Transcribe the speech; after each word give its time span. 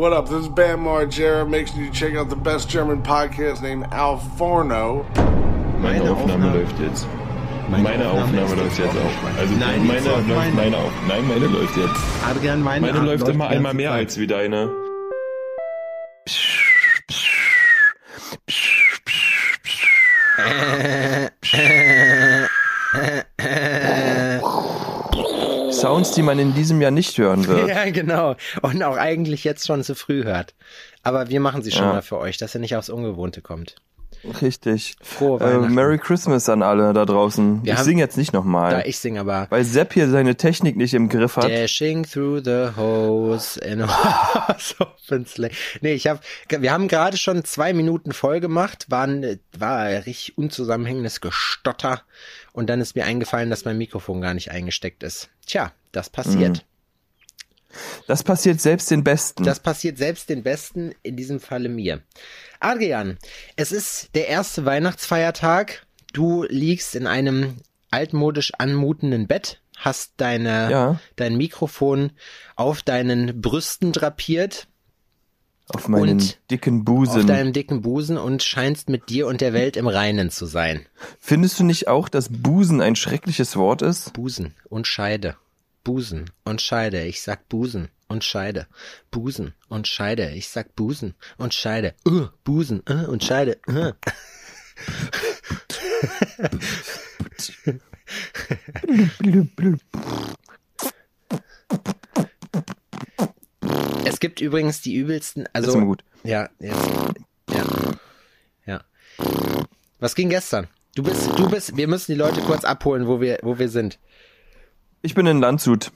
What 0.00 0.14
up? 0.14 0.30
This 0.30 0.44
is 0.44 0.48
Bam 0.48 0.80
Margera. 0.84 1.46
Make 1.46 1.66
sure 1.68 1.82
you 1.82 1.90
check 1.90 2.14
out 2.14 2.30
the 2.30 2.36
best 2.36 2.70
German 2.70 3.02
podcast 3.02 3.60
named 3.60 3.84
Al 3.92 4.16
Forno. 4.38 5.04
Meine, 5.12 5.98
Meine 5.98 6.10
Aufnahme, 6.12 6.46
Aufnahme- 6.46 6.56
läuft 6.58 6.80
jetzt. 6.80 7.06
Meine 7.68 7.82
Meine, 7.82 8.08
Aufnahme 8.08 8.54
läuft 8.54 8.78
jetzt 8.78 8.96
auch. 8.96 9.38
Also 9.38 9.54
Nein, 9.56 9.86
meine, 9.86 10.00
läuft, 10.00 10.26
meine. 10.28 10.54
meine 10.54 10.76
auf. 10.78 10.92
Nein, 11.06 11.28
meine 11.28 11.46
läuft 11.48 11.76
jetzt. 11.76 12.00
Adrian, 12.30 12.62
meine, 12.62 12.86
Meine 12.86 13.04
läuft 13.04 13.28
immer 13.28 13.48
die 13.50 13.56
einmal 13.56 13.74
mehr 13.74 13.90
Zeit. 13.90 13.98
als 13.98 14.18
wie 14.18 14.26
deine. 14.26 14.70
Sounds, 26.04 26.14
die 26.14 26.22
man 26.22 26.38
in 26.38 26.54
diesem 26.54 26.80
Jahr 26.80 26.90
nicht 26.90 27.16
hören 27.18 27.46
wird. 27.46 27.68
Ja, 27.68 27.90
genau. 27.90 28.36
Und 28.62 28.82
auch 28.82 28.96
eigentlich 28.96 29.44
jetzt 29.44 29.66
schon 29.66 29.82
zu 29.84 29.94
früh 29.94 30.24
hört. 30.24 30.54
Aber 31.02 31.28
wir 31.28 31.40
machen 31.40 31.62
sie 31.62 31.70
schon 31.72 31.84
Ja. 31.84 31.92
mal 31.94 32.02
für 32.02 32.18
euch, 32.18 32.36
dass 32.38 32.54
ihr 32.54 32.60
nicht 32.60 32.74
aufs 32.76 32.88
Ungewohnte 32.90 33.42
kommt. 33.42 33.76
Richtig. 34.42 34.96
Frohe 35.00 35.40
Äh. 35.40 35.68
Merry 35.68 35.96
Christmas 35.98 36.48
an 36.50 36.62
alle 36.62 36.92
da 36.92 37.06
draufen. 37.06 37.64
Wir 37.64 37.72
ich 37.74 37.78
singe 37.80 38.00
jetzt 38.02 38.18
nicht 38.18 38.34
nochmal, 38.34 38.82
ich 38.86 38.98
sing 38.98 39.16
aber 39.18 39.46
weil 39.48 39.64
Sepp 39.64 39.94
hier 39.94 40.10
seine 40.10 40.36
Technik 40.36 40.76
nicht 40.76 40.92
im 40.92 41.08
Griff 41.08 41.36
hat. 41.36 41.44
Dashing 41.44 42.04
through 42.04 42.42
the 42.44 42.68
hose 42.76 43.58
in 43.60 43.86
horse 43.86 44.74
open 44.78 45.24
sleigh. 45.24 45.54
Nee, 45.80 45.94
ich 45.94 46.06
hab, 46.06 46.20
wir 46.50 46.70
haben 46.70 46.88
gerade 46.88 47.16
schon 47.16 47.44
zwei 47.44 47.72
Minuten 47.72 48.12
voll 48.12 48.40
gemacht, 48.40 48.86
waren, 48.90 49.38
war 49.58 49.78
ein 49.78 50.02
richtig 50.02 50.36
unzusammenhängendes 50.36 51.22
Gestotter. 51.22 52.02
Und 52.52 52.68
dann 52.68 52.80
ist 52.82 52.96
mir 52.96 53.04
eingefallen, 53.06 53.48
dass 53.48 53.64
mein 53.64 53.78
Mikrofon 53.78 54.20
gar 54.20 54.34
nicht 54.34 54.50
eingesteckt 54.50 55.02
ist. 55.02 55.30
Tja, 55.46 55.72
das 55.92 56.10
passiert. 56.10 56.64
Das 58.08 58.24
passiert 58.24 58.60
selbst 58.60 58.90
den 58.90 59.04
Besten. 59.04 59.44
Das 59.44 59.60
passiert 59.60 59.96
selbst 59.96 60.28
den 60.28 60.42
Besten, 60.42 60.92
in 61.02 61.16
diesem 61.16 61.38
Falle 61.38 61.68
mir. 61.68 62.02
Adrian, 62.58 63.16
es 63.56 63.70
ist 63.70 64.10
der 64.14 64.26
erste 64.28 64.64
Weihnachtsfeiertag. 64.64 65.86
Du 66.12 66.44
liegst 66.48 66.96
in 66.96 67.06
einem 67.06 67.58
altmodisch 67.92 68.52
anmutenden 68.58 69.28
Bett, 69.28 69.60
hast 69.76 70.14
deine, 70.16 70.70
Ja. 70.70 71.00
dein 71.16 71.36
Mikrofon 71.36 72.10
auf 72.56 72.82
deinen 72.82 73.40
Brüsten 73.40 73.92
drapiert, 73.92 74.66
auf 75.68 75.86
meinen 75.86 76.18
und 76.18 76.38
dicken 76.50 76.80
auf 76.80 76.84
Busen. 76.86 77.26
deinem 77.28 77.52
dicken 77.52 77.80
Busen 77.82 78.18
und 78.18 78.42
scheinst 78.42 78.88
mit 78.88 79.08
dir 79.08 79.28
und 79.28 79.40
der 79.40 79.52
Welt 79.52 79.76
im 79.76 79.86
Reinen 79.86 80.30
zu 80.30 80.46
sein. 80.46 80.86
Findest 81.20 81.60
du 81.60 81.64
nicht 81.64 81.86
auch, 81.86 82.08
dass 82.08 82.28
Busen 82.28 82.80
ein 82.80 82.96
schreckliches 82.96 83.54
Wort 83.54 83.80
ist? 83.80 84.12
Busen 84.12 84.56
und 84.68 84.88
Scheide. 84.88 85.36
Busen 85.84 86.30
und 86.44 86.60
Scheide. 86.60 87.04
Ich 87.04 87.22
sag 87.22 87.48
Busen 87.48 87.88
und 88.08 88.24
Scheide. 88.24 88.66
Busen 89.10 89.54
und 89.68 89.88
Scheide. 89.88 90.30
Ich 90.30 90.48
sag 90.48 90.74
Busen 90.76 91.14
und 91.38 91.54
Scheide. 91.54 91.94
Uh, 92.06 92.28
Busen 92.44 92.82
uh, 92.88 93.10
und 93.10 93.24
Scheide. 93.24 93.58
Uh. 93.68 93.92
Es 104.04 104.20
gibt 104.20 104.40
übrigens 104.40 104.80
die 104.80 104.94
übelsten, 104.96 105.48
also 105.52 105.80
gut. 105.80 106.04
ja, 106.24 106.48
jetzt, 106.58 106.90
ja, 107.50 107.64
ja. 108.66 108.84
Was 109.98 110.14
ging 110.14 110.30
gestern? 110.30 110.68
Du 110.94 111.02
bist, 111.04 111.30
du 111.38 111.48
bist, 111.48 111.76
wir 111.76 111.86
müssen 111.86 112.12
die 112.12 112.18
Leute 112.18 112.40
kurz 112.40 112.64
abholen, 112.64 113.06
wo 113.06 113.20
wir, 113.20 113.38
wo 113.42 113.58
wir 113.58 113.68
sind. 113.68 113.98
Ich 115.02 115.14
bin 115.14 115.26
in 115.26 115.40
Landshut, 115.40 115.92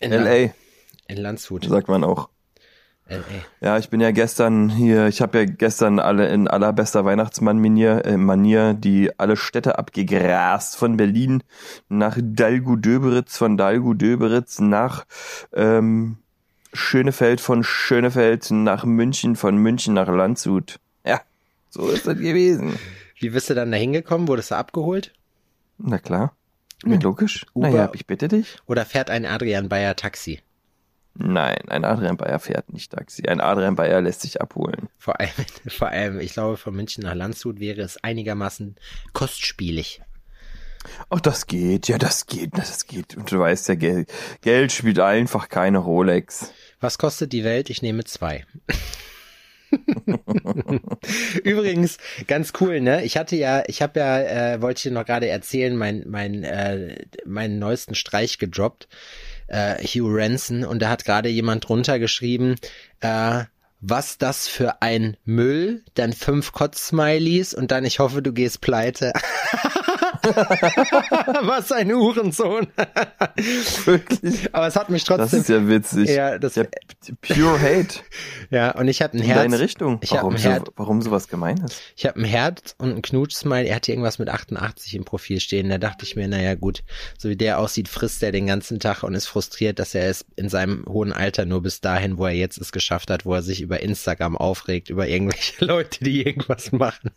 In 0.00 0.12
LA, 0.12 0.50
In 1.08 1.16
Landshut. 1.16 1.64
sagt 1.64 1.88
man 1.88 2.04
auch. 2.04 2.28
LA. 3.08 3.20
Ja, 3.60 3.78
ich 3.78 3.88
bin 3.88 4.00
ja 4.00 4.10
gestern 4.10 4.68
hier, 4.68 5.06
ich 5.06 5.20
habe 5.22 5.38
ja 5.38 5.44
gestern 5.44 6.00
alle 6.00 6.28
in 6.28 6.48
allerbester 6.48 7.04
Weihnachtsmann-Manier 7.04 8.04
äh, 8.04 8.16
Manier 8.16 8.74
die 8.74 9.16
alle 9.18 9.36
Städte 9.36 9.78
abgegrast 9.78 10.76
von 10.76 10.96
Berlin 10.96 11.42
nach 11.88 12.18
Dalgu-Döberitz, 12.20 13.36
von 13.36 13.56
Dalgu-Döberitz 13.56 14.58
nach 14.58 15.06
ähm, 15.52 16.18
Schönefeld, 16.72 17.40
von 17.40 17.62
Schönefeld 17.62 18.50
nach 18.50 18.84
München, 18.84 19.36
von 19.36 19.56
München 19.56 19.94
nach 19.94 20.08
Landshut. 20.08 20.80
Ja, 21.04 21.20
so 21.70 21.88
ist 21.88 22.08
das 22.08 22.16
gewesen. 22.18 22.76
Wie 23.20 23.30
bist 23.30 23.48
du 23.48 23.54
dann 23.54 23.70
da 23.70 23.76
hingekommen? 23.78 24.26
Wurdest 24.26 24.50
du 24.50 24.56
abgeholt? 24.56 25.12
Na 25.78 25.98
klar. 25.98 26.34
Mir 26.84 26.98
logisch. 27.00 27.46
Uber- 27.54 27.70
Naja, 27.70 27.90
ich 27.94 28.06
bitte 28.06 28.28
dich. 28.28 28.58
Oder 28.66 28.84
fährt 28.84 29.10
ein 29.10 29.24
Adrian 29.24 29.68
Bayer 29.68 29.96
Taxi? 29.96 30.40
Nein, 31.14 31.56
ein 31.68 31.84
Adrian 31.86 32.18
Bayer 32.18 32.38
fährt 32.38 32.70
nicht 32.72 32.92
Taxi. 32.92 33.26
Ein 33.26 33.40
Adrian 33.40 33.74
Bayer 33.74 34.02
lässt 34.02 34.20
sich 34.20 34.40
abholen. 34.42 34.88
Vor 34.98 35.18
allem, 35.18 35.30
vor 35.68 35.88
allem, 35.88 36.20
ich 36.20 36.34
glaube, 36.34 36.58
von 36.58 36.74
München 36.76 37.04
nach 37.04 37.14
Landshut 37.14 37.58
wäre 37.58 37.80
es 37.80 37.96
einigermaßen 38.04 38.76
kostspielig. 39.14 40.02
Ach, 41.10 41.20
das 41.20 41.46
geht. 41.46 41.88
Ja, 41.88 41.96
das 41.98 42.26
geht. 42.26 42.56
Das 42.58 42.86
geht. 42.86 43.16
Und 43.16 43.32
du 43.32 43.38
weißt 43.40 43.68
ja, 43.68 43.74
Geld, 43.74 44.12
Geld 44.42 44.70
spielt 44.72 45.00
einfach 45.00 45.48
keine 45.48 45.78
Rolex. 45.78 46.52
Was 46.80 46.98
kostet 46.98 47.32
die 47.32 47.42
Welt? 47.44 47.70
Ich 47.70 47.80
nehme 47.82 48.04
zwei. 48.04 48.44
Übrigens, 51.44 51.98
ganz 52.26 52.52
cool, 52.60 52.80
ne? 52.80 53.04
Ich 53.04 53.16
hatte 53.16 53.36
ja, 53.36 53.62
ich 53.66 53.82
habe 53.82 54.00
ja, 54.00 54.20
äh, 54.54 54.62
wollte 54.62 54.78
ich 54.78 54.82
dir 54.84 54.92
noch 54.92 55.06
gerade 55.06 55.28
erzählen, 55.28 55.76
mein, 55.76 56.04
mein, 56.06 56.44
äh, 56.44 57.04
meinen 57.24 57.58
neuesten 57.58 57.94
Streich 57.94 58.38
gedroppt, 58.38 58.88
äh, 59.48 59.76
Hugh 59.82 60.08
Ranson, 60.10 60.64
und 60.64 60.80
da 60.80 60.88
hat 60.88 61.04
gerade 61.04 61.28
jemand 61.28 61.68
drunter 61.68 61.98
geschrieben, 61.98 62.56
äh, 63.00 63.44
was 63.80 64.18
das 64.18 64.48
für 64.48 64.82
ein 64.82 65.16
Müll, 65.24 65.84
dann 65.94 66.12
fünf 66.12 66.52
Kotz-Smileys 66.52 67.54
und 67.54 67.70
dann 67.70 67.84
ich 67.84 67.98
hoffe, 67.98 68.22
du 68.22 68.32
gehst 68.32 68.60
pleite. 68.60 69.12
was 71.42 71.72
ein 71.72 71.92
Uhrensohn. 71.92 72.66
Wirklich. 73.84 74.54
Aber 74.54 74.66
es 74.66 74.76
hat 74.76 74.88
mich 74.90 75.04
Das 75.04 75.16
trotzdem. 75.18 75.40
ist 75.40 75.48
ja 75.48 75.68
witzig. 75.68 76.08
Ja, 76.10 76.38
das- 76.38 76.54
pure 77.22 77.60
Hate. 77.60 78.00
ja, 78.50 78.72
und 78.72 78.88
ich 78.88 79.02
habe 79.02 79.14
ein 79.16 79.20
In 79.20 79.26
Herz. 79.26 79.38
deine 79.42 79.60
Richtung. 79.60 79.98
Ich 80.02 80.12
Warum, 80.12 80.34
ein 80.34 80.40
so, 80.40 80.64
warum 80.76 81.02
sowas 81.02 81.28
Gemeines? 81.28 81.80
Ich 81.96 82.06
habe 82.06 82.20
ein 82.20 82.24
Herz 82.24 82.74
und 82.78 82.96
ein 82.96 83.02
Knutschsmile. 83.02 83.64
Er 83.68 83.76
hatte 83.76 83.92
irgendwas 83.92 84.18
mit 84.18 84.28
88 84.28 84.94
im 84.94 85.04
Profil 85.04 85.40
stehen. 85.40 85.68
Da 85.68 85.78
dachte 85.78 86.04
ich 86.04 86.16
mir, 86.16 86.28
naja 86.28 86.54
gut, 86.54 86.82
so 87.18 87.28
wie 87.28 87.36
der 87.36 87.58
aussieht, 87.58 87.88
frisst 87.88 88.22
er 88.22 88.32
den 88.32 88.46
ganzen 88.46 88.80
Tag 88.80 89.02
und 89.02 89.14
ist 89.14 89.26
frustriert, 89.26 89.78
dass 89.78 89.94
er 89.94 90.08
es 90.08 90.24
in 90.36 90.48
seinem 90.48 90.84
hohen 90.88 91.12
Alter 91.12 91.44
nur 91.46 91.62
bis 91.62 91.80
dahin, 91.80 92.18
wo 92.18 92.26
er 92.26 92.32
jetzt 92.34 92.58
es 92.58 92.72
geschafft 92.72 93.10
hat, 93.10 93.24
wo 93.26 93.34
er 93.34 93.42
sich 93.42 93.60
über 93.60 93.80
Instagram 93.80 94.36
aufregt, 94.36 94.90
über 94.90 95.06
irgendwelche 95.08 95.64
Leute, 95.64 96.02
die 96.04 96.26
irgendwas 96.26 96.72
machen. 96.72 97.10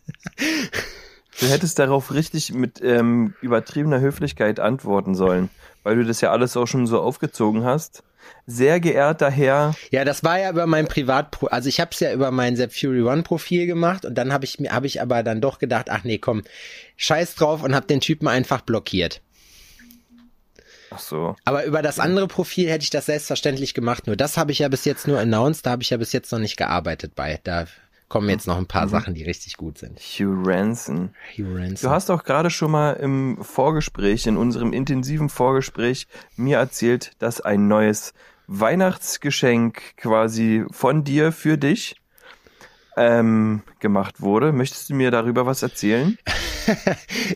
Du 1.38 1.46
hättest 1.46 1.78
darauf 1.78 2.12
richtig 2.12 2.52
mit 2.52 2.82
ähm, 2.82 3.34
übertriebener 3.40 4.00
Höflichkeit 4.00 4.58
antworten 4.60 5.14
sollen, 5.14 5.48
weil 5.82 5.96
du 5.96 6.04
das 6.04 6.20
ja 6.20 6.32
alles 6.32 6.56
auch 6.56 6.66
schon 6.66 6.86
so 6.86 7.00
aufgezogen 7.00 7.64
hast. 7.64 8.02
Sehr 8.46 8.80
geehrter 8.80 9.30
Herr, 9.30 9.74
Ja, 9.90 10.04
das 10.04 10.24
war 10.24 10.38
ja 10.38 10.50
über 10.50 10.66
mein 10.66 10.86
Privatpro, 10.86 11.46
also 11.46 11.68
ich 11.68 11.80
habe 11.80 11.90
es 11.92 12.00
ja 12.00 12.12
über 12.12 12.30
mein 12.30 12.56
Zap 12.56 12.72
Fury 12.72 13.02
One 13.02 13.22
Profil 13.22 13.66
gemacht 13.66 14.04
und 14.04 14.14
dann 14.16 14.32
habe 14.32 14.44
ich 14.44 14.58
mir, 14.58 14.72
habe 14.72 14.86
ich 14.86 15.00
aber 15.00 15.22
dann 15.22 15.40
doch 15.40 15.58
gedacht, 15.58 15.86
ach 15.88 16.04
nee, 16.04 16.18
komm, 16.18 16.42
scheiß 16.96 17.34
drauf 17.34 17.62
und 17.62 17.74
habe 17.74 17.86
den 17.86 18.00
Typen 18.00 18.28
einfach 18.28 18.60
blockiert. 18.60 19.22
ach 20.90 20.98
so, 20.98 21.36
Aber 21.44 21.64
über 21.64 21.80
das 21.80 21.98
andere 21.98 22.28
Profil 22.28 22.68
hätte 22.68 22.82
ich 22.84 22.90
das 22.90 23.06
selbstverständlich 23.06 23.72
gemacht. 23.72 24.06
Nur 24.06 24.16
das 24.16 24.36
habe 24.36 24.52
ich 24.52 24.58
ja 24.58 24.68
bis 24.68 24.84
jetzt 24.84 25.06
nur 25.08 25.18
announced, 25.18 25.64
da 25.64 25.70
habe 25.70 25.82
ich 25.82 25.90
ja 25.90 25.96
bis 25.96 26.12
jetzt 26.12 26.30
noch 26.32 26.40
nicht 26.40 26.56
gearbeitet 26.56 27.14
bei. 27.14 27.40
Da 27.44 27.66
kommen 28.10 28.28
jetzt 28.28 28.46
noch 28.46 28.58
ein 28.58 28.66
paar 28.66 28.88
Sachen, 28.88 29.14
die 29.14 29.22
richtig 29.22 29.56
gut 29.56 29.78
sind. 29.78 29.98
Hugh 30.00 30.42
Ranson. 30.44 31.14
Hugh 31.38 31.54
Du 31.54 31.56
Ransom. 31.56 31.90
hast 31.90 32.10
auch 32.10 32.24
gerade 32.24 32.50
schon 32.50 32.72
mal 32.72 32.92
im 32.94 33.38
Vorgespräch, 33.40 34.26
in 34.26 34.36
unserem 34.36 34.72
intensiven 34.74 35.28
Vorgespräch, 35.30 36.06
mir 36.36 36.58
erzählt, 36.58 37.12
dass 37.20 37.40
ein 37.40 37.68
neues 37.68 38.12
Weihnachtsgeschenk 38.48 39.96
quasi 39.96 40.64
von 40.72 41.04
dir 41.04 41.30
für 41.30 41.56
dich 41.56 41.99
ähm, 42.96 43.62
gemacht 43.78 44.20
wurde. 44.20 44.52
Möchtest 44.52 44.90
du 44.90 44.94
mir 44.94 45.10
darüber 45.10 45.46
was 45.46 45.62
erzählen? 45.62 46.18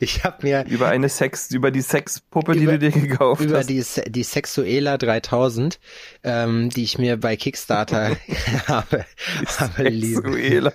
Ich 0.01 0.23
habe 0.23 0.47
mir 0.47 0.65
Über 0.69 0.89
eine 0.89 1.09
Sex, 1.09 1.51
über 1.51 1.73
die 1.73 1.81
Sexpuppe, 1.81 2.53
die 2.53 2.65
Über- 2.65 2.73
du 2.79 2.79
dir 2.79 2.91
gekauft 2.93 3.41
über 3.41 3.59
hast? 3.59 3.71
die, 3.71 3.81
Se- 3.81 4.05
die 4.07 4.23
Sexuela 4.23 4.97
3000, 4.97 5.81
ähm, 6.23 6.69
die 6.69 6.85
ich 6.85 6.99
mir 6.99 7.17
bei 7.17 7.35
Kickstarter 7.35 8.17
habe, 8.69 9.05
habe 9.59 9.91
Sexuela. 9.91 10.73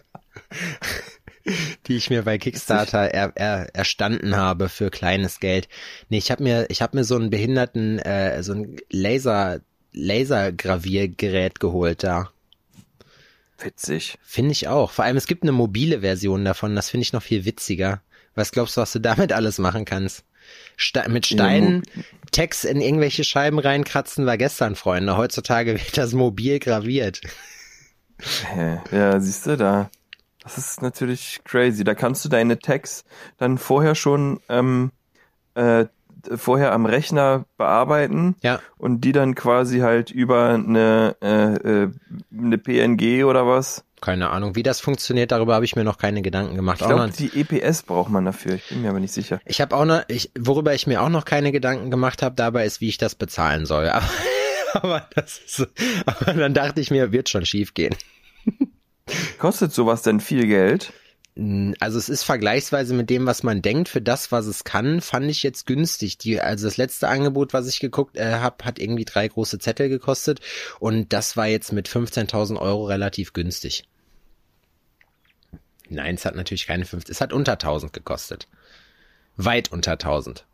die 1.88 1.96
ich 1.96 2.10
mir 2.10 2.24
bei 2.24 2.38
Kickstarter 2.38 3.00
er, 3.14 3.32
er, 3.36 3.74
erstanden 3.74 4.36
habe 4.36 4.68
für 4.68 4.90
kleines 4.90 5.40
Geld. 5.40 5.70
Nee, 6.10 6.18
ich 6.18 6.30
habe 6.32 6.44
mir, 6.44 6.66
ich 6.70 6.82
habe 6.82 6.98
mir 6.98 7.04
so 7.06 7.16
einen 7.16 7.30
behinderten, 7.30 8.00
äh, 8.00 8.44
so 8.44 8.54
ein 8.54 8.76
Laser, 8.90 9.62
Lasergraviergerät 9.94 11.60
geholt 11.60 12.04
da. 12.04 12.30
Witzig. 13.62 14.18
Finde 14.22 14.52
ich 14.52 14.68
auch. 14.68 14.92
Vor 14.92 15.06
allem, 15.06 15.18
es 15.18 15.28
gibt 15.28 15.44
eine 15.44 15.52
mobile 15.52 16.02
Version 16.02 16.46
davon, 16.46 16.76
das 16.76 16.90
finde 16.90 17.04
ich 17.04 17.14
noch 17.14 17.24
viel 17.24 17.46
witziger. 17.46 18.02
Was 18.36 18.52
glaubst 18.52 18.78
du, 18.78 18.82
was 18.82 18.94
du 18.94 19.00
damit 19.00 19.34
alles 19.34 19.58
machen 19.58 19.86
kannst? 19.86 20.24
Ste 20.78 21.08
mit 21.10 21.26
Steinen 21.26 21.84
Text 22.32 22.66
in 22.66 22.82
irgendwelche 22.82 23.24
Scheiben 23.24 23.60
reinkratzen 23.60 24.26
war 24.26 24.38
gestern, 24.38 24.76
Freunde. 24.76 25.18
Heutzutage 25.18 25.74
wird 25.74 25.98
das 25.98 26.14
mobil 26.14 26.60
graviert. 26.60 27.22
Ja, 28.92 29.20
siehst 29.20 29.46
du 29.46 29.58
da. 29.58 29.90
Das 30.44 30.58
ist 30.58 30.82
natürlich 30.82 31.42
crazy. 31.44 31.84
Da 31.84 31.96
kannst 31.96 32.24
du 32.26 32.30
deine 32.30 32.60
Tags 32.60 33.04
dann 33.38 33.58
vorher 33.58 33.96
schon 33.96 34.40
ähm, 34.50 34.92
äh, 35.56 35.86
vorher 36.36 36.72
am 36.74 36.86
Rechner 36.86 37.46
bearbeiten 37.58 38.36
Ja. 38.42 38.60
und 38.78 39.02
die 39.02 39.12
dann 39.12 39.36
quasi 39.36 39.80
halt 39.80 40.12
über 40.12 40.50
eine, 40.50 41.16
äh, 41.22 41.84
äh, 41.84 41.92
eine 42.38 42.58
PNG 42.58 43.24
oder 43.26 43.46
was. 43.48 43.84
Keine 44.02 44.30
Ahnung, 44.30 44.56
wie 44.56 44.64
das 44.64 44.80
funktioniert, 44.80 45.32
darüber 45.32 45.56
habe 45.56 45.66
ich 45.66 45.76
mir 45.76 45.84
noch 45.84 45.98
keine 45.98 46.22
Gedanken 46.22 46.56
gemacht. 46.56 46.80
Ich 46.82 46.88
glaube, 46.88 47.12
die 47.12 47.38
EPS 47.42 47.84
braucht 47.84 48.10
man 48.10 48.24
dafür. 48.24 48.54
Ich 48.56 48.70
bin 48.70 48.82
mir 48.82 48.90
aber 48.92 49.00
nicht 49.02 49.14
sicher. 49.14 49.42
ich 49.46 49.60
habe 49.60 49.76
auch 49.76 49.84
noch, 49.86 50.04
ich, 50.08 50.32
worüber 50.40 50.74
ich 50.74 50.88
mir 50.88 51.02
auch 51.02 51.10
noch 51.10 51.26
keine 51.26 51.52
Gedanken 51.52 51.92
gemacht 51.92 52.22
habe, 52.22 52.36
dabei 52.36 52.66
ist, 52.66 52.80
wie 52.80 52.88
ich 52.88 52.98
das 52.98 53.16
bezahlen 53.16 53.66
soll. 53.66 53.90
Aber, 54.74 54.84
aber 54.84 55.08
das 55.16 55.40
ist, 55.40 55.68
aber 56.06 56.34
dann 56.34 56.54
dachte 56.54 56.80
ich 56.80 56.92
mir, 56.92 57.12
wird 57.12 57.28
schon 57.28 57.44
schief 57.46 57.74
gehen. 57.74 57.96
Kostet 59.40 59.74
sowas 59.74 60.02
denn 60.04 60.20
viel 60.20 60.46
Geld? 60.46 60.94
Also 61.36 61.98
es 61.98 62.10
ist 62.10 62.24
vergleichsweise 62.24 62.94
mit 62.94 63.10
dem, 63.10 63.26
was 63.26 63.44
man 63.44 63.62
denkt, 63.62 63.88
für 63.88 64.02
das, 64.02 64.32
was 64.32 64.46
es 64.46 64.66
kann, 64.66 65.00
fand 65.00 65.30
ich 65.30 65.42
jetzt 65.44 65.66
günstig. 65.66 66.18
Die, 66.18 66.42
also 66.42 66.68
das 66.68 66.76
letzte 66.76 67.08
Angebot, 67.08 67.54
was 67.54 67.68
ich 67.68 67.80
geguckt 67.80 68.18
äh, 68.18 68.34
habe, 68.34 68.66
hat 68.66 68.78
irgendwie 68.78 69.06
drei 69.06 69.28
große 69.28 69.60
Zettel 69.60 69.88
gekostet 69.88 70.42
und 70.80 71.14
das 71.14 71.38
war 71.38 71.48
jetzt 71.48 71.72
mit 71.72 71.88
15.000 71.88 72.60
Euro 72.60 72.86
relativ 72.86 73.32
günstig. 73.32 73.86
Nein, 75.88 76.16
es 76.16 76.26
hat 76.26 76.36
natürlich 76.36 76.68
keine 76.68 76.86
15, 76.86 77.12
es 77.12 77.22
hat 77.22 77.32
unter 77.32 77.54
1000 77.54 77.94
gekostet. 77.94 78.48
Weit 79.38 79.72
unter 79.72 79.94
1000. 79.94 80.46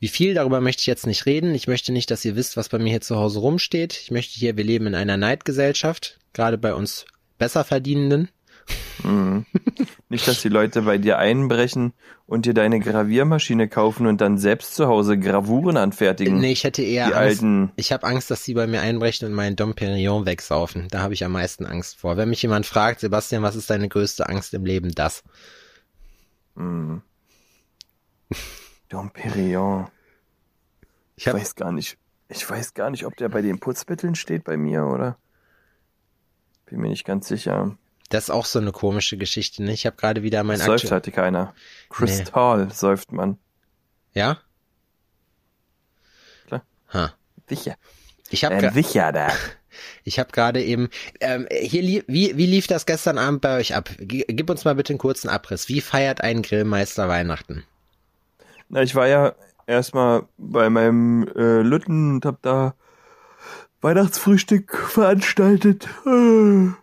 Wie 0.00 0.08
viel, 0.08 0.34
darüber 0.34 0.60
möchte 0.60 0.80
ich 0.80 0.86
jetzt 0.86 1.06
nicht 1.06 1.26
reden. 1.26 1.54
Ich 1.54 1.68
möchte 1.68 1.92
nicht, 1.92 2.10
dass 2.10 2.24
ihr 2.24 2.36
wisst, 2.36 2.56
was 2.56 2.68
bei 2.68 2.78
mir 2.78 2.90
hier 2.90 3.00
zu 3.00 3.16
Hause 3.16 3.38
rumsteht. 3.40 3.98
Ich 4.00 4.10
möchte 4.10 4.38
hier, 4.38 4.56
wir 4.56 4.64
leben 4.64 4.86
in 4.86 4.94
einer 4.94 5.16
Neidgesellschaft, 5.16 6.18
gerade 6.32 6.58
bei 6.58 6.74
uns 6.74 7.06
Besserverdienenden. 7.38 8.28
Mhm. 9.02 9.44
Nicht, 10.08 10.28
dass 10.28 10.42
die 10.42 10.48
Leute 10.48 10.82
bei 10.82 10.98
dir 10.98 11.18
einbrechen 11.18 11.92
und 12.26 12.46
dir 12.46 12.54
deine 12.54 12.80
Graviermaschine 12.80 13.68
kaufen 13.68 14.06
und 14.06 14.20
dann 14.20 14.38
selbst 14.38 14.74
zu 14.74 14.86
Hause 14.86 15.18
Gravuren 15.18 15.76
anfertigen. 15.76 16.38
Nee, 16.38 16.52
ich 16.52 16.64
hätte 16.64 16.82
eher 16.82 17.08
die 17.08 17.14
Angst. 17.14 17.42
alten. 17.42 17.72
Ich 17.76 17.92
habe 17.92 18.06
Angst, 18.06 18.30
dass 18.30 18.44
sie 18.44 18.54
bei 18.54 18.66
mir 18.66 18.80
einbrechen 18.80 19.26
und 19.26 19.34
meinen 19.34 19.56
Dom 19.56 19.74
Perignon 19.74 20.26
wegsaufen. 20.26 20.88
Da 20.90 21.00
habe 21.00 21.14
ich 21.14 21.24
am 21.24 21.32
meisten 21.32 21.66
Angst 21.66 21.96
vor. 21.96 22.16
Wenn 22.16 22.28
mich 22.28 22.42
jemand 22.42 22.66
fragt, 22.66 23.00
Sebastian, 23.00 23.42
was 23.42 23.56
ist 23.56 23.68
deine 23.70 23.88
größte 23.88 24.28
Angst 24.28 24.54
im 24.54 24.64
Leben? 24.64 24.94
Das. 24.94 25.24
Mhm. 26.54 27.02
Dom 28.88 29.10
Perignon. 29.10 29.88
Ich 31.16 31.26
Ich 31.26 31.32
weiß 31.32 31.54
gar 31.56 31.72
nicht. 31.72 31.98
Ich 32.28 32.48
weiß 32.48 32.74
gar 32.74 32.90
nicht, 32.90 33.04
ob 33.04 33.16
der 33.16 33.28
bei 33.28 33.42
den 33.42 33.60
Putzmitteln 33.60 34.14
steht 34.14 34.44
bei 34.44 34.56
mir 34.56 34.86
oder. 34.86 35.18
Bin 36.66 36.80
mir 36.80 36.88
nicht 36.88 37.04
ganz 37.04 37.28
sicher. 37.28 37.76
Das 38.14 38.24
ist 38.24 38.30
auch 38.30 38.46
so 38.46 38.60
eine 38.60 38.70
komische 38.72 39.16
Geschichte. 39.16 39.62
Ne? 39.62 39.72
Ich 39.72 39.86
habe 39.86 39.96
gerade 39.96 40.22
wieder 40.22 40.44
mein 40.44 40.58
Säuft 40.58 40.84
aktu- 40.86 40.90
hatte 40.90 41.10
keiner. 41.10 41.52
Kristall 41.90 42.70
säuft 42.72 43.10
man. 43.10 43.38
Ja? 44.12 44.38
Klar. 46.46 46.62
Ha. 46.92 47.14
Sicher. 47.48 47.74
Ich 48.30 48.44
habe 48.44 48.54
Ein 48.54 48.72
Sicher 48.72 49.10
da. 49.10 49.28
ich 50.04 50.20
habe 50.20 50.30
gerade 50.30 50.62
eben 50.62 50.88
ähm, 51.20 51.48
hier 51.50 52.04
wie 52.06 52.36
wie 52.36 52.46
lief 52.46 52.68
das 52.68 52.86
gestern 52.86 53.18
Abend 53.18 53.40
bei 53.40 53.58
euch 53.58 53.74
ab? 53.74 53.90
Gib 53.98 54.48
uns 54.48 54.64
mal 54.64 54.76
bitte 54.76 54.92
einen 54.92 54.98
kurzen 54.98 55.28
Abriss. 55.28 55.68
Wie 55.68 55.80
feiert 55.80 56.20
ein 56.20 56.42
Grillmeister 56.42 57.08
Weihnachten? 57.08 57.64
Na, 58.68 58.82
ich 58.82 58.94
war 58.94 59.08
ja 59.08 59.34
erstmal 59.66 60.22
bei 60.38 60.70
meinem 60.70 61.26
äh, 61.34 61.62
Lütten 61.62 62.14
und 62.14 62.24
hab 62.24 62.40
da 62.42 62.74
Weihnachtsfrühstück 63.84 64.76
veranstaltet. 64.88 65.86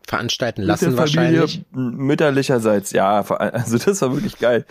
Veranstalten 0.07 0.61
lassen 0.61 0.95
wahrscheinlich. 0.95 1.65
mütterlicherseits, 1.71 2.91
ja, 2.91 3.21
also 3.21 3.79
das 3.79 4.03
war 4.03 4.13
wirklich 4.13 4.37
geil, 4.37 4.65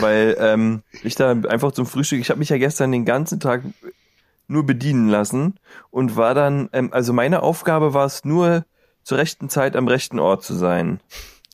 weil 0.00 0.36
ähm, 0.40 0.82
ich 1.02 1.16
da 1.16 1.32
einfach 1.32 1.72
zum 1.72 1.84
Frühstück, 1.84 2.18
ich 2.18 2.30
habe 2.30 2.38
mich 2.38 2.48
ja 2.48 2.56
gestern 2.56 2.92
den 2.92 3.04
ganzen 3.04 3.40
Tag 3.40 3.62
nur 4.48 4.64
bedienen 4.64 5.08
lassen 5.08 5.56
und 5.90 6.16
war 6.16 6.34
dann, 6.34 6.70
ähm, 6.72 6.94
also 6.94 7.12
meine 7.12 7.42
Aufgabe 7.42 7.92
war 7.92 8.06
es 8.06 8.24
nur 8.24 8.64
zur 9.02 9.18
rechten 9.18 9.50
Zeit 9.50 9.76
am 9.76 9.86
rechten 9.86 10.18
Ort 10.18 10.44
zu 10.44 10.54
sein. 10.54 11.00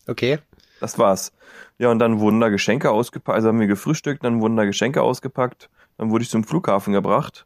Okay. 0.06 0.38
Das 0.80 1.00
war's. 1.00 1.32
Ja, 1.78 1.90
und 1.90 1.98
dann 1.98 2.20
wurden 2.20 2.40
da 2.40 2.48
Geschenke 2.48 2.92
ausgepackt, 2.92 3.34
also 3.34 3.48
haben 3.48 3.58
wir 3.58 3.66
gefrühstückt, 3.66 4.22
dann 4.22 4.40
wurden 4.40 4.56
da 4.56 4.66
Geschenke 4.66 5.02
ausgepackt, 5.02 5.68
dann 5.98 6.10
wurde 6.10 6.22
ich 6.22 6.30
zum 6.30 6.44
Flughafen 6.44 6.92
gebracht 6.92 7.44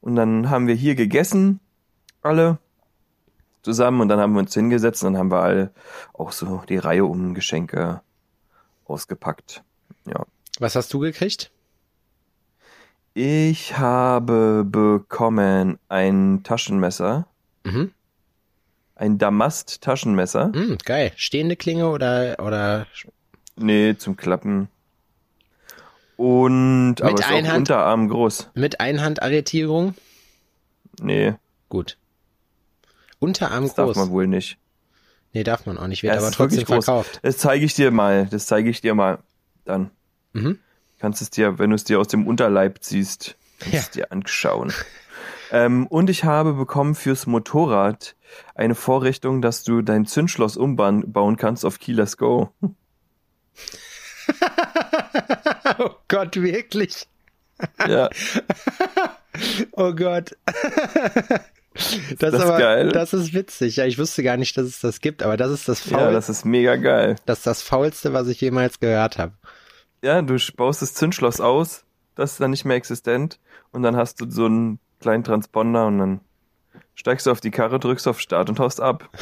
und 0.00 0.14
dann 0.14 0.50
haben 0.50 0.68
wir 0.68 0.76
hier 0.76 0.94
gegessen, 0.94 1.58
alle 2.26 2.58
zusammen 3.62 4.00
und 4.00 4.08
dann 4.08 4.20
haben 4.20 4.32
wir 4.34 4.40
uns 4.40 4.54
hingesetzt 4.54 5.02
und 5.04 5.12
dann 5.14 5.18
haben 5.20 5.30
wir 5.30 5.40
alle 5.42 5.70
auch 6.12 6.32
so 6.32 6.62
die 6.68 6.78
Reihe 6.78 7.04
um 7.04 7.34
Geschenke 7.34 8.00
ausgepackt. 8.86 9.62
Ja. 10.06 10.24
Was 10.60 10.76
hast 10.76 10.92
du 10.92 11.00
gekriegt? 11.00 11.50
Ich 13.14 13.78
habe 13.78 14.64
bekommen 14.64 15.78
ein 15.88 16.42
Taschenmesser, 16.44 17.26
Mhm. 17.64 17.92
ein 18.94 19.18
Damast-Taschenmesser. 19.18 20.48
Mm, 20.48 20.76
geil. 20.84 21.12
Stehende 21.16 21.56
Klinge 21.56 21.88
oder 21.88 22.36
oder 22.38 22.86
Nee, 23.56 23.96
zum 23.96 24.16
Klappen. 24.16 24.68
Und, 26.16 26.96
aber 27.02 27.10
Mit 27.12 27.20
ist 27.20 27.26
auch? 27.30 27.54
Unterarm 27.56 28.08
groß. 28.08 28.50
mit 28.54 28.80
Einhandarretierung? 28.80 29.94
Nee, 31.00 31.34
Gut. 31.68 31.96
Unterarm 33.18 33.64
das 33.64 33.74
darf 33.74 33.86
groß. 33.86 33.96
man 33.96 34.10
wohl 34.10 34.26
nicht. 34.26 34.58
Nee, 35.32 35.42
darf 35.44 35.66
man 35.66 35.76
auch 35.78 35.86
nicht. 35.86 36.02
Wird 36.02 36.14
Ja, 36.14 36.20
aber 36.20 36.30
trotzdem 36.30 36.66
verkauft. 36.66 37.20
Das 37.22 37.38
zeige 37.38 37.64
ich 37.64 37.74
dir 37.74 37.90
mal. 37.90 38.26
Das 38.30 38.46
zeige 38.46 38.70
ich 38.70 38.80
dir 38.80 38.94
mal. 38.94 39.18
Dann 39.64 39.90
Mhm. 40.32 40.58
kannst 40.98 41.20
es 41.22 41.30
dir, 41.30 41.58
wenn 41.58 41.70
du 41.70 41.76
es 41.76 41.84
dir 41.84 41.98
aus 42.00 42.08
dem 42.08 42.26
Unterleib 42.26 42.82
ziehst, 42.82 43.36
kannst 43.58 43.74
Ja. 43.74 43.80
es 43.80 43.90
dir 43.90 44.12
anschauen. 44.12 44.72
ähm, 45.50 45.86
und 45.86 46.10
ich 46.10 46.24
habe 46.24 46.54
bekommen 46.54 46.94
fürs 46.94 47.26
Motorrad 47.26 48.16
eine 48.54 48.74
Vorrichtung, 48.74 49.40
dass 49.42 49.62
du 49.62 49.82
dein 49.82 50.06
Zündschloss 50.06 50.56
umbauen 50.56 51.10
bauen 51.12 51.36
kannst 51.36 51.64
auf 51.64 51.78
Keyless 51.78 52.16
Go. 52.18 52.50
oh 55.78 55.90
Gott, 56.08 56.36
wirklich? 56.36 57.08
ja, 57.88 58.08
Oh 59.72 59.92
Gott. 59.94 60.36
Das, 62.18 62.30
das 62.32 62.34
ist 62.34 62.40
aber, 62.40 62.58
geil? 62.58 62.88
das 62.88 63.12
ist 63.12 63.34
witzig. 63.34 63.76
Ja, 63.76 63.84
ich 63.84 63.98
wusste 63.98 64.22
gar 64.22 64.36
nicht, 64.36 64.56
dass 64.56 64.66
es 64.66 64.80
das 64.80 65.00
gibt, 65.00 65.22
aber 65.22 65.36
das 65.36 65.50
ist 65.50 65.68
das 65.68 65.88
ja, 65.88 65.98
Faul, 65.98 66.12
das 66.12 66.28
ist 66.28 66.44
mega 66.44 66.76
geil. 66.76 67.16
das 67.26 67.38
ist 67.38 67.46
das 67.46 67.62
Faulste, 67.62 68.12
was 68.12 68.28
ich 68.28 68.40
jemals 68.40 68.80
gehört 68.80 69.18
habe. 69.18 69.32
Ja, 70.02 70.22
du 70.22 70.36
baust 70.56 70.82
das 70.82 70.94
Zündschloss 70.94 71.40
aus, 71.40 71.84
das 72.14 72.32
ist 72.32 72.40
dann 72.40 72.50
nicht 72.50 72.64
mehr 72.64 72.76
existent 72.76 73.38
und 73.72 73.82
dann 73.82 73.96
hast 73.96 74.20
du 74.20 74.30
so 74.30 74.46
einen 74.46 74.78
kleinen 75.00 75.24
Transponder 75.24 75.86
und 75.86 75.98
dann 75.98 76.20
steigst 76.94 77.26
du 77.26 77.30
auf 77.30 77.40
die 77.40 77.50
Karre, 77.50 77.78
drückst 77.78 78.08
auf 78.08 78.20
Start 78.20 78.48
und 78.48 78.58
haust 78.58 78.80
ab. 78.80 79.08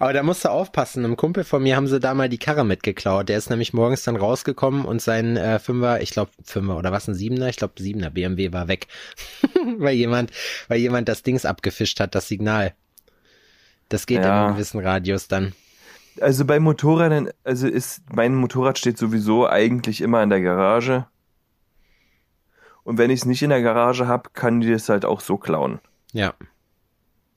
Aber 0.00 0.12
da 0.12 0.22
musst 0.22 0.44
du 0.44 0.50
aufpassen. 0.50 1.04
Einem 1.04 1.16
Kumpel 1.16 1.44
von 1.44 1.62
mir 1.62 1.76
haben 1.76 1.86
sie 1.86 2.00
da 2.00 2.14
mal 2.14 2.28
die 2.28 2.38
Karre 2.38 2.64
mitgeklaut. 2.64 3.28
Der 3.28 3.38
ist 3.38 3.50
nämlich 3.50 3.72
morgens 3.72 4.02
dann 4.02 4.16
rausgekommen 4.16 4.84
und 4.84 5.00
sein 5.00 5.36
äh, 5.36 5.58
Fünfer, 5.58 6.00
ich 6.00 6.10
glaube 6.10 6.32
Fünfer 6.44 6.76
oder 6.76 6.90
was 6.92 7.06
ein 7.08 7.14
Siebener, 7.14 7.48
ich 7.48 7.56
glaube 7.56 7.74
Siebener 7.78 8.10
BMW 8.10 8.52
war 8.52 8.68
weg, 8.68 8.88
weil 9.78 9.94
jemand, 9.94 10.32
weil 10.68 10.78
jemand 10.80 11.08
das 11.08 11.22
Dings 11.22 11.44
abgefischt 11.44 12.00
hat, 12.00 12.14
das 12.14 12.28
Signal. 12.28 12.74
Das 13.88 14.06
geht 14.06 14.18
in 14.18 14.24
Ja. 14.24 14.46
einem 14.46 14.54
gewissen 14.54 14.80
Radius 14.80 15.28
dann. 15.28 15.52
Also 16.20 16.44
bei 16.44 16.60
Motorrädern, 16.60 17.30
also 17.44 17.66
ist, 17.68 18.02
mein 18.12 18.34
Motorrad 18.34 18.78
steht 18.78 18.98
sowieso 18.98 19.48
eigentlich 19.48 20.00
immer 20.00 20.22
in 20.22 20.30
der 20.30 20.40
Garage. 20.42 21.06
Und 22.84 22.98
wenn 22.98 23.10
ich 23.10 23.20
es 23.20 23.26
nicht 23.26 23.42
in 23.42 23.50
der 23.50 23.62
Garage 23.62 24.08
hab, 24.08 24.34
kann 24.34 24.60
die 24.60 24.70
das 24.72 24.88
halt 24.88 25.04
auch 25.04 25.20
so 25.20 25.36
klauen. 25.36 25.78
Ja. 26.12 26.34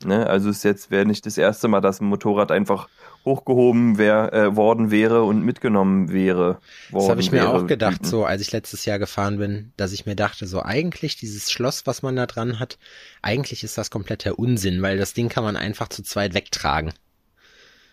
Ne? 0.03 0.27
Also 0.27 0.49
ist 0.49 0.63
jetzt 0.63 0.91
wäre 0.91 1.05
nicht 1.05 1.25
das 1.25 1.37
erste 1.37 1.67
Mal, 1.67 1.81
dass 1.81 2.01
ein 2.01 2.05
Motorrad 2.05 2.51
einfach 2.51 2.89
hochgehoben 3.23 3.97
wär, 3.97 4.33
äh, 4.33 4.55
worden 4.55 4.91
wäre 4.91 5.23
und 5.23 5.43
mitgenommen 5.43 6.11
wäre. 6.11 6.59
Das 6.91 7.09
habe 7.09 7.21
ich 7.21 7.31
mir 7.31 7.39
wäre. 7.41 7.53
auch 7.53 7.65
gedacht, 7.65 8.05
so 8.05 8.25
als 8.25 8.41
ich 8.41 8.51
letztes 8.51 8.85
Jahr 8.85 8.99
gefahren 8.99 9.37
bin, 9.37 9.73
dass 9.77 9.93
ich 9.93 10.05
mir 10.05 10.15
dachte, 10.15 10.45
so 10.45 10.61
eigentlich 10.61 11.15
dieses 11.15 11.51
Schloss, 11.51 11.87
was 11.87 12.03
man 12.03 12.15
da 12.15 12.27
dran 12.27 12.59
hat, 12.59 12.77
eigentlich 13.21 13.63
ist 13.63 13.77
das 13.77 13.89
kompletter 13.89 14.37
Unsinn, 14.37 14.81
weil 14.81 14.97
das 14.97 15.13
Ding 15.13 15.29
kann 15.29 15.43
man 15.43 15.55
einfach 15.55 15.87
zu 15.87 16.03
zweit 16.03 16.33
wegtragen. 16.33 16.93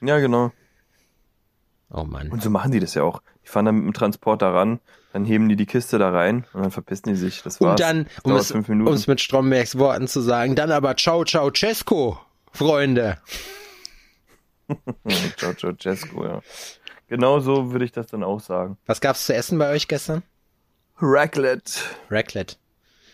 Ja, 0.02 0.18
genau. 0.18 0.52
Oh 1.88 2.04
Mann. 2.04 2.30
Und 2.30 2.42
so 2.42 2.50
machen 2.50 2.72
die 2.72 2.80
das 2.80 2.94
ja 2.94 3.02
auch. 3.02 3.22
Die 3.44 3.48
fahren 3.48 3.64
dann 3.66 3.76
mit 3.76 3.84
dem 3.86 3.92
Transporter 3.92 4.54
ran, 4.54 4.80
dann 5.12 5.24
heben 5.24 5.48
die 5.48 5.56
die 5.56 5.66
Kiste 5.66 5.98
da 5.98 6.10
rein 6.10 6.46
und 6.52 6.62
dann 6.62 6.70
verpissen 6.70 7.08
die 7.08 7.16
sich. 7.16 7.42
Das 7.42 7.60
war's. 7.60 7.72
Und 7.72 7.80
dann, 7.80 8.06
um 8.22 8.36
es, 8.36 8.50
um 8.50 8.86
es 8.88 9.06
mit 9.06 9.20
Strombergs 9.20 9.76
Worten 9.78 10.08
zu 10.08 10.20
sagen, 10.20 10.54
dann 10.54 10.70
aber 10.72 10.96
ciao, 10.96 11.24
ciao, 11.24 11.50
Cesco, 11.50 12.18
Freunde. 12.52 13.18
Ciao, 15.36 15.52
ciao, 15.54 15.72
Cesco, 15.74 16.24
ja. 16.24 16.40
Genau 17.08 17.40
so 17.40 17.72
würde 17.72 17.84
ich 17.84 17.92
das 17.92 18.06
dann 18.06 18.22
auch 18.22 18.40
sagen. 18.40 18.78
Was 18.86 19.00
gab's 19.02 19.26
zu 19.26 19.34
essen 19.34 19.58
bei 19.58 19.70
euch 19.70 19.86
gestern? 19.86 20.22
Raclette. 20.98 21.72
Raclette. 22.10 22.56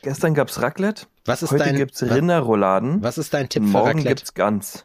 Gestern 0.03 0.35
gab's 0.35 0.61
Raclette. 0.63 1.07
Was 1.25 1.43
ist 1.43 1.51
Heute 1.51 1.65
dein, 1.65 1.77
gibt's 1.77 2.03
Rinderrouladen. 2.03 3.03
was 3.03 3.19
ist 3.19 3.35
dein 3.35 3.49
Tipp 3.49 3.65
für 3.65 3.71
Morgen 3.71 3.89
Raclette? 3.89 4.09
gibt's 4.09 4.35
Gans. 4.35 4.85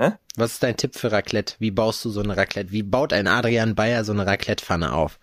Hä? 0.00 0.12
Was 0.36 0.52
ist 0.52 0.62
dein 0.62 0.78
Tipp 0.78 0.96
für 0.96 1.12
Raclette? 1.12 1.56
Wie 1.58 1.70
baust 1.70 2.02
du 2.06 2.08
so 2.08 2.22
eine 2.22 2.34
Raclette? 2.34 2.72
Wie 2.72 2.82
baut 2.82 3.12
ein 3.12 3.26
Adrian 3.26 3.74
Bayer 3.74 4.02
so 4.02 4.12
eine 4.12 4.26
Raclette-Pfanne 4.26 4.94
auf? 4.94 5.20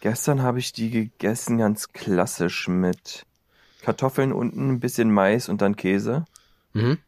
Gestern 0.00 0.42
habe 0.42 0.58
ich 0.58 0.72
die 0.72 0.90
gegessen, 0.90 1.58
ganz 1.58 1.92
klassisch 1.92 2.66
mit 2.66 3.24
Kartoffeln 3.82 4.32
unten, 4.32 4.68
ein 4.68 4.80
bisschen 4.80 5.12
Mais 5.12 5.48
und 5.48 5.62
dann 5.62 5.76
Käse. 5.76 6.24
Mhm. 6.72 6.98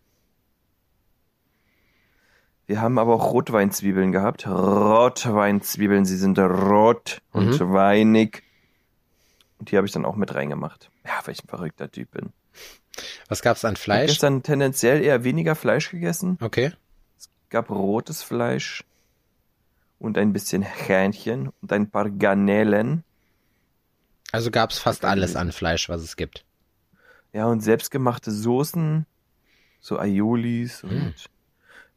Wir 2.66 2.80
haben 2.80 3.00
aber 3.00 3.14
auch 3.14 3.32
Rotweinzwiebeln 3.32 4.12
gehabt. 4.12 4.46
Rotweinzwiebeln, 4.46 6.04
sie 6.04 6.18
sind 6.18 6.38
rot 6.38 7.20
und 7.32 7.58
Mhm. 7.58 7.72
weinig. 7.72 8.44
Und 9.58 9.72
die 9.72 9.76
habe 9.76 9.88
ich 9.88 9.92
dann 9.92 10.04
auch 10.04 10.14
mit 10.14 10.36
reingemacht. 10.36 10.88
Ja, 11.04 11.20
weil 11.24 11.34
ich 11.34 11.42
ein 11.42 11.48
verrückter 11.48 11.90
Typ 11.90 12.12
bin. 12.12 12.32
Was 13.28 13.42
gab's 13.42 13.64
an 13.64 13.72
Ich 13.74 13.78
habe 13.80 13.84
Fleisch? 13.84 14.10
gestern 14.10 14.42
tendenziell 14.42 15.02
eher 15.02 15.24
weniger 15.24 15.54
Fleisch 15.54 15.90
gegessen. 15.90 16.38
Okay. 16.40 16.72
gab 17.48 17.70
rotes 17.70 18.22
Fleisch 18.22 18.84
und 19.98 20.18
ein 20.18 20.32
bisschen 20.32 20.62
Hähnchen 20.62 21.50
und 21.60 21.72
ein 21.72 21.90
paar 21.90 22.10
Garnelen. 22.10 23.04
Also 24.32 24.50
gab's 24.50 24.78
fast 24.78 25.04
alles 25.04 25.36
an 25.36 25.52
Fleisch, 25.52 25.88
was 25.88 26.02
es 26.02 26.16
gibt. 26.16 26.44
Ja, 27.32 27.46
und 27.46 27.60
selbstgemachte 27.60 28.30
Soßen, 28.30 29.06
so 29.80 29.98
Aiolis 29.98 30.82
und 30.84 31.14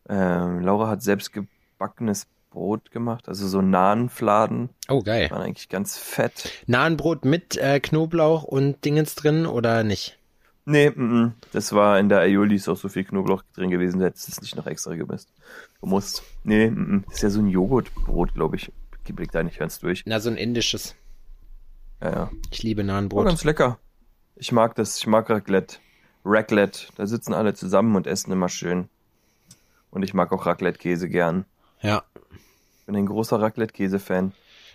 ähm, 0.10 0.62
Laura 0.62 0.88
hat 0.90 1.02
selbstgebackenes 1.04 2.28
Brot 2.52 2.92
gemacht, 2.92 3.28
also 3.28 3.48
so 3.48 3.62
Nahenfladen, 3.62 4.70
Oh, 4.88 5.02
geil. 5.02 5.30
waren 5.32 5.42
eigentlich 5.42 5.68
ganz 5.68 5.98
fett. 5.98 6.52
Nahenbrot 6.68 7.26
mit 7.26 7.58
äh, 7.58 7.80
Knoblauch 7.82 8.44
und 8.44 8.84
Dingens 8.86 9.16
drin 9.16 9.46
oder 9.46 9.84
nicht? 9.84 10.18
Nee, 10.66 10.90
mm, 10.90 11.02
mm, 11.02 11.34
das 11.52 11.74
war 11.74 12.00
in 12.00 12.10
der 12.10 12.20
Aioli 12.20 12.56
ist 12.56 12.68
auch 12.68 12.78
so 12.78 12.90
viel 12.90 13.04
Knoblauch 13.04 13.44
drin 13.54 13.70
gewesen, 13.70 14.00
du 14.00 14.06
hättest 14.06 14.28
es 14.30 14.42
nicht 14.42 14.56
noch 14.56 14.66
extra 14.66 14.96
gemisst. 14.96 15.32
Du 15.80 15.88
musst. 15.88 16.24
Nee, 16.44 16.70
mm, 16.70 17.04
das 17.06 17.16
ist 17.16 17.22
ja 17.22 17.30
so 17.30 17.40
ein 17.40 17.48
Joghurtbrot, 17.48 18.34
glaube 18.34 18.56
ich. 18.56 18.72
Blick 19.14 19.32
da 19.32 19.44
nicht 19.44 19.60
ganz 19.60 19.80
durch. 19.80 20.04
Na, 20.06 20.20
so 20.20 20.30
ein 20.30 20.38
indisches. 20.38 20.96
Ja, 22.02 22.12
ja. 22.12 22.32
Ich 22.52 22.64
liebe 22.64 22.84
Nahenbrot. 22.84 23.26
ganz 23.26 23.44
lecker. 23.44 23.80
Ich 24.36 24.52
mag 24.52 24.76
das, 24.76 24.98
ich 24.98 25.08
mag 25.08 25.30
Raclette. 25.30 25.78
Raclette, 26.26 26.88
da 26.96 27.06
sitzen 27.06 27.34
alle 27.34 27.54
zusammen 27.54 27.96
und 27.96 28.08
essen 28.08 28.32
immer 28.32 28.50
schön. 28.50 28.90
Und 29.92 30.04
ich 30.04 30.14
mag 30.14 30.32
auch 30.32 30.46
Raclette-Käse 30.46 31.08
gern. 31.08 31.46
Ja. 31.82 32.04
Bin 32.86 32.96
ein 32.96 33.06
großer 33.06 33.40
Raclette-Käse-Fan. 33.40 34.34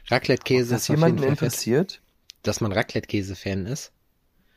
Raclette-Käse 0.09 0.76
ist 0.76 0.82
auf 0.82 0.88
jeden 0.97 1.00
jemanden 1.00 1.25
interessiert? 1.25 2.00
Dass 2.42 2.61
man 2.61 2.73
Raclette-Käse-Fan 2.73 3.66
ist. 3.66 3.92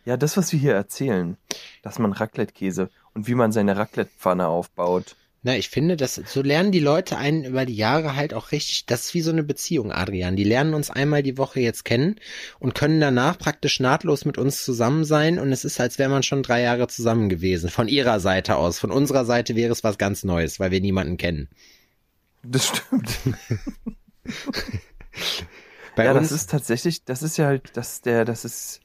Ja, 0.06 0.18
das, 0.18 0.38
was 0.38 0.52
wir 0.52 0.60
hier 0.60 0.74
erzählen, 0.74 1.38
dass 1.82 2.00
man 2.00 2.12
Raclette-Käse 2.12 2.90
und 3.14 3.28
wie 3.28 3.36
man 3.36 3.52
seine 3.52 3.78
Raclette-Pfanne 3.78 4.48
aufbaut. 4.48 5.16
Na, 5.46 5.58
ich 5.58 5.70
finde, 5.70 5.98
dass 5.98 6.16
so 6.16 6.42
lernen 6.42 6.72
die 6.72 6.80
Leute 6.80 7.18
einen 7.18 7.44
über 7.44 7.66
die 7.66 7.76
Jahre 7.76 8.16
halt 8.16 8.34
auch 8.34 8.54
richtig, 8.54 8.86
das 8.86 9.06
ist 9.06 9.14
wie 9.14 9.22
so 9.22 9.32
eine 9.32 9.44
Beziehung, 9.44 9.92
Adrian. 9.92 10.38
Die 10.38 10.46
lernen 10.46 10.74
uns 10.74 10.90
einmal 10.90 11.22
die 11.22 11.38
Woche 11.38 11.60
jetzt 11.60 11.84
kennen 11.84 12.16
und 12.60 12.76
können 12.76 13.02
danach 13.02 13.38
praktisch 13.38 13.82
nahtlos 13.82 14.24
mit 14.24 14.38
uns 14.38 14.64
zusammen 14.64 15.04
sein 15.04 15.40
und 15.40 15.52
es 15.52 15.66
ist, 15.66 15.82
als 15.82 16.00
wäre 16.00 16.10
man 16.10 16.24
schon 16.24 16.44
drei 16.44 16.62
Jahre 16.62 16.88
zusammen 16.88 17.28
gewesen. 17.28 17.70
Von 17.70 17.90
ihrer 17.90 18.22
Seite 18.22 18.56
aus. 18.56 18.80
Von 18.80 18.92
unserer 18.92 19.26
Seite 19.26 19.56
wäre 19.58 19.74
es 19.74 19.84
was 19.84 19.98
ganz 19.98 20.24
Neues, 20.24 20.62
weil 20.62 20.72
wir 20.72 20.80
niemanden 20.80 21.18
kennen. 21.18 21.50
Das 22.44 22.68
stimmt. 22.68 23.20
Bei 25.96 26.06
ja, 26.06 26.12
uns, 26.14 26.30
das 26.30 26.42
ist 26.42 26.50
tatsächlich, 26.50 27.04
das 27.04 27.22
ist 27.22 27.38
ja 27.38 27.46
halt, 27.46 27.72
das 27.76 28.02
der, 28.02 28.26
das 28.26 28.46
ist, 28.46 28.82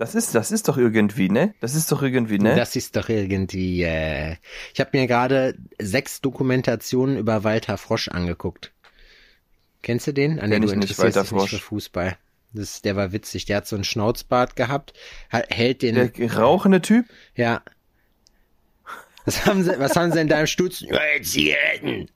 das 0.00 0.14
ist, 0.16 0.34
das 0.34 0.50
ist 0.50 0.66
doch 0.68 0.76
irgendwie, 0.76 1.28
ne? 1.28 1.54
Das 1.60 1.74
ist 1.76 1.92
doch 1.92 2.02
irgendwie, 2.02 2.38
ne? 2.38 2.56
Das 2.56 2.74
ist 2.74 2.96
doch 2.96 3.08
irgendwie. 3.08 3.82
Äh, 3.82 4.36
ich 4.74 4.80
habe 4.80 4.90
mir 4.98 5.06
gerade 5.06 5.54
sechs 5.80 6.20
Dokumentationen 6.20 7.16
über 7.18 7.44
Walter 7.44 7.76
Frosch 7.78 8.08
angeguckt. 8.08 8.72
Kennst 9.82 10.06
du 10.08 10.12
den? 10.12 10.40
An 10.40 10.50
Kenn 10.50 10.62
du 10.62 10.68
ich 10.68 10.74
nicht, 10.74 10.90
interessierst 10.90 11.30
dich 11.30 11.32
nicht 11.32 11.50
für 11.50 11.58
Fußball. 11.58 12.16
Das, 12.52 12.82
der 12.82 12.96
war 12.96 13.12
witzig. 13.12 13.44
Der 13.44 13.58
hat 13.58 13.66
so 13.68 13.76
einen 13.76 13.84
Schnauzbart 13.84 14.56
gehabt, 14.56 14.92
ha- 15.32 15.44
hält 15.48 15.82
den. 15.82 15.94
der 15.94 16.34
rauchende 16.36 16.80
Typ? 16.82 17.06
ja. 17.34 17.62
Was 19.26 19.44
haben 19.46 19.62
sie? 19.62 19.78
Was 19.78 19.94
haben 19.96 20.10
sie 20.12 20.20
in 20.20 20.28
deinem 20.28 20.46
Stutzen? 20.46 20.88
Zigaretten. 21.22 22.08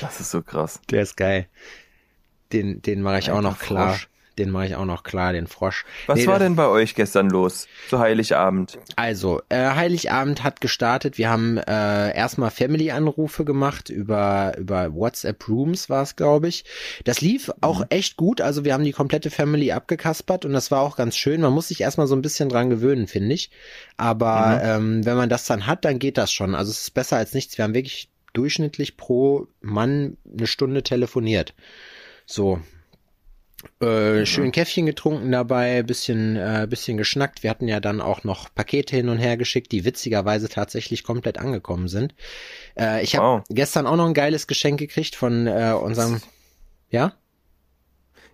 Das 0.00 0.20
ist 0.20 0.30
so 0.30 0.42
krass. 0.42 0.80
Der 0.90 1.02
ist 1.02 1.16
geil. 1.16 1.48
Den, 2.52 2.80
den 2.82 3.02
mache 3.02 3.18
ich 3.18 3.30
auch 3.32 3.36
Alter 3.38 3.48
noch 3.50 3.58
klar. 3.58 3.90
Frosch. 3.94 4.08
Den 4.38 4.50
mache 4.50 4.66
ich 4.66 4.76
auch 4.76 4.84
noch 4.84 5.02
klar, 5.02 5.32
den 5.32 5.46
Frosch. 5.46 5.84
Was 6.06 6.18
Nee, 6.18 6.26
war 6.26 6.38
denn 6.38 6.56
bei 6.56 6.66
euch 6.66 6.94
gestern 6.94 7.30
los? 7.30 7.68
Zu 7.88 7.98
Heiligabend. 7.98 8.78
Also, 8.96 9.40
äh, 9.48 9.70
Heiligabend 9.74 10.42
hat 10.42 10.60
gestartet. 10.60 11.18
Wir 11.18 11.30
haben 11.30 11.58
äh, 11.58 12.16
erstmal 12.16 12.50
Family-Anrufe 12.50 13.44
gemacht 13.44 13.90
über, 13.90 14.54
über 14.58 14.94
WhatsApp 14.94 15.48
Rooms 15.48 15.88
war 15.88 16.02
es, 16.02 16.16
glaube 16.16 16.48
ich. 16.48 16.64
Das 17.04 17.20
lief 17.20 17.50
auch 17.60 17.84
echt 17.90 18.16
gut. 18.16 18.40
Also 18.40 18.64
wir 18.64 18.74
haben 18.74 18.84
die 18.84 18.92
komplette 18.92 19.30
Family 19.30 19.72
abgekaspert 19.72 20.44
und 20.44 20.52
das 20.52 20.70
war 20.70 20.80
auch 20.80 20.96
ganz 20.96 21.16
schön. 21.16 21.40
Man 21.40 21.52
muss 21.52 21.68
sich 21.68 21.80
erstmal 21.80 22.06
so 22.06 22.16
ein 22.16 22.22
bisschen 22.22 22.48
dran 22.48 22.70
gewöhnen, 22.70 23.06
finde 23.06 23.34
ich. 23.34 23.50
Aber 23.96 24.60
ähm, 24.62 25.04
wenn 25.04 25.16
man 25.16 25.28
das 25.28 25.46
dann 25.46 25.66
hat, 25.66 25.84
dann 25.84 25.98
geht 25.98 26.18
das 26.18 26.32
schon. 26.32 26.54
Also 26.54 26.70
es 26.70 26.82
ist 26.82 26.94
besser 26.94 27.16
als 27.16 27.34
nichts. 27.34 27.56
Wir 27.56 27.64
haben 27.64 27.74
wirklich 27.74 28.10
durchschnittlich 28.32 28.96
pro 28.96 29.46
Mann 29.60 30.16
eine 30.30 30.46
Stunde 30.46 30.82
telefoniert. 30.82 31.54
So, 32.26 32.60
äh, 33.80 34.24
schön 34.26 34.52
Käffchen 34.52 34.86
getrunken 34.86 35.30
dabei, 35.32 35.82
bisschen, 35.82 36.36
äh, 36.36 36.66
bisschen 36.68 36.96
geschnackt. 36.96 37.42
Wir 37.42 37.50
hatten 37.50 37.68
ja 37.68 37.80
dann 37.80 38.00
auch 38.00 38.24
noch 38.24 38.54
Pakete 38.54 38.96
hin 38.96 39.08
und 39.08 39.18
her 39.18 39.36
geschickt, 39.36 39.72
die 39.72 39.84
witzigerweise 39.84 40.48
tatsächlich 40.48 41.04
komplett 41.04 41.38
angekommen 41.38 41.88
sind. 41.88 42.14
Äh, 42.78 43.02
ich 43.02 43.16
habe 43.16 43.26
Wow. 43.40 43.44
gestern 43.48 43.86
auch 43.86 43.96
noch 43.96 44.06
ein 44.06 44.14
geiles 44.14 44.46
Geschenk 44.46 44.78
gekriegt 44.78 45.16
von 45.16 45.46
äh, 45.46 45.72
unserem, 45.80 46.20
ja? 46.90 47.12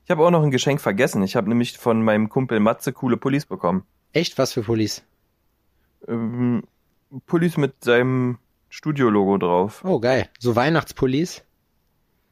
Ich 0.04 0.10
habe 0.10 0.24
auch 0.24 0.30
noch 0.30 0.42
ein 0.42 0.50
Geschenk 0.50 0.80
vergessen. 0.80 1.22
Ich 1.22 1.36
habe 1.36 1.48
nämlich 1.48 1.78
von 1.78 2.02
meinem 2.02 2.28
Kumpel 2.28 2.58
Matze 2.60 2.92
coole 2.92 3.16
Pullis 3.16 3.46
bekommen. 3.46 3.84
Echt 4.12 4.38
was 4.38 4.52
für 4.52 4.62
Pullis? 4.62 5.02
Ähm, 6.08 6.64
Pullis 7.26 7.56
mit 7.56 7.84
seinem 7.84 8.38
Studio-Logo 8.70 9.38
drauf. 9.38 9.84
Oh 9.84 10.00
geil, 10.00 10.28
so 10.38 10.56
Weihnachtspullis, 10.56 11.42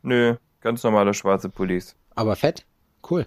Nö, 0.02 0.36
ganz 0.60 0.82
normale 0.84 1.12
schwarze 1.14 1.48
Pullis. 1.48 1.96
aber 2.14 2.36
fett, 2.36 2.64
cool. 3.10 3.26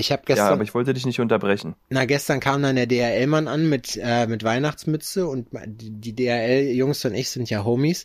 Ich 0.00 0.12
habe 0.12 0.22
Ja, 0.28 0.34
gestern, 0.36 0.52
aber 0.52 0.62
ich 0.62 0.74
wollte 0.74 0.94
dich 0.94 1.06
nicht 1.06 1.18
unterbrechen. 1.18 1.74
na 1.90 2.04
gestern 2.04 2.38
kam 2.38 2.62
dann 2.62 2.76
der 2.76 2.86
DHL-Mann 2.86 3.48
an 3.48 3.68
mit 3.68 3.98
äh, 4.00 4.26
mit 4.28 4.44
Weihnachtsmütze 4.44 5.26
und 5.26 5.48
die, 5.66 6.14
DHL-Jungs 6.14 7.04
und 7.04 7.14
ich 7.14 7.30
sind 7.30 7.50
ja 7.50 7.64
Homies 7.64 8.04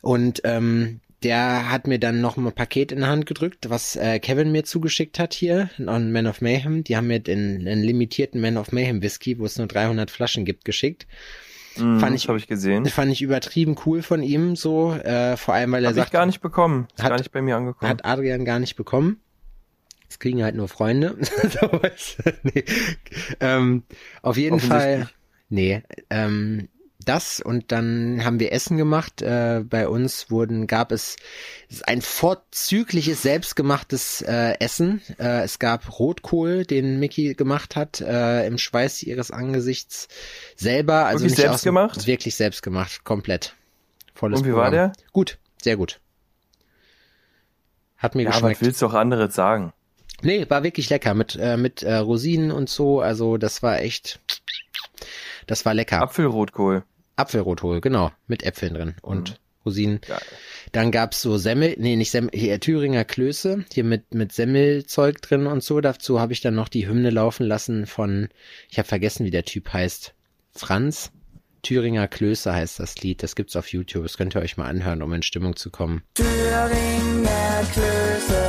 und 0.00 0.40
ähm, 0.44 1.00
der 1.22 1.70
hat 1.70 1.86
mir 1.86 1.98
dann 2.00 2.20
noch 2.20 2.36
ein 2.36 2.50
Paket 2.52 2.90
in 2.92 2.98
die 3.00 3.04
Hand 3.04 3.26
gedrückt, 3.26 3.68
was 3.70 3.94
äh, 3.94 4.18
Kevin 4.20 4.50
mir 4.52 4.64
zugeschickt 4.64 5.18
hat 5.20 5.34
hier 5.34 5.70
an 5.86 6.10
Man 6.12 6.26
of 6.26 6.40
Mayhem. 6.40 6.82
Die 6.82 6.96
haben 6.96 7.06
mir 7.06 7.20
den, 7.20 7.64
den 7.64 7.80
limitierten 7.82 8.40
Man 8.40 8.56
of 8.56 8.72
Mayhem 8.72 9.02
Whisky, 9.02 9.38
wo 9.38 9.44
es 9.44 9.56
nur 9.58 9.68
300 9.68 10.10
Flaschen 10.10 10.44
gibt, 10.44 10.64
geschickt. 10.64 11.06
Mhm, 11.76 12.00
Fand 12.00 12.16
ich- 12.16 12.26
habe 12.26 12.38
ich 12.38 12.48
gesehen. 12.48 12.84
Fand 12.86 13.12
ich 13.12 13.22
übertrieben 13.22 13.76
cool 13.86 14.02
von 14.02 14.20
ihm 14.22 14.56
so, 14.56 14.94
äh, 14.94 15.36
vor 15.36 15.54
allem 15.54 15.70
weil 15.72 15.84
er 15.84 15.90
ich 15.90 15.96
sagt, 15.96 16.10
gar 16.10 16.26
nicht 16.26 16.40
bekommen. 16.40 16.88
Ist 16.96 17.02
Hat- 17.04 17.10
gar 17.10 17.18
nicht 17.18 17.30
bei 17.30 17.40
mir 17.42 17.54
angekommen. 17.56 17.88
hat 17.88 18.04
Adrian 18.04 18.44
gar 18.44 18.58
nicht 18.58 18.74
bekommen. 18.76 19.20
Das 20.12 20.18
kriegen 20.18 20.44
halt 20.44 20.54
nur 20.56 20.68
Freunde. 20.68 21.16
Nee. 22.42 22.64
ähm, 23.40 23.82
auf 24.20 24.36
jeden 24.36 24.60
Fall. 24.60 25.08
Nee, 25.48 25.82
ähm, 26.10 26.68
das 27.02 27.40
und 27.40 27.72
dann 27.72 28.22
haben 28.22 28.38
wir 28.38 28.52
Essen 28.52 28.76
gemacht. 28.76 29.22
Äh, 29.22 29.64
bei 29.66 29.88
uns 29.88 30.30
wurden 30.30 30.66
gab 30.66 30.92
es 30.92 31.16
es 31.70 31.82
ein 31.82 32.02
vorzügliches 32.02 33.22
selbstgemachtes 33.22 34.20
äh, 34.20 34.58
Essen. 34.60 35.00
Äh, 35.18 35.44
es 35.44 35.58
gab 35.58 35.98
Rotkohl, 35.98 36.66
den 36.66 36.98
Mickey 37.00 37.32
gemacht 37.32 37.74
hat 37.74 38.02
äh, 38.02 38.46
im 38.46 38.58
Schweiß 38.58 39.02
ihres 39.04 39.30
Angesichts 39.30 40.08
selber. 40.56 41.06
Also 41.06 41.24
Wirklich 41.24 41.38
selbst 41.40 41.64
gemacht? 41.64 42.06
Wirklich 42.06 42.34
selbst 42.36 42.62
gemacht, 42.62 43.02
komplett. 43.04 43.54
Volles 44.14 44.40
Und 44.40 44.46
wie 44.46 44.52
war 44.52 44.68
Programm. 44.68 44.92
der? 44.92 45.04
Gut, 45.12 45.38
sehr 45.62 45.78
gut. 45.78 46.00
Hat 47.96 48.14
mir 48.14 48.24
Ja, 48.24 48.30
geschmeckt. 48.32 48.60
was 48.60 48.66
willst 48.66 48.82
du 48.82 48.86
auch 48.88 48.94
anderes 48.94 49.34
sagen? 49.34 49.72
Nee, 50.22 50.46
war 50.48 50.62
wirklich 50.62 50.88
lecker 50.90 51.14
mit 51.14 51.36
äh, 51.36 51.56
mit 51.56 51.82
äh, 51.82 51.94
Rosinen 51.94 52.50
und 52.50 52.68
so. 52.68 53.00
Also 53.00 53.36
das 53.36 53.62
war 53.62 53.80
echt, 53.80 54.20
das 55.46 55.64
war 55.64 55.74
lecker. 55.74 56.00
Apfelrotkohl. 56.02 56.84
Apfelrotkohl, 57.16 57.80
genau, 57.80 58.10
mit 58.26 58.42
Äpfeln 58.42 58.74
drin 58.74 58.94
und 59.02 59.40
Rosinen. 59.64 60.00
Geil. 60.00 60.18
Dann 60.72 60.90
gab's 60.90 61.20
so 61.20 61.36
Semmel, 61.36 61.76
nee, 61.78 61.96
nicht 61.96 62.10
Semmel, 62.10 62.30
hier 62.34 62.58
Thüringer 62.58 63.04
Klöße, 63.04 63.64
hier 63.72 63.84
mit 63.84 64.14
mit 64.14 64.32
Semmelzeug 64.32 65.20
drin 65.20 65.46
und 65.46 65.62
so. 65.62 65.80
Dazu 65.80 66.20
habe 66.20 66.32
ich 66.32 66.40
dann 66.40 66.54
noch 66.54 66.68
die 66.68 66.88
Hymne 66.88 67.10
laufen 67.10 67.46
lassen 67.46 67.86
von, 67.86 68.28
ich 68.70 68.78
habe 68.78 68.88
vergessen, 68.88 69.26
wie 69.26 69.30
der 69.30 69.44
Typ 69.44 69.72
heißt, 69.72 70.14
Franz. 70.54 71.12
Thüringer 71.62 72.08
Klöße 72.08 72.52
heißt 72.52 72.80
das 72.80 73.00
Lied. 73.02 73.22
Das 73.22 73.36
gibt's 73.36 73.54
auf 73.54 73.68
YouTube. 73.68 74.02
Das 74.02 74.16
könnt 74.16 74.34
ihr 74.34 74.40
euch 74.40 74.56
mal 74.56 74.66
anhören, 74.66 75.00
um 75.00 75.12
in 75.12 75.22
Stimmung 75.22 75.54
zu 75.54 75.70
kommen. 75.70 76.02
Thüringer 76.14 77.62
Klöße, 77.72 78.41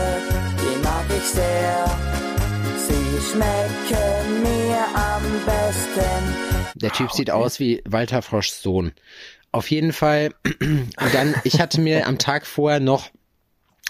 schmecken 3.32 4.42
mir 4.44 4.77
am 4.94 5.24
besten, 5.46 6.72
Der 6.75 6.92
Typ 6.92 7.12
sieht 7.12 7.32
aus 7.32 7.60
wie 7.60 7.82
Walter 7.86 8.22
Froschs 8.22 8.62
Sohn. 8.62 8.92
Auf 9.51 9.70
jeden 9.70 9.94
Fall, 9.94 10.34
und 10.62 11.13
dann, 11.13 11.36
ich 11.44 11.60
hatte 11.62 11.80
mir 11.80 12.08
am 12.08 12.18
Tag 12.18 12.46
vorher 12.46 12.80
noch 12.80 13.10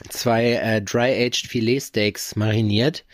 zwei 0.09 0.53
äh, 0.53 0.81
Dry-Aged 0.81 1.47
Filet-Steaks 1.47 2.35
mariniert. 2.35 3.05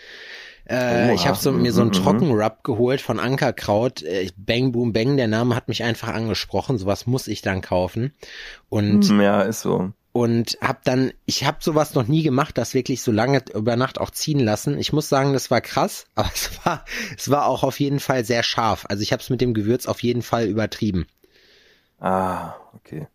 Äh, 0.70 1.14
ich 1.16 1.28
habe 1.28 1.38
so, 1.38 1.52
mir 1.52 1.72
so 1.72 1.82
einen 1.82 1.92
Mhm, 1.92 1.98
mhm. 1.98 2.04
Trockenrub 2.04 2.64
geholt 2.64 3.02
von 3.02 3.20
Ankerkraut. 3.20 4.02
Äh, 4.04 4.30
Bang 4.38 4.72
Boom 4.72 4.94
Bang, 4.94 5.18
der 5.18 5.28
Name 5.28 5.56
hat 5.56 5.68
mich 5.68 5.84
einfach 5.84 6.10
angesprochen. 6.10 6.78
Sowas 6.78 7.06
muss 7.08 7.28
ich 7.28 7.42
dann 7.42 7.62
kaufen. 7.62 8.14
Und 8.70 9.08
Ja, 9.10 9.42
ist 9.42 9.62
so. 9.62 9.92
Und 10.12 10.58
hab 10.62 10.84
dann, 10.84 11.12
ich 11.26 11.46
habe 11.46 11.58
sowas 11.62 11.94
noch 11.94 12.08
nie 12.08 12.24
gemacht, 12.24 12.58
das 12.58 12.74
wirklich 12.74 13.02
so 13.02 13.12
lange 13.12 13.44
über 13.54 13.76
Nacht 13.76 14.00
auch 14.00 14.10
ziehen 14.10 14.40
lassen. 14.40 14.78
Ich 14.78 14.92
muss 14.92 15.10
sagen, 15.10 15.34
das 15.34 15.52
war 15.52 15.62
krass, 15.62 16.06
aber 16.16 16.30
es 16.34 16.52
war, 16.66 16.86
es 17.18 17.30
war 17.30 17.46
auch 17.46 17.64
auf 17.64 17.80
jeden 17.80 18.00
Fall 18.00 18.26
sehr 18.26 18.44
scharf. 18.44 18.86
Also 18.90 19.04
ich 19.04 19.12
habe 19.12 19.22
es 19.22 19.30
mit 19.30 19.42
dem 19.42 19.54
Gewürz 19.54 19.86
auf 19.86 20.02
jeden 20.04 20.22
Fall 20.22 20.48
übertrieben. 20.48 21.06
Ah, 22.00 22.54
okay. 22.74 23.08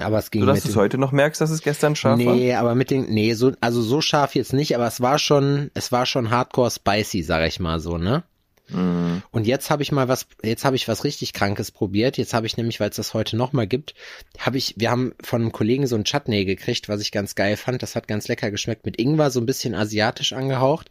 Aber 0.00 0.18
es 0.18 0.30
ging 0.30 0.42
So 0.42 0.46
dass 0.46 0.62
du 0.62 0.68
es 0.68 0.76
heute 0.76 0.96
noch 0.96 1.12
merkst, 1.12 1.40
dass 1.40 1.50
es 1.50 1.62
gestern 1.62 1.96
scharf 1.96 2.24
war? 2.24 2.34
Nee, 2.34 2.54
aber 2.54 2.74
mit 2.74 2.90
den, 2.90 3.06
nee, 3.06 3.34
so, 3.34 3.52
also 3.60 3.82
so 3.82 4.00
scharf 4.00 4.34
jetzt 4.34 4.52
nicht, 4.52 4.74
aber 4.76 4.86
es 4.86 5.00
war 5.00 5.18
schon, 5.18 5.70
es 5.74 5.90
war 5.90 6.06
schon 6.06 6.30
hardcore 6.30 6.70
spicy, 6.70 7.22
sag 7.22 7.46
ich 7.46 7.58
mal 7.58 7.80
so, 7.80 7.98
ne? 7.98 8.22
Mhm. 8.68 9.22
Und 9.30 9.46
jetzt 9.46 9.70
habe 9.70 9.82
ich 9.82 9.92
mal 9.92 10.08
was, 10.08 10.26
jetzt 10.42 10.64
habe 10.64 10.76
ich 10.76 10.88
was 10.88 11.04
richtig 11.04 11.32
Krankes 11.32 11.70
probiert. 11.70 12.18
Jetzt 12.18 12.34
habe 12.34 12.46
ich 12.46 12.56
nämlich, 12.56 12.80
weil 12.80 12.90
es 12.90 12.96
das 12.96 13.14
heute 13.14 13.36
noch 13.36 13.52
mal 13.52 13.66
gibt, 13.66 13.94
habe 14.38 14.58
ich, 14.58 14.74
wir 14.76 14.90
haben 14.90 15.12
von 15.22 15.42
einem 15.42 15.52
Kollegen 15.52 15.86
so 15.86 15.96
ein 15.96 16.04
Chutney 16.04 16.44
gekriegt, 16.44 16.88
was 16.88 17.00
ich 17.00 17.12
ganz 17.12 17.34
geil 17.34 17.56
fand. 17.56 17.82
Das 17.82 17.96
hat 17.96 18.08
ganz 18.08 18.28
lecker 18.28 18.50
geschmeckt 18.50 18.84
mit 18.86 18.98
Ingwer, 19.00 19.30
so 19.30 19.40
ein 19.40 19.46
bisschen 19.46 19.74
asiatisch 19.74 20.32
angehaucht. 20.32 20.90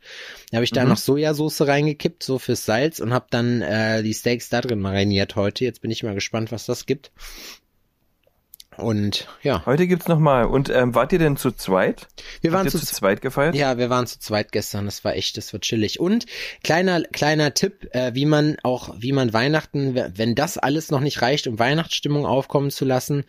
Da 0.52 0.58
habe 0.58 0.66
ich 0.66 0.72
da 0.72 0.84
Mhm. 0.84 0.90
noch 0.90 0.98
Sojasauce 0.98 1.62
reingekippt, 1.62 2.24
so 2.24 2.40
fürs 2.40 2.66
Salz 2.66 3.00
und 3.00 3.14
habe 3.14 3.28
dann 3.30 3.62
äh, 3.62 4.04
die 4.04 4.14
Steaks 4.14 4.50
da 4.50 4.62
drin 4.62 4.80
mariniert 4.80 5.36
heute. 5.36 5.64
Jetzt 5.66 5.82
bin 5.82 5.92
ich 5.92 6.04
mal 6.04 6.16
gespannt, 6.16 6.52
was 6.52 6.66
das 6.66 6.86
gibt. 6.86 7.12
Und 8.78 9.28
ja, 9.42 9.66
Heute 9.66 9.88
gibt's 9.88 10.08
noch 10.08 10.20
mal. 10.20 10.46
Und 10.46 10.70
ähm, 10.70 10.94
wart 10.96 11.12
ihr 11.12 11.20
denn 11.20 11.38
zu 11.38 11.52
zweit? 11.52 12.08
wir 12.42 12.52
waren 12.52 12.62
Habt 12.62 12.72
zu 12.72 12.80
zu 12.80 12.86
zweit 12.86 13.22
gefeiert? 13.22 13.56
Ja, 13.56 13.78
wir 13.78 13.90
waren 13.90 14.08
zu 14.08 14.20
zweit 14.20 14.52
gestern. 14.52 14.86
Das 14.86 15.04
war 15.04 15.16
echt, 15.16 15.38
das 15.38 15.52
war 15.54 15.60
chillig. 15.60 16.00
Und 16.00 16.26
kleiner 16.64 17.02
kleiner 17.04 17.54
Tipp, 17.54 17.90
äh, 17.92 18.14
wie 18.14 18.26
man 18.26 18.58
auch, 18.64 18.94
wie 18.98 19.12
man 19.12 19.34
Weihnachten, 19.34 19.96
wenn 19.96 20.36
das 20.36 20.58
alles 20.58 20.92
noch 20.92 21.00
nicht 21.00 21.22
reicht, 21.22 21.48
um 21.48 21.60
Weihnachtsstimmung 21.60 22.26
aufkommen 22.26 22.72
zu 22.72 22.86
lassen, 22.86 23.26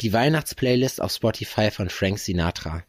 die 0.00 0.12
Weihnachtsplaylist 0.12 1.00
auf 1.00 1.12
Spotify 1.12 1.70
von 1.70 1.88
Frank 1.88 2.18
Sinatra. 2.18 2.82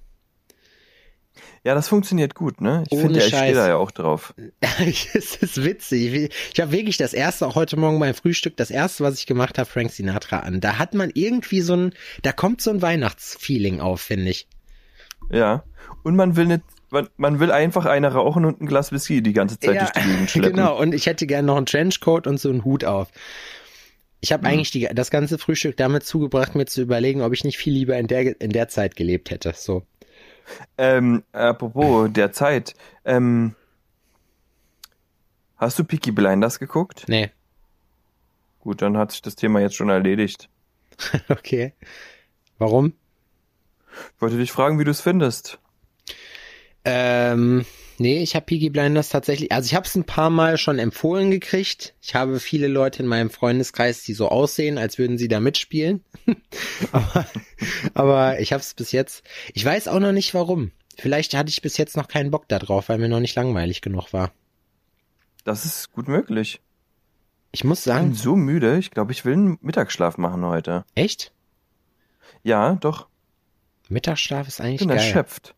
Ja, 1.63 1.73
das 1.75 1.87
funktioniert 1.87 2.35
gut, 2.35 2.61
ne? 2.61 2.83
Ich 2.89 2.99
finde, 2.99 3.19
ja, 3.19 3.25
ich 3.25 3.35
stehe 3.35 3.53
da 3.53 3.67
ja 3.67 3.75
auch 3.77 3.91
drauf. 3.91 4.33
Es 5.13 5.35
ist 5.37 5.63
witzig. 5.63 6.31
Ich, 6.53 6.61
habe 6.61 6.71
wirklich 6.71 6.97
das 6.97 7.13
erste, 7.13 7.47
auch 7.47 7.55
heute 7.55 7.77
Morgen 7.77 7.99
beim 7.99 8.13
Frühstück, 8.13 8.57
das 8.57 8.69
erste, 8.69 9.03
was 9.03 9.17
ich 9.17 9.25
gemacht 9.25 9.57
habe, 9.57 9.69
Frank 9.69 9.91
Sinatra 9.91 10.39
an. 10.39 10.61
Da 10.61 10.77
hat 10.77 10.93
man 10.93 11.09
irgendwie 11.13 11.61
so 11.61 11.75
ein, 11.75 11.93
da 12.21 12.31
kommt 12.31 12.61
so 12.61 12.69
ein 12.69 12.81
Weihnachtsfeeling 12.81 13.79
auf, 13.79 14.01
finde 14.01 14.29
ich. 14.29 14.47
Ja. 15.31 15.63
Und 16.03 16.15
man 16.15 16.35
will 16.35 16.45
nicht, 16.45 16.61
man, 16.91 17.07
man 17.17 17.39
will 17.39 17.51
einfach 17.51 17.85
eine 17.85 18.11
rauchen 18.13 18.45
und 18.45 18.61
ein 18.61 18.67
Glas 18.67 18.91
Whisky 18.91 19.21
die 19.23 19.33
ganze 19.33 19.59
Zeit 19.59 19.79
durch 19.79 19.91
die 19.91 20.01
Gegend 20.01 20.29
schleppen. 20.31 20.55
genau. 20.57 20.77
Und 20.79 20.93
ich 20.93 21.05
hätte 21.07 21.25
gerne 21.27 21.47
noch 21.47 21.57
einen 21.57 21.65
Trenchcoat 21.65 22.27
und 22.27 22.39
so 22.39 22.49
einen 22.49 22.63
Hut 22.63 22.83
auf. 22.85 23.09
Ich 24.21 24.29
Mhm. 24.29 24.33
habe 24.35 24.47
eigentlich 24.47 24.71
die, 24.71 24.87
das 24.93 25.09
ganze 25.11 25.37
Frühstück 25.37 25.77
damit 25.77 26.03
zugebracht, 26.03 26.55
mir 26.55 26.65
zu 26.65 26.81
überlegen, 26.81 27.21
ob 27.21 27.33
ich 27.33 27.43
nicht 27.43 27.57
viel 27.57 27.73
lieber 27.73 27.97
in 27.97 28.07
der, 28.07 28.39
in 28.39 28.51
der 28.51 28.67
Zeit 28.69 28.95
gelebt 28.95 29.31
hätte. 29.31 29.53
So. 29.55 29.83
Ähm, 30.77 31.23
apropos 31.31 32.09
der 32.11 32.31
Zeit, 32.31 32.75
ähm, 33.05 33.55
hast 35.57 35.79
du 35.79 35.83
Peaky 35.83 36.11
Blinders 36.11 36.59
geguckt? 36.59 37.05
Nee. 37.07 37.31
Gut, 38.59 38.81
dann 38.81 38.97
hat 38.97 39.11
sich 39.11 39.21
das 39.21 39.35
Thema 39.35 39.59
jetzt 39.59 39.75
schon 39.75 39.89
erledigt. 39.89 40.49
Okay. 41.29 41.73
Warum? 42.59 42.93
Ich 44.15 44.21
wollte 44.21 44.37
dich 44.37 44.51
fragen, 44.51 44.79
wie 44.79 44.83
du 44.83 44.91
es 44.91 45.01
findest. 45.01 45.59
Ähm, 46.85 47.65
nee, 47.97 48.21
ich 48.23 48.35
habe 48.35 48.45
Peaky 48.45 48.69
Blinders 48.69 49.09
tatsächlich, 49.09 49.51
also 49.51 49.65
ich 49.67 49.75
habe 49.75 49.85
es 49.85 49.95
ein 49.95 50.03
paar 50.05 50.29
Mal 50.29 50.57
schon 50.57 50.79
empfohlen 50.79 51.31
gekriegt. 51.31 51.93
Ich 52.01 52.15
habe 52.15 52.39
viele 52.39 52.67
Leute 52.67 53.03
in 53.03 53.07
meinem 53.09 53.29
Freundeskreis, 53.29 54.03
die 54.03 54.13
so 54.13 54.29
aussehen, 54.29 54.77
als 54.77 54.97
würden 54.97 55.17
sie 55.17 55.27
da 55.27 55.39
mitspielen. 55.39 56.03
aber, 56.91 57.25
aber 57.93 58.39
ich 58.39 58.53
habe 58.53 58.61
es 58.61 58.73
bis 58.73 58.91
jetzt, 58.91 59.23
ich 59.53 59.63
weiß 59.63 59.87
auch 59.87 59.99
noch 59.99 60.11
nicht 60.11 60.33
warum. 60.33 60.71
Vielleicht 60.97 61.33
hatte 61.33 61.49
ich 61.49 61.61
bis 61.61 61.77
jetzt 61.77 61.97
noch 61.97 62.07
keinen 62.07 62.29
Bock 62.31 62.47
da 62.47 62.59
drauf, 62.59 62.89
weil 62.89 62.99
mir 62.99 63.09
noch 63.09 63.19
nicht 63.19 63.35
langweilig 63.35 63.81
genug 63.81 64.13
war. 64.13 64.31
Das 65.43 65.65
ist 65.65 65.91
gut 65.91 66.07
möglich. 66.07 66.61
Ich 67.51 67.63
muss 67.63 67.79
Ich 67.79 67.85
bin 67.85 67.93
sagen, 67.93 68.13
so 68.15 68.35
müde, 68.35 68.77
ich 68.77 68.91
glaube, 68.91 69.11
ich 69.11 69.25
will 69.25 69.33
einen 69.33 69.57
Mittagsschlaf 69.61 70.17
machen 70.17 70.45
heute. 70.45 70.85
echt? 70.95 71.33
Ja, 72.43 72.75
doch. 72.75 73.07
Mittagsschlaf 73.89 74.47
ist 74.47 74.59
Ich 74.59 74.65
eigentlich 74.65 74.79
bin 74.79 74.87
geil. 74.89 74.97
erschöpft. 74.97 75.55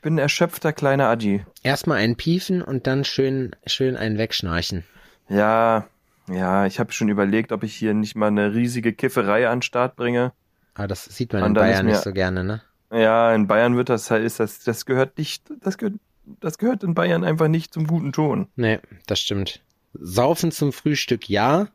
Ich 0.00 0.02
bin 0.02 0.14
ein 0.14 0.18
erschöpfter 0.18 0.72
kleiner 0.72 1.08
Adi. 1.08 1.44
Erstmal 1.62 1.98
einen 1.98 2.16
piefen 2.16 2.62
und 2.62 2.86
dann 2.86 3.04
schön, 3.04 3.54
schön 3.66 3.98
einen 3.98 4.16
wegschnarchen. 4.16 4.84
Ja, 5.28 5.88
ja, 6.26 6.64
ich 6.64 6.80
habe 6.80 6.90
schon 6.92 7.10
überlegt, 7.10 7.52
ob 7.52 7.64
ich 7.64 7.76
hier 7.76 7.92
nicht 7.92 8.16
mal 8.16 8.28
eine 8.28 8.54
riesige 8.54 8.94
Kifferei 8.94 9.46
an 9.46 9.58
den 9.58 9.62
Start 9.62 9.96
bringe. 9.96 10.32
Aber 10.72 10.88
das 10.88 11.04
sieht 11.04 11.34
man 11.34 11.42
Und 11.42 11.48
in 11.48 11.54
Bayern 11.56 11.84
mir- 11.84 11.92
nicht 11.92 12.02
so 12.02 12.12
gerne, 12.14 12.44
ne? 12.44 12.62
Ja, 12.90 13.34
in 13.34 13.46
Bayern 13.46 13.76
wird 13.76 13.90
das 13.90 14.10
halt, 14.10 14.24
ist 14.24 14.40
das, 14.40 14.60
das 14.64 14.86
gehört 14.86 15.18
nicht, 15.18 15.44
das 15.60 15.76
gehört, 15.76 15.96
das 16.24 16.56
gehört 16.56 16.82
in 16.82 16.94
Bayern 16.94 17.22
einfach 17.22 17.48
nicht 17.48 17.74
zum 17.74 17.86
guten 17.86 18.12
Ton. 18.14 18.46
Nee, 18.56 18.78
das 19.06 19.20
stimmt. 19.20 19.60
Saufen 19.92 20.50
zum 20.50 20.72
Frühstück, 20.72 21.28
ja. 21.28 21.68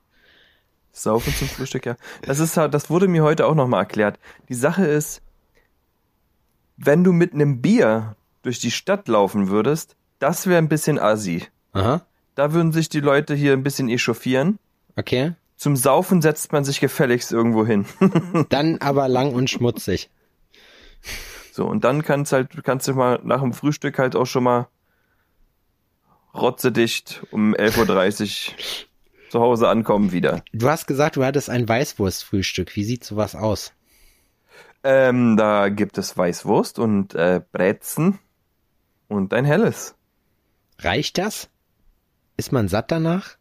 Saufen 0.92 1.32
zum 1.36 1.48
Frühstück, 1.48 1.86
ja. 1.86 1.96
Das 2.24 2.40
ist 2.40 2.58
halt, 2.58 2.74
das 2.74 2.90
wurde 2.90 3.08
mir 3.08 3.22
heute 3.22 3.46
auch 3.46 3.54
nochmal 3.54 3.82
erklärt. 3.82 4.18
Die 4.50 4.56
Sache 4.56 4.84
ist, 4.88 5.22
wenn 6.78 7.04
du 7.04 7.12
mit 7.14 7.34
einem 7.34 7.62
Bier 7.62 8.16
durch 8.42 8.60
die 8.60 8.72
Stadt 8.72 9.08
laufen 9.08 9.50
würdest, 9.50 9.96
das 10.20 10.48
wäre 10.48 10.58
ein 10.58 10.70
bisschen 10.70 11.00
assi. 11.00 11.44
Aha. 11.74 12.06
Da 12.36 12.54
würden 12.54 12.72
sich 12.72 12.90
die 12.90 13.00
Leute 13.00 13.34
hier 13.34 13.54
ein 13.54 13.64
bisschen 13.64 13.90
echauffieren. 13.90 14.60
Okay. 14.96 15.34
Zum 15.58 15.76
Saufen 15.76 16.22
setzt 16.22 16.52
man 16.52 16.66
sich 16.66 16.80
gefälligst 16.80 17.32
irgendwo 17.32 17.66
hin. 17.66 17.86
Dann 18.50 18.78
aber 18.80 19.08
lang 19.08 19.34
und 19.34 19.50
schmutzig. 19.50 20.10
So, 21.52 21.66
und 21.66 21.86
dann 21.86 22.04
kannst 22.04 22.34
halt, 22.34 22.50
kannst 22.66 22.90
du 22.90 22.94
mal 22.94 23.22
nach 23.24 23.40
dem 23.40 23.54
Frühstück 23.54 23.98
halt 23.98 24.18
auch 24.18 24.26
schon 24.26 24.44
mal 24.44 24.68
rotzedicht 26.34 27.24
um 27.32 27.56
11.30 27.56 28.50
Uhr 28.50 28.56
zu 29.30 29.40
Hause 29.40 29.70
ankommen 29.70 30.12
wieder. 30.12 30.44
Du 30.52 30.68
hast 30.68 30.86
gesagt, 30.86 31.16
du 31.16 31.24
hattest 31.24 31.50
ein 31.50 31.68
Weißwurstfrühstück. 31.70 32.76
Wie 32.76 32.84
sieht 32.84 33.06
sowas 33.06 33.36
aus? 33.36 33.72
Ähm, 34.88 35.36
da 35.36 35.70
gibt 35.70 35.98
es 35.98 36.16
Weißwurst 36.16 36.78
und 36.78 37.16
äh, 37.16 37.42
Brezen 37.52 38.20
und 39.08 39.34
ein 39.34 39.44
helles. 39.44 39.96
Reicht 40.78 41.18
das? 41.18 41.50
Ist 42.38 42.52
man 42.52 42.68
satt 42.68 42.92
danach? 42.92 43.38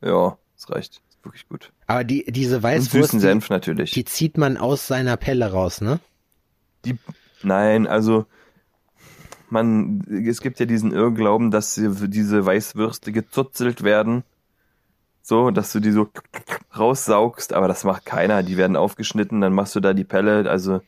Ja, 0.00 0.38
das 0.54 0.70
reicht. 0.70 1.02
Ist 1.08 1.24
wirklich 1.24 1.48
gut. 1.48 1.72
Aber 1.88 2.04
die, 2.04 2.24
diese 2.30 2.58
Und 2.58 2.62
Weißwurst, 2.62 2.92
süßen 2.92 3.18
die, 3.18 3.22
Senf 3.22 3.50
natürlich. 3.50 3.90
die 3.90 4.04
zieht 4.04 4.38
man 4.38 4.56
aus 4.56 4.86
seiner 4.86 5.16
Pelle 5.16 5.50
raus, 5.50 5.80
ne? 5.80 5.98
Die, 6.84 6.96
nein, 7.42 7.88
also 7.88 8.26
man, 9.50 10.02
es 10.28 10.40
gibt 10.40 10.60
ja 10.60 10.66
diesen 10.66 10.92
Irrglauben, 10.92 11.50
dass 11.50 11.74
diese 11.74 12.46
Weißwürste 12.46 13.10
gezuzelt 13.10 13.82
werden. 13.82 14.22
So, 15.22 15.50
dass 15.50 15.72
du 15.72 15.80
die 15.80 15.90
so 15.90 16.08
raussaugst, 16.76 17.52
aber 17.52 17.68
das 17.68 17.84
macht 17.84 18.04
keiner. 18.04 18.42
Die 18.42 18.56
werden 18.56 18.76
aufgeschnitten, 18.76 19.40
dann 19.40 19.52
machst 19.52 19.74
du 19.74 19.80
da 19.80 19.94
die 19.94 20.04
Pelle, 20.04 20.48
also 20.50 20.80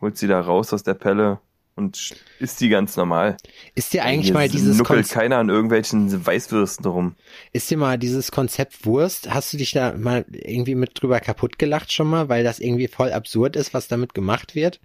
holst 0.00 0.18
sie 0.18 0.28
da 0.28 0.40
raus 0.40 0.72
aus 0.72 0.82
der 0.82 0.94
Pelle 0.94 1.40
und 1.74 2.14
isst 2.38 2.60
die 2.60 2.68
ganz 2.68 2.96
normal. 2.96 3.36
Ist 3.74 3.92
dir 3.92 4.04
eigentlich 4.04 4.26
Hier 4.26 4.34
mal 4.34 4.48
dieses 4.48 4.78
nuckelt 4.78 5.00
Konzept, 5.00 5.20
keiner 5.20 5.38
an 5.38 5.48
irgendwelchen 5.48 6.26
Weißwürsten 6.26 6.86
rum. 6.86 7.14
ist 7.52 7.70
dir 7.70 7.76
mal 7.76 7.98
dieses 7.98 8.32
Konzept 8.32 8.86
Wurst, 8.86 9.32
hast 9.32 9.52
du 9.52 9.58
dich 9.58 9.72
da 9.72 9.92
mal 9.92 10.24
irgendwie 10.30 10.74
mit 10.74 11.00
drüber 11.00 11.20
kaputt 11.20 11.58
gelacht 11.58 11.92
schon 11.92 12.08
mal, 12.08 12.28
weil 12.28 12.44
das 12.44 12.60
irgendwie 12.60 12.88
voll 12.88 13.12
absurd 13.12 13.56
ist, 13.56 13.74
was 13.74 13.88
damit 13.88 14.14
gemacht 14.14 14.54
wird? 14.54 14.80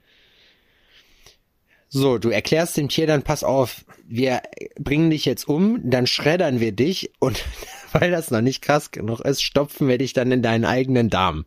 So, 1.93 2.17
du 2.17 2.29
erklärst 2.29 2.77
dem 2.77 2.87
Tier 2.87 3.05
dann, 3.05 3.23
pass 3.23 3.43
auf, 3.43 3.83
wir 4.07 4.41
bringen 4.79 5.09
dich 5.09 5.25
jetzt 5.25 5.47
um, 5.47 5.79
dann 5.83 6.07
schreddern 6.07 6.61
wir 6.61 6.71
dich 6.71 7.11
und 7.19 7.43
weil 7.99 8.11
das 8.11 8.31
noch 8.31 8.41
nicht 8.41 8.61
krass 8.61 8.91
genug 8.91 9.19
ist, 9.21 9.41
stopfen 9.41 9.87
wir 9.87 9.97
dich 9.97 10.13
dann 10.13 10.31
in 10.31 10.41
deinen 10.41 10.65
eigenen 10.65 11.09
Darm. 11.09 11.45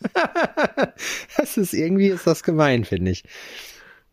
das 1.36 1.56
ist 1.56 1.72
irgendwie, 1.72 2.08
ist 2.08 2.26
das 2.26 2.42
gemein, 2.42 2.84
finde 2.84 3.10
ich. 3.12 3.24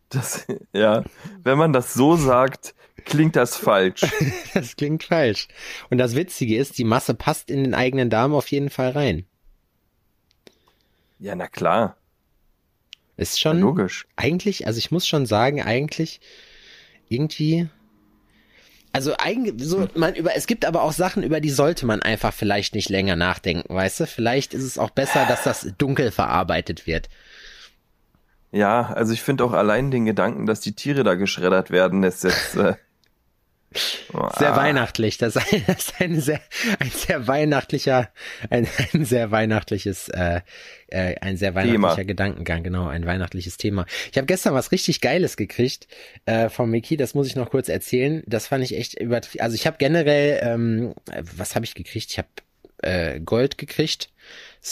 Das, 0.08 0.46
ja, 0.72 1.04
wenn 1.42 1.58
man 1.58 1.72
das 1.72 1.94
so 1.94 2.16
sagt, 2.16 2.74
klingt 3.04 3.36
das 3.36 3.56
falsch. 3.56 4.02
Das 4.54 4.76
klingt 4.76 5.02
falsch. 5.04 5.48
Und 5.90 5.98
das 5.98 6.14
Witzige 6.14 6.56
ist, 6.56 6.78
die 6.78 6.84
Masse 6.84 7.14
passt 7.14 7.50
in 7.50 7.64
den 7.64 7.74
eigenen 7.74 8.08
Darm 8.10 8.34
auf 8.34 8.48
jeden 8.48 8.70
Fall 8.70 8.90
rein. 8.90 9.26
Ja, 11.18 11.34
na 11.34 11.48
klar, 11.48 11.96
Ist 13.16 13.42
ja, 13.42 13.50
schon 13.50 13.60
logisch. 13.60 14.06
eigentlich, 14.16 14.66
also 14.66 14.78
ich 14.78 14.90
muss 14.90 15.06
schon 15.06 15.26
sagen, 15.26 15.62
eigentlich 15.62 16.20
irgendwie, 17.08 17.68
Also 18.94 19.12
eigentlich 19.18 19.56
so 19.58 19.88
man 19.96 20.14
über 20.14 20.36
es 20.36 20.46
gibt 20.46 20.64
aber 20.64 20.82
auch 20.82 20.92
Sachen 20.92 21.24
über 21.24 21.40
die 21.40 21.50
sollte 21.50 21.84
man 21.84 22.00
einfach 22.00 22.32
vielleicht 22.32 22.76
nicht 22.76 22.88
länger 22.88 23.16
nachdenken, 23.16 23.74
weißt 23.74 23.98
du? 23.98 24.06
Vielleicht 24.06 24.54
ist 24.54 24.62
es 24.62 24.78
auch 24.78 24.90
besser, 24.90 25.26
dass 25.26 25.42
das 25.42 25.66
dunkel 25.78 26.12
verarbeitet 26.12 26.86
wird. 26.86 27.08
Ja, 28.52 28.92
also 28.94 29.12
ich 29.12 29.20
finde 29.20 29.42
auch 29.42 29.52
allein 29.52 29.90
den 29.90 30.04
Gedanken, 30.04 30.46
dass 30.46 30.60
die 30.60 30.76
Tiere 30.76 31.02
da 31.02 31.16
geschreddert 31.16 31.72
werden, 31.72 32.04
ist 32.04 32.22
jetzt 32.22 32.54
äh, 32.54 32.74
Sehr 34.38 34.54
ah, 34.54 34.56
weihnachtlich. 34.56 35.18
Das 35.18 35.36
ist 35.36 35.52
ein, 35.52 35.64
das 35.66 35.78
ist 35.78 36.00
ein 36.00 36.20
sehr 36.20 36.40
ein 36.78 36.90
sehr 36.90 37.26
weihnachtlicher 37.26 38.10
ein, 38.50 38.66
ein 38.92 39.04
sehr 39.04 39.30
weihnachtliches 39.30 40.08
äh, 40.08 40.40
äh, 40.88 41.16
ein 41.20 41.36
sehr 41.36 41.54
weihnachtlicher 41.54 41.94
Thema. 41.94 42.04
Gedankengang, 42.04 42.62
genau, 42.62 42.86
ein 42.86 43.06
weihnachtliches 43.06 43.56
Thema. 43.56 43.86
Ich 44.10 44.16
habe 44.16 44.26
gestern 44.26 44.54
was 44.54 44.72
richtig 44.72 45.00
geiles 45.00 45.36
gekriegt 45.36 45.88
äh, 46.26 46.48
von 46.48 46.70
Miki, 46.70 46.96
das 46.96 47.14
muss 47.14 47.26
ich 47.26 47.36
noch 47.36 47.50
kurz 47.50 47.68
erzählen. 47.68 48.22
Das 48.26 48.46
fand 48.46 48.64
ich 48.64 48.76
echt 48.76 48.94
übertrieben. 48.94 49.42
Also 49.42 49.54
ich 49.54 49.66
habe 49.66 49.76
generell 49.78 50.40
ähm, 50.42 50.94
was 51.36 51.54
habe 51.54 51.64
ich 51.64 51.74
gekriegt? 51.74 52.10
Ich 52.10 52.18
habe 52.18 52.28
äh, 52.82 53.20
Gold 53.20 53.58
gekriegt. 53.58 54.10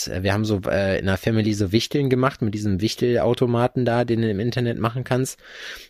Äh, 0.07 0.23
Wir 0.23 0.33
haben 0.33 0.45
so 0.45 0.61
äh, 0.67 0.99
in 0.99 1.05
der 1.05 1.17
Family 1.17 1.53
so 1.53 1.71
Wichteln 1.71 2.09
gemacht 2.09 2.41
mit 2.41 2.53
diesem 2.53 2.81
Wichtelautomaten 2.81 3.85
da, 3.85 4.05
den 4.05 4.21
du 4.21 4.29
im 4.29 4.39
Internet 4.39 4.79
machen 4.79 5.03
kannst. 5.03 5.39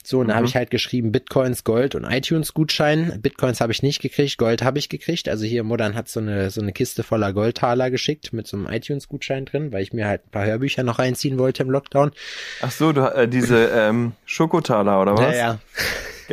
So, 0.03 0.19
und 0.19 0.27
da 0.27 0.35
habe 0.35 0.45
ich 0.45 0.55
halt 0.55 0.69
geschrieben 0.71 1.11
Bitcoins, 1.11 1.63
Gold 1.63 1.95
und 1.95 2.03
iTunes-Gutschein. 2.03 3.19
Bitcoins 3.21 3.61
habe 3.61 3.71
ich 3.71 3.83
nicht 3.83 4.01
gekriegt, 4.01 4.37
Gold 4.37 4.63
habe 4.63 4.79
ich 4.79 4.89
gekriegt. 4.89 5.29
Also 5.29 5.45
hier 5.45 5.63
Modern 5.63 5.95
hat 5.95 6.09
so 6.09 6.19
eine 6.19 6.49
so 6.49 6.61
eine 6.61 6.73
Kiste 6.73 7.03
voller 7.03 7.33
Goldtaler 7.33 7.91
geschickt 7.91 8.33
mit 8.33 8.47
so 8.47 8.57
einem 8.57 8.67
iTunes-Gutschein 8.67 9.45
drin, 9.45 9.71
weil 9.71 9.83
ich 9.83 9.93
mir 9.93 10.07
halt 10.07 10.25
ein 10.25 10.31
paar 10.31 10.45
Hörbücher 10.45 10.83
noch 10.83 10.99
reinziehen 10.99 11.37
wollte 11.37 11.63
im 11.63 11.69
Lockdown. 11.69 12.11
Ach 12.61 12.71
so, 12.71 12.91
du, 12.91 13.01
äh, 13.01 13.27
diese 13.27 13.67
ähm, 13.67 14.13
Schokotaler 14.25 15.01
oder 15.01 15.17
was? 15.17 15.35
Ja, 15.35 15.35
ja. 15.35 15.59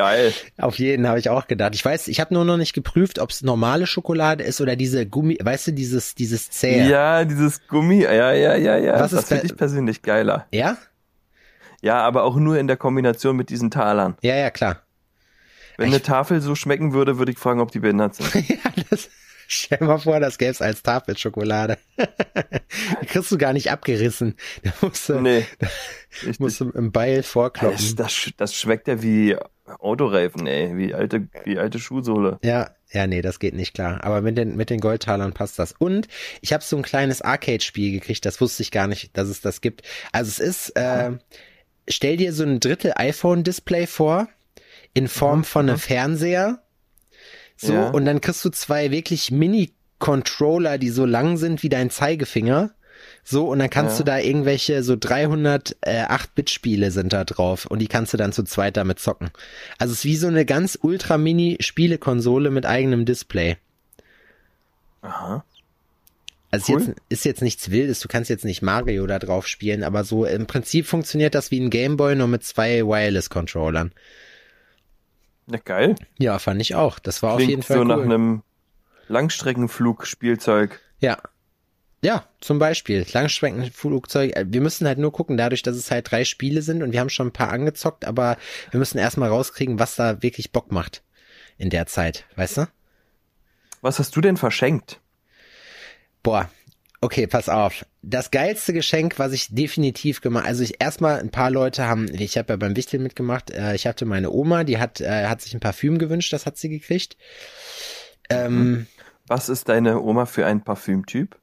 Geil. 0.00 0.32
Auf 0.56 0.78
jeden 0.78 1.06
habe 1.06 1.18
ich 1.18 1.28
auch 1.28 1.46
gedacht. 1.46 1.74
Ich 1.74 1.84
weiß, 1.84 2.08
ich 2.08 2.20
habe 2.20 2.32
nur 2.32 2.46
noch 2.46 2.56
nicht 2.56 2.72
geprüft, 2.72 3.18
ob 3.18 3.28
es 3.30 3.42
normale 3.42 3.86
Schokolade 3.86 4.42
ist 4.44 4.62
oder 4.62 4.74
diese 4.74 5.04
Gummi, 5.06 5.36
weißt 5.42 5.66
du, 5.66 5.72
dieses 5.72 6.14
dieses 6.14 6.48
zähe. 6.48 6.88
Ja, 6.88 7.24
dieses 7.26 7.66
Gummi, 7.68 8.02
ja, 8.04 8.32
ja, 8.32 8.54
ja, 8.56 8.76
ja. 8.78 8.94
Was 8.98 9.10
das 9.10 9.22
ist 9.24 9.28
finde 9.28 9.44
ich 9.46 9.56
persönlich 9.56 10.00
geiler. 10.00 10.46
Ja? 10.52 10.78
Ja, 11.82 11.98
aber 12.00 12.24
auch 12.24 12.36
nur 12.36 12.58
in 12.58 12.66
der 12.66 12.78
Kombination 12.78 13.36
mit 13.36 13.50
diesen 13.50 13.70
Talern. 13.70 14.16
Ja, 14.22 14.36
ja, 14.36 14.50
klar. 14.50 14.82
Wenn 15.76 15.88
Ich- 15.88 15.94
eine 15.94 16.02
Tafel 16.02 16.40
so 16.40 16.54
schmecken 16.54 16.94
würde, 16.94 17.18
würde 17.18 17.32
ich 17.32 17.38
fragen, 17.38 17.60
ob 17.60 17.70
die 17.70 17.80
behindert 17.80 18.14
sind. 18.14 18.34
ja, 18.48 18.56
das, 18.88 19.10
stell 19.48 19.78
mal 19.86 19.98
vor, 19.98 20.18
das 20.18 20.38
gäb's 20.38 20.62
als 20.62 20.82
Tafelschokolade. 20.82 21.76
Kriegst 23.10 23.30
du 23.32 23.38
gar 23.38 23.52
nicht 23.52 23.70
abgerissen. 23.70 24.36
Da 24.62 24.72
musst 24.80 25.08
du, 25.08 25.20
Nee. 25.20 25.44
musst 26.38 26.60
du 26.60 26.70
im 26.70 26.92
Beil 26.92 27.18
Das, 27.18 27.26
vorkloppen. 27.26 27.96
das, 27.96 28.12
sch- 28.12 28.34
das 28.36 28.54
schmeckt 28.54 28.88
ja 28.88 29.02
wie 29.02 29.36
Autoreifen, 29.66 30.46
ey, 30.46 30.76
wie 30.76 30.94
alte, 30.94 31.28
wie 31.44 31.58
alte 31.58 31.78
Schuhsohle. 31.78 32.38
Ja, 32.42 32.70
ja, 32.92 33.06
nee, 33.06 33.22
das 33.22 33.38
geht 33.38 33.54
nicht 33.54 33.74
klar. 33.74 34.02
Aber 34.02 34.20
mit 34.20 34.36
den, 34.36 34.56
mit 34.56 34.68
den 34.70 34.80
Goldtalern 34.80 35.32
passt 35.32 35.58
das. 35.60 35.72
Und 35.78 36.08
ich 36.40 36.52
habe 36.52 36.64
so 36.64 36.76
ein 36.76 36.82
kleines 36.82 37.22
Arcade-Spiel 37.22 37.92
gekriegt, 37.92 38.24
das 38.26 38.40
wusste 38.40 38.62
ich 38.64 38.70
gar 38.72 38.86
nicht, 38.88 39.16
dass 39.16 39.28
es 39.28 39.40
das 39.40 39.60
gibt. 39.60 39.82
Also 40.12 40.28
es 40.30 40.38
ist, 40.40 40.70
äh, 40.76 41.12
stell 41.88 42.16
dir 42.16 42.32
so 42.32 42.42
ein 42.42 42.58
Drittel 42.58 42.92
iPhone-Display 42.96 43.86
vor, 43.86 44.28
in 44.94 45.06
Form 45.06 45.44
von 45.44 45.68
einem 45.68 45.78
Fernseher. 45.78 46.62
So, 47.56 47.74
Ja. 47.74 47.90
und 47.90 48.06
dann 48.06 48.20
kriegst 48.20 48.44
du 48.44 48.50
zwei 48.50 48.90
wirklich 48.90 49.30
Mini-Controller, 49.30 50.78
die 50.78 50.90
so 50.90 51.04
lang 51.06 51.36
sind 51.36 51.62
wie 51.62 51.68
dein 51.68 51.90
Zeigefinger. 51.90 52.72
So, 53.22 53.48
und 53.48 53.58
dann 53.60 53.70
kannst 53.70 53.98
Ja. 53.98 53.98
du 53.98 54.04
da 54.10 54.18
irgendwelche, 54.18 54.82
so 54.82 54.96
300 54.98 55.76
äh, 55.82 56.04
8-Bit-Spiele 56.04 56.90
sind 56.90 57.12
da 57.12 57.24
drauf 57.24 57.66
und 57.66 57.78
die 57.80 57.86
kannst 57.86 58.12
du 58.12 58.16
dann 58.16 58.32
zu 58.32 58.42
zweit 58.44 58.76
damit 58.76 58.98
zocken. 58.98 59.30
Also 59.78 59.92
es 59.92 60.00
ist 60.00 60.04
wie 60.04 60.16
so 60.16 60.26
eine 60.26 60.44
ganz 60.44 60.78
ultra-mini-Spielekonsole 60.80 62.50
mit 62.50 62.66
eigenem 62.66 63.04
Display. 63.04 63.56
Aha. 65.02 65.44
Also 66.50 66.72
Cool. 66.72 66.80
ist, 66.80 66.86
jetzt, 66.88 67.00
ist 67.10 67.24
jetzt 67.24 67.42
nichts 67.42 67.70
Wildes, 67.70 68.00
du 68.00 68.08
kannst 68.08 68.28
jetzt 68.28 68.44
nicht 68.44 68.60
Mario 68.62 69.06
da 69.06 69.20
drauf 69.20 69.46
spielen, 69.46 69.84
aber 69.84 70.02
so 70.02 70.24
im 70.24 70.46
Prinzip 70.46 70.86
funktioniert 70.86 71.34
das 71.36 71.52
wie 71.52 71.60
ein 71.60 71.70
Gameboy, 71.70 72.16
nur 72.16 72.26
mit 72.26 72.42
zwei 72.42 72.80
Wireless-Controllern. 72.84 73.92
Ja, 75.46 75.58
geil. 75.64 75.94
Ja, 76.18 76.38
fand 76.40 76.60
ich 76.60 76.74
auch. 76.74 76.98
Das 76.98 77.22
war 77.22 77.32
auf 77.32 77.36
Klingt 77.36 77.50
jeden 77.50 77.62
Fall 77.62 77.76
so 77.76 77.82
cool. 77.82 77.88
nach 77.88 78.00
einem 78.02 78.42
Langstreckenflugspielzeug. 79.08 80.80
Ja. 81.00 81.18
Ja, 82.02 82.26
zum 82.40 82.58
Beispiel 82.58 83.04
Langstreckenflugzeug. 83.12 84.34
Äh, 84.34 84.46
Wir 84.48 84.60
müssen 84.60 84.86
halt 84.86 84.98
nur 84.98 85.12
gucken, 85.12 85.36
dadurch, 85.36 85.62
dass 85.62 85.76
es 85.76 85.90
halt 85.90 86.10
drei 86.10 86.24
Spiele 86.24 86.62
sind 86.62 86.82
und 86.82 86.92
wir 86.92 87.00
haben 87.00 87.10
schon 87.10 87.28
ein 87.28 87.32
paar 87.32 87.50
angezockt, 87.50 88.04
aber 88.04 88.38
wir 88.70 88.78
müssen 88.78 88.98
erstmal 88.98 89.28
rauskriegen, 89.28 89.78
was 89.78 89.96
da 89.96 90.22
wirklich 90.22 90.50
Bock 90.52 90.72
macht 90.72 91.02
in 91.58 91.68
der 91.68 91.86
Zeit, 91.86 92.24
weißt 92.36 92.56
du? 92.58 92.68
Was 93.82 93.98
hast 93.98 94.16
du 94.16 94.20
denn 94.22 94.38
verschenkt? 94.38 95.00
Boah, 96.22 96.50
okay, 97.02 97.26
pass 97.26 97.48
auf. 97.50 97.84
Das 98.02 98.30
geilste 98.30 98.72
Geschenk, 98.72 99.18
was 99.18 99.32
ich 99.32 99.54
definitiv 99.54 100.22
gemacht, 100.22 100.46
also 100.46 100.62
ich 100.62 100.80
erstmal 100.80 101.20
ein 101.20 101.30
paar 101.30 101.50
Leute 101.50 101.86
haben, 101.86 102.08
ich 102.14 102.38
habe 102.38 102.54
ja 102.54 102.56
beim 102.56 102.76
Wichtel 102.76 102.98
mitgemacht, 103.00 103.50
äh, 103.50 103.74
ich 103.74 103.86
hatte 103.86 104.06
meine 104.06 104.30
Oma, 104.30 104.64
die 104.64 104.78
hat 104.78 105.02
äh, 105.02 105.26
hat 105.26 105.42
sich 105.42 105.52
ein 105.52 105.60
Parfüm 105.60 105.98
gewünscht, 105.98 106.32
das 106.32 106.46
hat 106.46 106.56
sie 106.56 106.70
gekriegt. 106.70 107.18
Ähm, 108.30 108.86
Was 109.26 109.50
ist 109.50 109.68
deine 109.68 110.00
Oma 110.00 110.24
für 110.24 110.46
ein 110.46 110.62
Parfümtyp? 110.62 111.39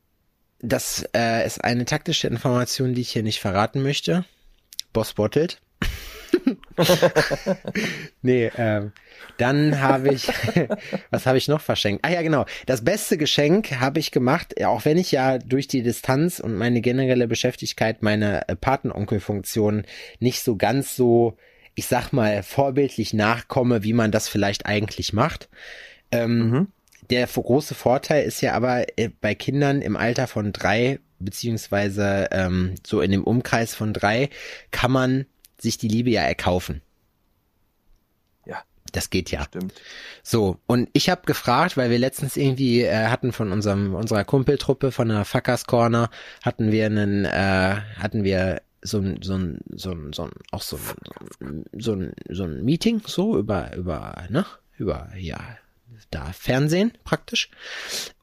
Das 0.60 1.08
äh, 1.16 1.46
ist 1.46 1.64
eine 1.64 1.86
taktische 1.86 2.28
Information, 2.28 2.94
die 2.94 3.02
ich 3.02 3.12
hier 3.12 3.24
nicht 3.24 3.40
verraten 3.40 3.84
möchte. 3.84 4.26
Boss 4.94 5.14
bottelt. 5.14 5.62
nee, 8.22 8.52
ähm, 8.58 8.92
dann 9.38 9.80
habe 9.80 10.14
ich, 10.14 10.28
was 11.12 11.26
habe 11.26 11.38
ich 11.38 11.48
noch 11.48 11.62
verschenkt? 11.62 12.04
Ah 12.04 12.10
ja, 12.10 12.22
genau. 12.22 12.46
Das 12.66 12.84
beste 12.84 13.18
Geschenk 13.18 13.80
habe 13.80 14.00
ich 14.00 14.12
gemacht, 14.12 14.64
auch 14.64 14.86
wenn 14.86 14.98
ich 14.98 15.12
ja 15.12 15.38
durch 15.38 15.68
die 15.68 15.84
Distanz 15.84 16.40
und 16.40 16.56
meine 16.56 16.82
generelle 16.82 17.28
Beschäftigkeit 17.28 18.02
meiner 18.02 18.50
äh, 18.50 18.56
Patenonkelfunktion 18.56 19.84
nicht 20.20 20.44
so 20.44 20.56
ganz 20.56 20.96
so, 20.96 21.38
ich 21.76 21.86
sag 21.88 22.12
mal, 22.12 22.44
vorbildlich 22.44 23.14
nachkomme, 23.14 23.84
wie 23.84 23.94
man 23.94 24.12
das 24.12 24.28
vielleicht 24.28 24.66
eigentlich 24.66 25.14
macht. 25.14 25.50
Ähm, 26.12 26.50
Mhm. 26.50 26.68
Der 27.10 27.28
große 27.28 27.76
Vorteil 27.76 28.26
ist 28.26 28.42
ja 28.42 28.54
aber 28.54 28.86
äh, 28.98 29.10
bei 29.22 29.36
Kindern 29.36 29.82
im 29.82 29.96
Alter 29.96 30.28
von 30.28 30.54
drei, 30.54 31.00
beziehungsweise 31.20 32.28
ähm, 32.32 32.76
so 32.86 33.02
in 33.02 33.12
dem 33.12 33.24
Umkreis 33.24 33.76
von 33.76 33.94
drei, 33.94 34.30
kann 34.72 34.92
man 34.92 35.26
sich 35.58 35.78
die 35.78 35.88
Liebe 35.88 36.10
ja 36.10 36.22
erkaufen. 36.22 36.82
Ja. 38.46 38.62
Das 38.92 39.10
geht 39.10 39.32
ja. 39.32 39.44
Stimmt. 39.44 39.74
So, 40.24 40.60
und 40.68 40.90
ich 40.94 41.10
habe 41.10 41.22
gefragt, 41.26 41.78
weil 41.78 41.90
wir 41.90 42.00
letztens 42.00 42.38
irgendwie 42.38 42.84
äh, 42.84 43.08
hatten 43.08 43.32
von 43.32 43.52
unserem 43.52 43.96
unserer 43.96 44.24
Kumpeltruppe 44.24 44.92
von 44.92 45.10
der 45.10 45.26
Fuckers 45.26 45.66
Corner 45.66 46.10
hatten 46.44 46.72
wir 46.72 46.86
einen 46.86 47.26
äh, 47.26 47.76
hatten 47.98 48.24
wir 48.24 48.62
so 48.82 49.00
ein 49.00 49.20
so 49.22 49.36
ein 49.36 49.60
so 49.76 49.92
ein 49.92 50.14
so 50.14 50.24
ein 50.24 50.32
auch 50.52 50.62
so 50.62 50.80
ein 51.42 51.66
so 51.78 51.94
ein 51.94 52.14
so 52.30 52.44
ein 52.44 52.64
Meeting 52.64 53.02
so 53.06 53.38
über 53.38 53.76
über 53.76 54.28
ne 54.30 54.46
über 54.78 55.10
ja 55.18 55.40
da 56.12 56.32
Fernsehen 56.34 56.94
praktisch 57.04 57.50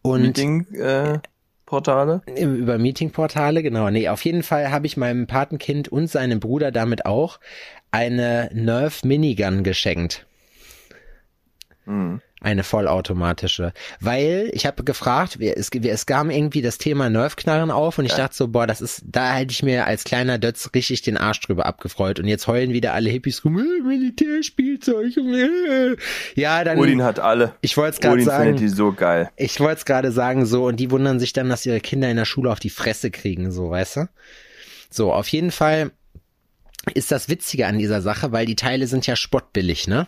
und 0.03 0.23
Meeting, 0.23 0.67
äh, 0.75 1.19
Portale? 1.67 2.23
über 2.37 2.79
Meetingportale, 2.79 3.63
genau. 3.63 3.91
Nee, 3.91 4.09
auf 4.09 4.25
jeden 4.25 4.43
Fall 4.43 4.71
habe 4.71 4.87
ich 4.87 4.97
meinem 4.97 5.27
Patenkind 5.27 5.89
und 5.89 6.09
seinem 6.09 6.41
Bruder 6.41 6.71
damit 6.71 7.07
auch 7.07 7.41
eine 7.91 8.51
Nerf 8.53 9.05
Minigun 9.05 9.65
geschenkt. 9.65 10.27
Mhm. 11.87 12.21
Eine 12.45 12.63
vollautomatische. 12.63 13.73
Weil 14.01 14.51
ich 14.53 14.67
habe 14.67 14.85
gefragt, 14.85 15.41
es, 15.41 15.71
es 15.71 16.05
kam 16.05 16.29
irgendwie 16.29 16.61
das 16.61 16.77
Thema 16.77 17.09
Nerfknarren 17.09 17.71
auf 17.71 17.97
und 17.97 18.05
ich 18.05 18.13
dachte 18.13 18.37
so, 18.37 18.49
boah, 18.49 18.67
das 18.67 18.83
ist, 18.83 19.03
da 19.07 19.33
hätte 19.33 19.53
ich 19.53 19.63
mir 19.63 19.87
als 19.87 20.05
kleiner 20.05 20.37
Dötz 20.37 20.69
richtig 20.75 21.01
den 21.01 21.17
Arsch 21.17 21.41
drüber 21.41 21.65
abgefreut. 21.65 22.21
Und 22.21 22.27
jetzt 22.27 22.47
heulen 22.47 22.75
wieder 22.75 22.93
alle 22.93 23.09
Hippies 23.09 23.47
rum, 23.47 23.59
äh, 23.59 23.83
Militärspielzeug. 23.83 25.17
Äh. 25.17 25.97
Ja, 26.35 26.63
dann. 26.65 26.77
Odin 26.77 27.03
hat 27.03 27.19
alle. 27.19 27.55
ich 27.63 27.79
wollte 27.79 27.95
es 27.95 28.01
gerade 28.01 28.23
sagen. 28.23 28.45
findet 28.45 28.61
die 28.61 28.69
so 28.69 28.93
geil. 28.93 29.31
Ich 29.37 29.59
wollte 29.59 29.79
es 29.79 29.85
gerade 29.87 30.13
sagen, 30.13 30.45
so, 30.45 30.67
und 30.67 30.77
die 30.77 30.91
wundern 30.91 31.21
sich 31.21 31.33
dann, 31.33 31.49
dass 31.49 31.65
ihre 31.65 31.81
Kinder 31.81 32.11
in 32.11 32.19
der 32.19 32.27
Schule 32.27 32.53
auf 32.53 32.61
die 32.61 32.69
Fresse 32.69 33.11
kriegen, 33.11 33.53
so, 33.53 33.71
weißt 33.71 33.97
du? 33.97 34.09
So, 34.91 35.15
auf 35.15 35.29
jeden 35.29 35.51
Fall 35.51 35.93
ist 36.93 37.11
das 37.11 37.31
Witzige 37.31 37.67
an 37.67 37.79
dieser 37.79 38.03
Sache, 38.03 38.33
weil 38.33 38.45
die 38.45 38.57
Teile 38.57 38.87
sind 38.87 39.07
ja 39.07 39.17
spottbillig, 39.17 39.89
ne? 39.89 40.07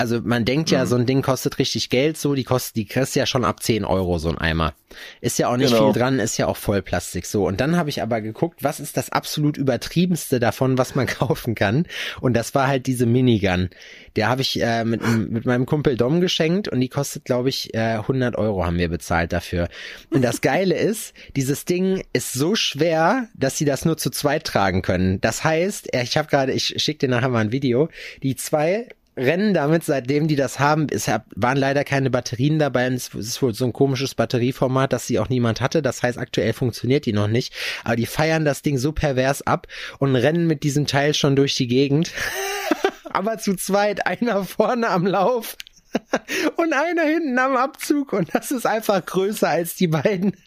Also 0.00 0.20
man 0.22 0.44
denkt 0.44 0.70
Mhm. 0.70 0.74
ja, 0.76 0.86
so 0.86 0.94
ein 0.94 1.06
Ding 1.06 1.22
kostet 1.22 1.58
richtig 1.58 1.90
Geld, 1.90 2.16
so, 2.16 2.34
die 2.34 2.44
kostet, 2.44 2.76
die 2.76 2.84
kriegst 2.86 3.16
ja 3.16 3.26
schon 3.26 3.44
ab 3.44 3.62
10 3.62 3.84
Euro, 3.84 4.18
so 4.18 4.28
ein 4.28 4.38
Eimer. 4.38 4.74
Ist 5.20 5.38
ja 5.38 5.48
auch 5.48 5.56
nicht 5.56 5.72
Genau. 5.72 5.92
viel 5.92 6.00
dran, 6.00 6.20
ist 6.20 6.36
ja 6.38 6.46
auch 6.46 6.56
Vollplastik, 6.56 7.26
so. 7.26 7.46
Und 7.46 7.60
dann 7.60 7.76
habe 7.76 7.90
ich 7.90 8.00
aber 8.00 8.20
geguckt, 8.20 8.62
was 8.62 8.78
ist 8.78 8.96
das 8.96 9.10
absolut 9.10 9.56
übertriebenste 9.56 10.38
davon, 10.38 10.78
was 10.78 10.94
man 10.94 11.06
kaufen 11.06 11.54
kann? 11.56 11.86
Und 12.20 12.34
das 12.34 12.54
war 12.54 12.68
halt 12.68 12.86
diese 12.86 13.06
Minigun. 13.06 13.70
Der 14.14 14.28
habe 14.28 14.40
ich 14.42 14.60
äh, 14.62 14.84
mit, 14.84 15.02
mit 15.30 15.46
meinem 15.46 15.66
Kumpel 15.66 15.96
Dom 15.96 16.20
geschenkt 16.20 16.68
und 16.68 16.80
die 16.80 16.88
kostet, 16.88 17.24
glaube 17.24 17.48
ich, 17.48 17.74
äh, 17.74 17.94
100 17.98 18.36
Euro 18.36 18.64
haben 18.64 18.78
wir 18.78 18.88
bezahlt 18.88 19.32
dafür. 19.32 19.68
Und 20.10 20.22
das 20.22 20.40
Geile 20.40 20.74
ist, 20.78 21.12
dieses 21.34 21.64
Ding 21.64 22.04
ist 22.12 22.32
so 22.34 22.54
schwer, 22.54 23.28
dass 23.34 23.58
sie 23.58 23.64
das 23.64 23.84
nur 23.84 23.96
zu 23.96 24.10
zweit 24.10 24.44
tragen 24.44 24.82
können. 24.82 25.20
Das 25.20 25.42
heißt, 25.42 25.92
äh, 25.92 26.02
ich 26.04 26.16
habe 26.16 26.28
gerade, 26.28 26.52
ich 26.52 26.74
schicke 26.82 27.06
dir 27.06 27.08
nachher 27.08 27.28
mal 27.30 27.40
ein 27.40 27.52
Video, 27.52 27.88
die 28.22 28.36
zwei 28.36 28.88
rennen 29.18 29.52
damit, 29.52 29.84
seitdem 29.84 30.28
die 30.28 30.36
das 30.36 30.58
haben. 30.58 30.86
Es 30.90 31.08
waren 31.08 31.56
leider 31.56 31.84
keine 31.84 32.10
Batterien 32.10 32.58
dabei. 32.58 32.86
Es 32.86 33.08
ist 33.14 33.42
wohl 33.42 33.54
so 33.54 33.64
ein 33.64 33.72
komisches 33.72 34.14
Batterieformat, 34.14 34.92
dass 34.92 35.06
sie 35.06 35.18
auch 35.18 35.28
niemand 35.28 35.60
hatte. 35.60 35.82
Das 35.82 36.02
heißt, 36.02 36.18
aktuell 36.18 36.52
funktioniert 36.52 37.06
die 37.06 37.12
noch 37.12 37.28
nicht. 37.28 37.52
Aber 37.84 37.96
die 37.96 38.06
feiern 38.06 38.44
das 38.44 38.62
Ding 38.62 38.78
so 38.78 38.92
pervers 38.92 39.42
ab 39.42 39.66
und 39.98 40.14
rennen 40.16 40.46
mit 40.46 40.62
diesem 40.62 40.86
Teil 40.86 41.14
schon 41.14 41.36
durch 41.36 41.54
die 41.56 41.66
Gegend. 41.66 42.12
Aber 43.10 43.38
zu 43.38 43.54
zweit, 43.56 44.06
einer 44.06 44.44
vorne 44.44 44.88
am 44.88 45.06
Lauf 45.06 45.56
und 46.56 46.72
einer 46.72 47.02
hinten 47.02 47.38
am 47.38 47.56
Abzug. 47.56 48.12
Und 48.12 48.34
das 48.34 48.50
ist 48.50 48.66
einfach 48.66 49.04
größer 49.04 49.48
als 49.48 49.74
die 49.74 49.88
beiden. 49.88 50.36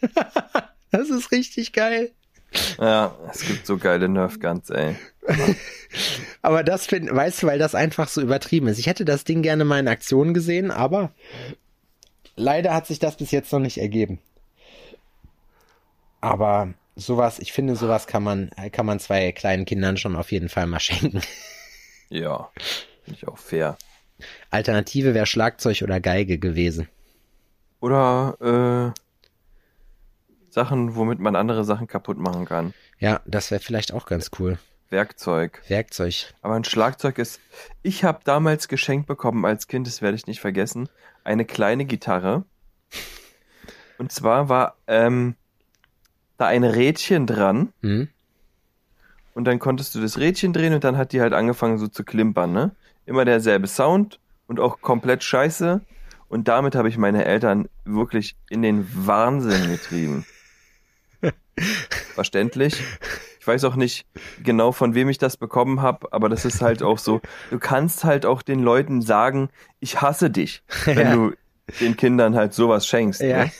Das 0.94 1.08
ist 1.08 1.32
richtig 1.32 1.72
geil. 1.72 2.10
Ja, 2.78 3.16
es 3.32 3.46
gibt 3.46 3.66
so 3.66 3.78
geile 3.78 4.10
Nerf 4.10 4.38
Guns, 4.38 4.68
ey. 4.68 4.94
Aber 6.42 6.64
das 6.64 6.86
find, 6.86 7.14
weißt 7.14 7.42
du, 7.42 7.46
weil 7.46 7.58
das 7.58 7.74
einfach 7.74 8.08
so 8.08 8.20
übertrieben 8.20 8.68
ist. 8.68 8.78
Ich 8.78 8.86
hätte 8.86 9.04
das 9.04 9.24
Ding 9.24 9.42
gerne 9.42 9.64
mal 9.64 9.78
in 9.78 9.88
Aktion 9.88 10.34
gesehen, 10.34 10.70
aber 10.70 11.12
leider 12.36 12.74
hat 12.74 12.86
sich 12.86 12.98
das 12.98 13.16
bis 13.16 13.30
jetzt 13.30 13.52
noch 13.52 13.60
nicht 13.60 13.78
ergeben. 13.78 14.18
Aber 16.20 16.74
sowas, 16.96 17.38
ich 17.38 17.52
finde, 17.52 17.76
sowas 17.76 18.06
kann 18.06 18.22
man, 18.22 18.50
kann 18.72 18.86
man 18.86 19.00
zwei 19.00 19.32
kleinen 19.32 19.64
Kindern 19.64 19.96
schon 19.96 20.16
auf 20.16 20.32
jeden 20.32 20.48
Fall 20.48 20.66
mal 20.66 20.80
schenken. 20.80 21.20
Ja, 22.08 22.50
finde 23.04 23.18
ich 23.20 23.28
auch 23.28 23.38
fair. 23.38 23.76
Alternative 24.50 25.14
wäre 25.14 25.26
Schlagzeug 25.26 25.82
oder 25.82 26.00
Geige 26.00 26.38
gewesen. 26.38 26.88
Oder 27.80 28.94
äh, 28.94 29.00
Sachen, 30.50 30.94
womit 30.94 31.18
man 31.18 31.34
andere 31.34 31.64
Sachen 31.64 31.88
kaputt 31.88 32.18
machen 32.18 32.44
kann. 32.44 32.74
Ja, 32.98 33.20
das 33.24 33.50
wäre 33.50 33.60
vielleicht 33.60 33.92
auch 33.92 34.06
ganz 34.06 34.30
cool. 34.38 34.58
Werkzeug. 34.92 35.62
Werkzeug. 35.68 36.32
Aber 36.42 36.54
ein 36.54 36.64
Schlagzeug 36.64 37.18
ist. 37.18 37.40
Ich 37.82 38.04
habe 38.04 38.20
damals 38.24 38.68
geschenkt 38.68 39.08
bekommen 39.08 39.44
als 39.44 39.66
Kind, 39.66 39.86
das 39.88 40.02
werde 40.02 40.16
ich 40.16 40.26
nicht 40.28 40.40
vergessen, 40.40 40.88
eine 41.24 41.44
kleine 41.44 41.84
Gitarre. 41.84 42.44
Und 43.98 44.12
zwar 44.12 44.48
war 44.48 44.76
ähm, 44.86 45.34
da 46.36 46.46
ein 46.46 46.62
Rädchen 46.64 47.26
dran 47.26 47.72
Hm? 47.82 48.08
und 49.34 49.44
dann 49.44 49.58
konntest 49.58 49.94
du 49.94 50.00
das 50.00 50.18
Rädchen 50.18 50.52
drehen 50.52 50.74
und 50.74 50.84
dann 50.84 50.96
hat 50.96 51.12
die 51.12 51.20
halt 51.20 51.32
angefangen 51.32 51.78
so 51.78 51.88
zu 51.88 52.04
klimpern, 52.04 52.52
ne? 52.52 52.72
Immer 53.06 53.24
derselbe 53.24 53.66
Sound 53.66 54.20
und 54.46 54.60
auch 54.60 54.80
komplett 54.80 55.24
scheiße. 55.24 55.80
Und 56.28 56.48
damit 56.48 56.74
habe 56.74 56.88
ich 56.88 56.96
meine 56.96 57.24
Eltern 57.24 57.68
wirklich 57.84 58.36
in 58.48 58.62
den 58.62 58.88
Wahnsinn 59.06 59.70
getrieben. 59.70 60.24
Verständlich. 62.14 62.82
Ich 63.42 63.46
weiß 63.48 63.64
auch 63.64 63.74
nicht 63.74 64.06
genau, 64.44 64.70
von 64.70 64.94
wem 64.94 65.08
ich 65.08 65.18
das 65.18 65.36
bekommen 65.36 65.82
habe, 65.82 66.12
aber 66.12 66.28
das 66.28 66.44
ist 66.44 66.62
halt 66.62 66.80
auch 66.80 66.98
so. 66.98 67.20
Du 67.50 67.58
kannst 67.58 68.04
halt 68.04 68.24
auch 68.24 68.40
den 68.40 68.60
Leuten 68.60 69.02
sagen, 69.02 69.48
ich 69.80 70.00
hasse 70.00 70.30
dich, 70.30 70.62
wenn 70.84 70.96
Ja. 70.98 71.12
du 71.16 71.32
den 71.80 71.96
Kindern 71.96 72.36
halt 72.36 72.54
sowas 72.54 72.86
schenkst. 72.86 73.20
Ja. 73.20 73.46
Ne? 73.46 73.52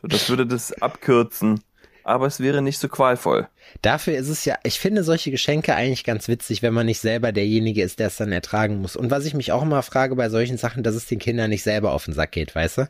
So, 0.00 0.08
das 0.08 0.30
würde 0.30 0.46
das 0.46 0.72
abkürzen, 0.80 1.60
aber 2.02 2.26
es 2.26 2.40
wäre 2.40 2.62
nicht 2.62 2.78
so 2.78 2.88
qualvoll. 2.88 3.46
Dafür 3.82 4.16
ist 4.16 4.30
es 4.30 4.46
ja, 4.46 4.56
ich 4.62 4.80
finde 4.80 5.04
solche 5.04 5.30
Geschenke 5.30 5.74
eigentlich 5.74 6.04
ganz 6.04 6.26
witzig, 6.26 6.62
wenn 6.62 6.72
man 6.72 6.86
nicht 6.86 7.00
selber 7.00 7.32
derjenige 7.32 7.82
ist, 7.82 7.98
der 7.98 8.06
es 8.06 8.16
dann 8.16 8.32
ertragen 8.32 8.80
muss. 8.80 8.96
Und 8.96 9.10
was 9.10 9.26
ich 9.26 9.34
mich 9.34 9.52
auch 9.52 9.60
immer 9.60 9.82
frage 9.82 10.16
bei 10.16 10.30
solchen 10.30 10.56
Sachen, 10.56 10.82
dass 10.82 10.94
es 10.94 11.04
den 11.04 11.18
Kindern 11.18 11.50
nicht 11.50 11.62
selber 11.62 11.92
auf 11.92 12.06
den 12.06 12.14
Sack 12.14 12.32
geht, 12.32 12.54
weißt 12.54 12.78
du? 12.78 12.88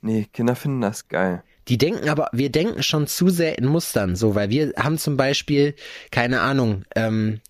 Nee, 0.00 0.26
Kinder 0.32 0.56
finden 0.56 0.80
das 0.80 1.06
geil. 1.06 1.44
Die 1.68 1.78
denken 1.78 2.08
aber, 2.08 2.28
wir 2.32 2.50
denken 2.50 2.82
schon 2.82 3.06
zu 3.06 3.28
sehr 3.28 3.58
in 3.58 3.66
Mustern, 3.66 4.16
so, 4.16 4.34
weil 4.34 4.50
wir 4.50 4.72
haben 4.76 4.98
zum 4.98 5.16
Beispiel, 5.16 5.74
keine 6.10 6.40
Ahnung, 6.40 6.84
ähm, 6.96 7.40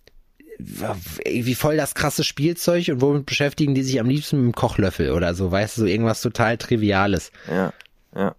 wie 0.59 1.55
voll 1.55 1.77
das 1.77 1.94
krasse 1.94 2.25
Spielzeug 2.25 2.88
und 2.88 3.01
womit 3.01 3.27
beschäftigen 3.27 3.75
die 3.75 3.83
sich 3.83 3.98
am 3.98 4.09
liebsten 4.09 4.37
mit 4.37 4.55
dem 4.55 4.55
Kochlöffel 4.55 5.11
oder 5.11 5.35
so, 5.35 5.51
weißt 5.51 5.77
du, 5.77 5.83
so 5.83 5.87
irgendwas 5.87 6.20
total 6.20 6.57
Triviales. 6.57 7.33
Ja, 7.48 7.72
ja. 8.14 8.35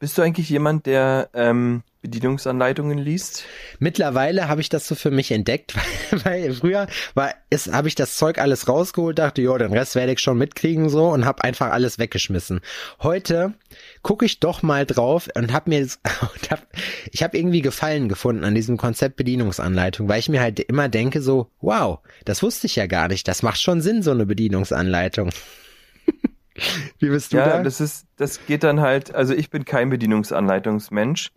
Bist 0.00 0.18
du 0.18 0.22
eigentlich 0.22 0.50
jemand, 0.50 0.86
der 0.86 1.30
ähm, 1.34 1.82
Bedienungsanleitungen 2.02 2.98
liest? 2.98 3.44
Mittlerweile 3.78 4.48
habe 4.48 4.60
ich 4.60 4.68
das 4.68 4.86
so 4.86 4.94
für 4.94 5.10
mich 5.10 5.30
entdeckt, 5.30 5.74
weil, 5.76 6.24
weil 6.24 6.54
früher 6.54 6.86
war 7.14 7.34
habe 7.72 7.88
ich 7.88 7.94
das 7.94 8.16
Zeug 8.16 8.38
alles 8.38 8.68
rausgeholt, 8.68 9.18
dachte, 9.18 9.40
jo, 9.40 9.56
den 9.56 9.72
Rest 9.72 9.94
werde 9.94 10.12
ich 10.12 10.18
schon 10.18 10.36
mitkriegen 10.36 10.88
so 10.88 11.08
und 11.08 11.24
habe 11.24 11.44
einfach 11.44 11.70
alles 11.70 11.98
weggeschmissen. 11.98 12.60
Heute 13.00 13.54
gucke 14.04 14.24
ich 14.26 14.38
doch 14.38 14.62
mal 14.62 14.86
drauf 14.86 15.28
und 15.34 15.52
habe 15.52 15.70
mir 15.70 15.80
und 15.80 16.50
hab, 16.52 16.64
ich 17.10 17.24
habe 17.24 17.36
irgendwie 17.36 17.62
Gefallen 17.62 18.08
gefunden 18.08 18.44
an 18.44 18.54
diesem 18.54 18.76
Konzept 18.76 19.16
Bedienungsanleitung, 19.16 20.08
weil 20.08 20.20
ich 20.20 20.28
mir 20.28 20.40
halt 20.40 20.60
immer 20.60 20.88
denke 20.88 21.20
so, 21.20 21.50
wow, 21.60 21.98
das 22.24 22.44
wusste 22.44 22.68
ich 22.68 22.76
ja 22.76 22.86
gar 22.86 23.08
nicht, 23.08 23.26
das 23.26 23.42
macht 23.42 23.60
schon 23.60 23.80
Sinn 23.80 24.02
so 24.02 24.12
eine 24.12 24.26
Bedienungsanleitung. 24.26 25.30
Wie 27.00 27.08
bist 27.08 27.32
du 27.32 27.38
Ja, 27.38 27.48
da? 27.56 27.62
das 27.62 27.80
ist, 27.80 28.06
das 28.16 28.46
geht 28.46 28.62
dann 28.62 28.80
halt, 28.80 29.12
also 29.12 29.34
ich 29.34 29.50
bin 29.50 29.64
kein 29.64 29.90
Bedienungsanleitungsmensch. 29.90 31.32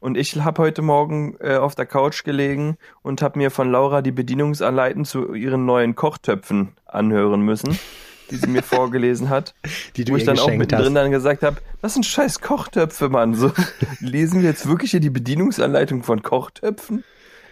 Und 0.00 0.18
ich 0.18 0.36
habe 0.36 0.60
heute 0.60 0.82
Morgen 0.82 1.34
äh, 1.40 1.56
auf 1.56 1.74
der 1.74 1.86
Couch 1.86 2.24
gelegen 2.24 2.76
und 3.00 3.22
habe 3.22 3.38
mir 3.38 3.50
von 3.50 3.70
Laura 3.70 4.02
die 4.02 4.12
Bedienungsanleiten 4.12 5.06
zu 5.06 5.32
ihren 5.32 5.64
neuen 5.64 5.94
Kochtöpfen 5.94 6.74
anhören 6.84 7.40
müssen, 7.40 7.78
die 8.30 8.36
sie 8.36 8.46
mir 8.46 8.62
vorgelesen 8.62 9.28
hat. 9.28 9.54
die 9.96 10.04
du 10.04 10.12
wo 10.12 10.16
ich 10.16 10.24
dann 10.24 10.38
auch 10.38 10.48
mittendrin 10.48 10.86
hast. 10.86 10.94
dann 10.94 11.10
gesagt 11.10 11.42
habe, 11.42 11.56
das 11.82 11.94
sind 11.94 12.06
scheiß 12.06 12.40
Kochtöpfe, 12.40 13.08
Mann. 13.08 13.34
So, 13.34 13.52
lesen 14.00 14.42
wir 14.42 14.48
jetzt 14.48 14.66
wirklich 14.66 14.92
hier 14.92 15.00
die 15.00 15.10
Bedienungsanleitung 15.10 16.02
von 16.02 16.22
Kochtöpfen? 16.22 17.04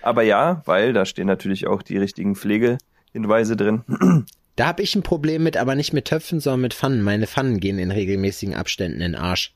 Aber 0.03 0.23
ja, 0.23 0.63
weil 0.65 0.93
da 0.93 1.05
stehen 1.05 1.27
natürlich 1.27 1.67
auch 1.67 1.83
die 1.83 1.99
richtigen 1.99 2.35
Pflegehinweise 2.35 3.57
drin. 3.57 3.83
Da 4.55 4.67
habe 4.67 4.83
ich 4.83 4.95
ein 4.95 5.03
Problem 5.03 5.43
mit, 5.45 5.57
aber 5.57 5.75
nicht 5.75 5.95
mit 5.95 6.05
Töpfen, 6.05 6.39
sondern 6.39 6.61
mit 6.61 6.75
Pfannen. 6.75 7.01
Meine 7.01 7.27
Pfannen 7.27 7.59
gehen 7.59 7.79
in 7.79 7.91
regelmäßigen 7.91 8.55
Abständen 8.55 9.01
in 9.01 9.13
den 9.13 9.15
Arsch. 9.15 9.55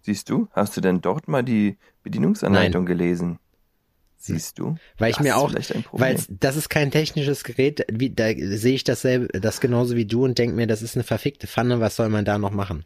Siehst 0.00 0.28
du? 0.28 0.48
Hast 0.50 0.76
du 0.76 0.80
denn 0.80 1.00
dort 1.00 1.28
mal 1.28 1.44
die 1.44 1.78
Bedienungsanleitung 2.02 2.84
gelesen? 2.84 3.38
Siehst 4.24 4.60
du? 4.60 4.76
Weil 4.98 5.10
ich 5.10 5.18
mir 5.18 5.36
auch, 5.36 5.52
weil 5.92 6.16
das 6.28 6.56
ist 6.56 6.68
kein 6.68 6.92
technisches 6.92 7.42
Gerät, 7.42 7.84
wie, 7.90 8.10
da 8.10 8.28
sehe 8.28 8.74
ich 8.74 8.84
dasselbe, 8.84 9.26
das 9.40 9.60
genauso 9.60 9.96
wie 9.96 10.06
du 10.06 10.24
und 10.24 10.38
denke 10.38 10.54
mir, 10.54 10.68
das 10.68 10.80
ist 10.80 10.96
eine 10.96 11.02
verfickte 11.02 11.48
Pfanne, 11.48 11.80
was 11.80 11.96
soll 11.96 12.08
man 12.08 12.24
da 12.24 12.38
noch 12.38 12.52
machen? 12.52 12.84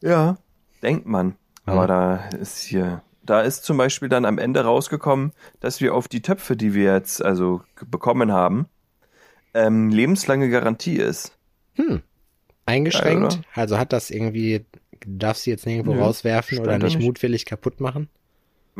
Ja, 0.00 0.38
denkt 0.82 1.06
man. 1.06 1.36
Aber 1.66 1.82
Mhm. 1.82 1.88
da 1.88 2.16
ist 2.40 2.60
hier, 2.60 3.02
da 3.22 3.42
ist 3.42 3.64
zum 3.64 3.76
Beispiel 3.76 4.08
dann 4.08 4.24
am 4.24 4.38
Ende 4.38 4.62
rausgekommen, 4.62 5.32
dass 5.60 5.82
wir 5.82 5.94
auf 5.94 6.08
die 6.08 6.22
Töpfe, 6.22 6.56
die 6.56 6.72
wir 6.72 6.94
jetzt 6.94 7.22
also 7.22 7.60
bekommen 7.90 8.32
haben, 8.32 8.68
ähm, 9.52 9.90
lebenslange 9.90 10.48
Garantie 10.48 10.96
ist. 10.96 11.36
Eingeschränkt? 12.64 13.30
Geil, 13.32 13.44
also 13.54 13.76
hat 13.76 13.92
das 13.92 14.08
irgendwie, 14.10 14.64
darfst 15.06 15.46
du 15.46 15.50
jetzt 15.50 15.66
nirgendwo 15.66 15.92
Nö, 15.92 16.00
rauswerfen 16.00 16.58
oder 16.58 16.78
nicht. 16.78 16.98
mutwillig 17.00 17.44
kaputt 17.44 17.80
machen? 17.80 18.08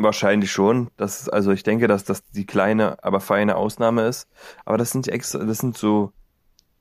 Wahrscheinlich 0.01 0.53
schon. 0.53 0.93
Das 0.97 1.23
ist, 1.23 1.29
also 1.29 1.51
ich 1.51 1.65
denke, 1.65 1.89
dass 1.89 2.05
das 2.05 2.25
die 2.31 2.47
kleine, 2.47 3.03
aber 3.03 3.19
feine 3.19 3.57
Ausnahme 3.57 4.07
ist. 4.07 4.29
Aber 4.65 4.79
das 4.79 4.93
sind 4.93 5.09
extra, 5.09 5.45
das 5.45 5.59
sind 5.59 5.77
so 5.77 6.13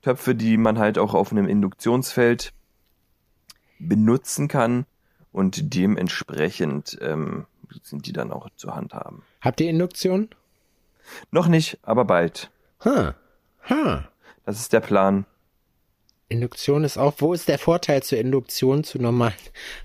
Töpfe, 0.03 0.35
die 0.35 0.55
man 0.57 0.77
halt 0.77 0.99
auch 0.99 1.15
auf 1.15 1.31
einem 1.31 1.47
Induktionsfeld 1.47 2.53
benutzen 3.79 4.47
kann 4.47 4.85
und 5.31 5.73
dementsprechend 5.73 6.99
ähm, 7.01 7.47
sind 7.81 8.05
die 8.05 8.13
dann 8.13 8.31
auch 8.31 8.49
zur 8.55 8.75
Hand 8.75 8.93
haben. 8.93 9.23
Habt 9.41 9.61
ihr 9.61 9.69
Induktion? 9.71 10.29
Noch 11.31 11.47
nicht, 11.47 11.79
aber 11.81 12.05
bald. 12.05 12.51
Ha. 12.85 13.15
Ha. 13.67 14.07
Das 14.45 14.59
ist 14.59 14.73
der 14.73 14.81
Plan. 14.81 15.25
Induktion 16.29 16.83
ist 16.83 16.99
auch, 16.99 17.15
wo 17.17 17.33
ist 17.33 17.47
der 17.47 17.57
Vorteil 17.57 18.03
zur 18.03 18.19
Induktion 18.19 18.83
zu 18.83 19.01
normal? 19.01 19.33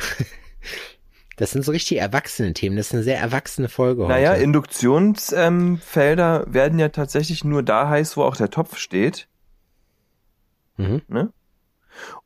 Das 1.36 1.50
sind 1.50 1.64
so 1.64 1.72
richtig 1.72 1.98
erwachsene 1.98 2.52
Themen. 2.52 2.76
Das 2.76 2.88
ist 2.88 2.94
eine 2.94 3.02
sehr 3.02 3.18
erwachsene 3.18 3.68
Folge 3.68 4.02
heute. 4.02 4.12
Naja, 4.12 4.34
Induktionsfelder 4.34 6.44
ähm, 6.46 6.54
werden 6.54 6.78
ja 6.78 6.90
tatsächlich 6.90 7.44
nur 7.44 7.62
da 7.62 7.88
heiß, 7.88 8.16
wo 8.16 8.22
auch 8.24 8.36
der 8.36 8.50
Topf 8.50 8.76
steht. 8.76 9.28
Mhm. 10.76 11.02
Ne? 11.08 11.32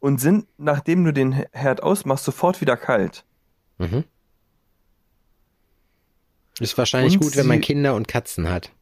Und 0.00 0.20
sind, 0.20 0.46
nachdem 0.58 1.04
du 1.04 1.12
den 1.12 1.32
Herd 1.52 1.82
ausmachst, 1.82 2.24
sofort 2.24 2.60
wieder 2.60 2.76
kalt. 2.76 3.24
Mhm. 3.78 4.04
Ist 6.58 6.76
wahrscheinlich 6.78 7.14
Und 7.14 7.20
gut, 7.24 7.36
wenn 7.36 7.46
man 7.46 7.58
sie- 7.58 7.62
Kinder 7.66 7.94
und 7.94 8.08
Katzen 8.08 8.48
hat. 8.48 8.72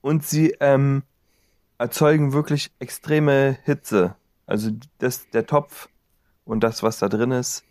Und 0.00 0.24
sie 0.26 0.56
ähm, 0.60 1.02
erzeugen 1.78 2.32
wirklich 2.32 2.70
extreme 2.78 3.58
Hitze. 3.64 4.16
Also 4.46 4.70
das, 4.98 5.28
der 5.30 5.46
Topf 5.46 5.88
und 6.44 6.60
das, 6.64 6.82
was 6.82 6.98
da 6.98 7.08
drin 7.08 7.30
ist, 7.30 7.62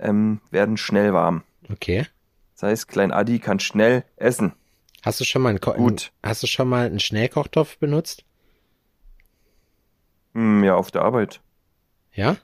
ähm, 0.00 0.40
werden 0.50 0.76
schnell 0.76 1.12
warm. 1.12 1.42
Okay. 1.70 2.06
Das 2.54 2.64
heißt, 2.64 2.88
Klein 2.88 3.12
Adi 3.12 3.38
kann 3.38 3.60
schnell 3.60 4.04
essen. 4.16 4.52
Hast 5.02 5.20
du 5.20 5.24
schon 5.24 5.42
mal 5.42 5.50
einen, 5.50 5.60
Ko 5.60 5.72
Gut. 5.72 6.12
Hast 6.22 6.42
du 6.42 6.46
schon 6.46 6.68
mal 6.68 6.86
einen 6.86 7.00
Schnellkochtopf 7.00 7.78
benutzt? 7.78 8.24
Hm, 10.34 10.64
ja, 10.64 10.74
auf 10.74 10.90
der 10.90 11.02
Arbeit. 11.02 11.40
Ja? 12.12 12.36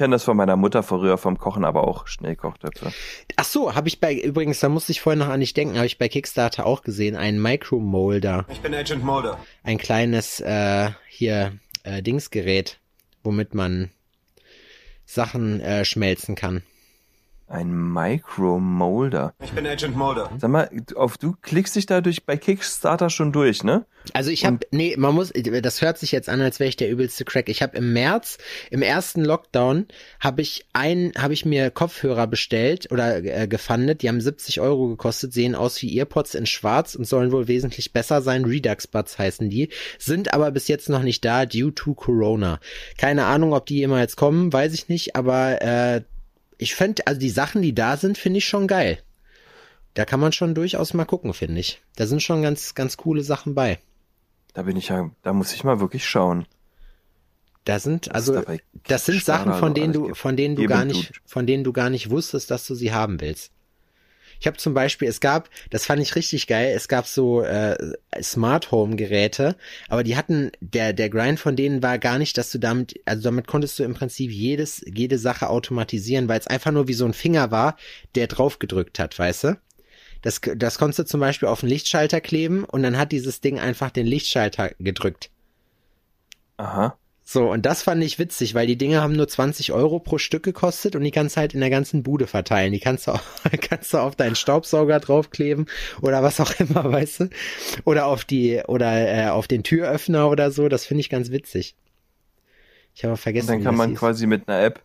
kenne 0.00 0.14
das 0.14 0.24
von 0.24 0.34
meiner 0.34 0.56
Mutter 0.56 0.82
früher 0.82 1.18
vom 1.18 1.36
Kochen, 1.36 1.62
aber 1.62 1.86
auch 1.86 2.06
Schnellkochtöpfe. 2.06 2.90
Ach 3.36 3.44
so, 3.44 3.74
habe 3.74 3.86
ich 3.86 4.00
bei, 4.00 4.14
übrigens, 4.14 4.58
da 4.58 4.70
musste 4.70 4.92
ich 4.92 5.02
vorhin 5.02 5.18
noch 5.18 5.28
an 5.28 5.40
dich 5.40 5.52
denken, 5.52 5.76
habe 5.76 5.84
ich 5.84 5.98
bei 5.98 6.08
Kickstarter 6.08 6.64
auch 6.64 6.80
gesehen, 6.82 7.16
einen 7.16 7.40
Micromolder. 7.42 8.46
Ich 8.48 8.62
bin 8.62 8.74
Agent 8.74 9.04
Mulder. 9.04 9.38
Ein 9.62 9.76
kleines, 9.76 10.40
äh, 10.40 10.88
hier, 11.06 11.52
äh, 11.82 12.02
Dingsgerät, 12.02 12.78
womit 13.22 13.52
man 13.52 13.90
Sachen 15.04 15.60
äh, 15.60 15.84
schmelzen 15.84 16.34
kann. 16.34 16.62
Ein 17.50 17.92
Micromolder. 17.92 19.34
Ich 19.42 19.50
bin 19.50 19.66
Agent 19.66 19.96
Mulder. 19.96 20.30
Sag 20.38 20.50
mal, 20.52 20.70
auf 20.94 21.18
du 21.18 21.34
klickst 21.42 21.74
dich 21.74 21.84
dadurch 21.84 22.24
bei 22.24 22.36
Kickstarter 22.36 23.10
schon 23.10 23.32
durch, 23.32 23.64
ne? 23.64 23.86
Also 24.12 24.30
ich 24.30 24.44
habe, 24.44 24.60
nee, 24.70 24.94
man 24.96 25.16
muss, 25.16 25.32
das 25.32 25.82
hört 25.82 25.98
sich 25.98 26.12
jetzt 26.12 26.28
an, 26.28 26.40
als 26.40 26.60
wäre 26.60 26.68
ich 26.68 26.76
der 26.76 26.88
übelste 26.88 27.24
Crack. 27.24 27.48
Ich 27.48 27.60
habe 27.60 27.76
im 27.76 27.92
März, 27.92 28.38
im 28.70 28.82
ersten 28.82 29.24
Lockdown, 29.24 29.88
habe 30.20 30.42
ich 30.42 30.64
ein, 30.74 31.12
habe 31.18 31.34
ich 31.34 31.44
mir 31.44 31.72
Kopfhörer 31.72 32.28
bestellt 32.28 32.92
oder 32.92 33.16
äh, 33.24 33.48
gefundet. 33.48 34.02
Die 34.02 34.08
haben 34.08 34.20
70 34.20 34.60
Euro 34.60 34.86
gekostet, 34.86 35.32
sehen 35.32 35.56
aus 35.56 35.82
wie 35.82 35.98
Earpods 35.98 36.36
in 36.36 36.46
Schwarz 36.46 36.94
und 36.94 37.04
sollen 37.04 37.32
wohl 37.32 37.48
wesentlich 37.48 37.92
besser 37.92 38.22
sein. 38.22 38.44
Redux 38.44 38.86
Buds 38.86 39.18
heißen 39.18 39.50
die, 39.50 39.70
sind 39.98 40.32
aber 40.32 40.52
bis 40.52 40.68
jetzt 40.68 40.88
noch 40.88 41.02
nicht 41.02 41.24
da, 41.24 41.46
due 41.46 41.74
to 41.74 41.94
Corona. 41.94 42.60
Keine 42.96 43.24
Ahnung, 43.24 43.54
ob 43.54 43.66
die 43.66 43.78
jemals 43.78 44.14
kommen, 44.14 44.52
weiß 44.52 44.72
ich 44.72 44.88
nicht, 44.88 45.16
aber 45.16 45.60
äh, 45.62 46.02
ich 46.60 46.74
finde, 46.74 47.06
also 47.06 47.18
die 47.18 47.30
Sachen, 47.30 47.62
die 47.62 47.74
da 47.74 47.96
sind, 47.96 48.18
finde 48.18 48.38
ich 48.38 48.44
schon 48.44 48.66
geil. 48.66 48.98
Da 49.94 50.04
kann 50.04 50.20
man 50.20 50.32
schon 50.32 50.54
durchaus 50.54 50.92
mal 50.92 51.06
gucken, 51.06 51.32
finde 51.32 51.58
ich. 51.58 51.80
Da 51.96 52.06
sind 52.06 52.22
schon 52.22 52.42
ganz, 52.42 52.74
ganz 52.74 52.98
coole 52.98 53.22
Sachen 53.22 53.54
bei. 53.54 53.78
Da 54.52 54.62
bin 54.62 54.76
ich 54.76 54.88
ja, 54.88 55.10
da 55.22 55.32
muss 55.32 55.54
ich 55.54 55.64
mal 55.64 55.80
wirklich 55.80 56.06
schauen. 56.06 56.46
Da 57.64 57.78
sind, 57.78 58.14
also, 58.14 58.42
das 58.86 59.06
sind 59.06 59.24
Sachen, 59.24 59.54
von 59.54 59.70
so 59.70 59.74
denen 59.74 59.92
du, 59.92 60.14
von 60.14 60.36
denen 60.36 60.54
du 60.54 60.66
gar 60.66 60.84
nicht, 60.84 61.20
von 61.24 61.46
denen 61.46 61.64
du 61.64 61.72
gar 61.72 61.88
nicht 61.88 62.10
wusstest, 62.10 62.50
dass 62.50 62.66
du 62.66 62.74
sie 62.74 62.92
haben 62.92 63.20
willst. 63.20 63.52
Ich 64.40 64.46
habe 64.46 64.56
zum 64.56 64.74
Beispiel, 64.74 65.06
es 65.06 65.20
gab, 65.20 65.50
das 65.68 65.84
fand 65.84 66.00
ich 66.00 66.16
richtig 66.16 66.46
geil, 66.46 66.72
es 66.74 66.88
gab 66.88 67.06
so 67.06 67.42
äh, 67.42 67.76
Smart 68.22 68.70
Home 68.70 68.96
Geräte, 68.96 69.54
aber 69.88 70.02
die 70.02 70.16
hatten, 70.16 70.50
der 70.60 70.92
der 70.92 71.10
Grind 71.10 71.38
von 71.38 71.56
denen 71.56 71.82
war 71.82 71.98
gar 71.98 72.18
nicht, 72.18 72.38
dass 72.38 72.50
du 72.50 72.58
damit, 72.58 72.98
also 73.04 73.22
damit 73.22 73.46
konntest 73.46 73.78
du 73.78 73.84
im 73.84 73.94
Prinzip 73.94 74.30
jedes 74.30 74.82
jede 74.86 75.18
Sache 75.18 75.48
automatisieren, 75.48 76.28
weil 76.28 76.40
es 76.40 76.46
einfach 76.46 76.72
nur 76.72 76.88
wie 76.88 76.94
so 76.94 77.04
ein 77.04 77.12
Finger 77.12 77.50
war, 77.50 77.76
der 78.14 78.26
drauf 78.26 78.58
gedrückt 78.58 78.98
hat, 78.98 79.18
weißt 79.18 79.44
du? 79.44 79.60
Das, 80.22 80.40
das 80.56 80.78
konntest 80.78 80.98
du 80.98 81.04
zum 81.04 81.20
Beispiel 81.20 81.48
auf 81.48 81.60
den 81.60 81.68
Lichtschalter 81.68 82.20
kleben 82.20 82.64
und 82.64 82.82
dann 82.82 82.98
hat 82.98 83.12
dieses 83.12 83.40
Ding 83.40 83.58
einfach 83.58 83.90
den 83.90 84.06
Lichtschalter 84.06 84.72
gedrückt. 84.78 85.30
Aha. 86.56 86.98
So, 87.32 87.48
und 87.48 87.64
das 87.64 87.84
fand 87.84 88.02
ich 88.02 88.18
witzig, 88.18 88.54
weil 88.54 88.66
die 88.66 88.74
Dinge 88.76 89.00
haben 89.00 89.12
nur 89.12 89.28
20 89.28 89.70
Euro 89.70 90.00
pro 90.00 90.18
Stück 90.18 90.42
gekostet 90.42 90.96
und 90.96 91.04
die 91.04 91.12
kannst 91.12 91.36
du 91.36 91.40
halt 91.40 91.54
in 91.54 91.60
der 91.60 91.70
ganzen 91.70 92.02
Bude 92.02 92.26
verteilen. 92.26 92.72
Die 92.72 92.80
kannst 92.80 93.06
du, 93.06 93.12
auch, 93.12 93.22
kannst 93.60 93.94
du 93.94 93.98
auf 93.98 94.16
deinen 94.16 94.34
Staubsauger 94.34 94.98
draufkleben 94.98 95.66
oder 96.02 96.24
was 96.24 96.40
auch 96.40 96.50
immer, 96.58 96.90
weißt 96.90 97.20
du? 97.20 97.30
Oder 97.84 98.06
auf 98.06 98.24
die, 98.24 98.60
oder 98.66 99.26
äh, 99.26 99.28
auf 99.28 99.46
den 99.46 99.62
Türöffner 99.62 100.28
oder 100.28 100.50
so. 100.50 100.68
Das 100.68 100.86
finde 100.86 101.02
ich 101.02 101.08
ganz 101.08 101.30
witzig. 101.30 101.76
Ich 102.96 103.04
habe 103.04 103.12
Und 103.12 103.18
vergessen. 103.18 103.46
dann 103.46 103.60
wie 103.60 103.62
kann 103.62 103.74
das 103.74 103.78
man 103.78 103.90
hieß. 103.90 103.98
quasi 104.00 104.26
mit 104.26 104.48
einer 104.48 104.64
App. 104.64 104.82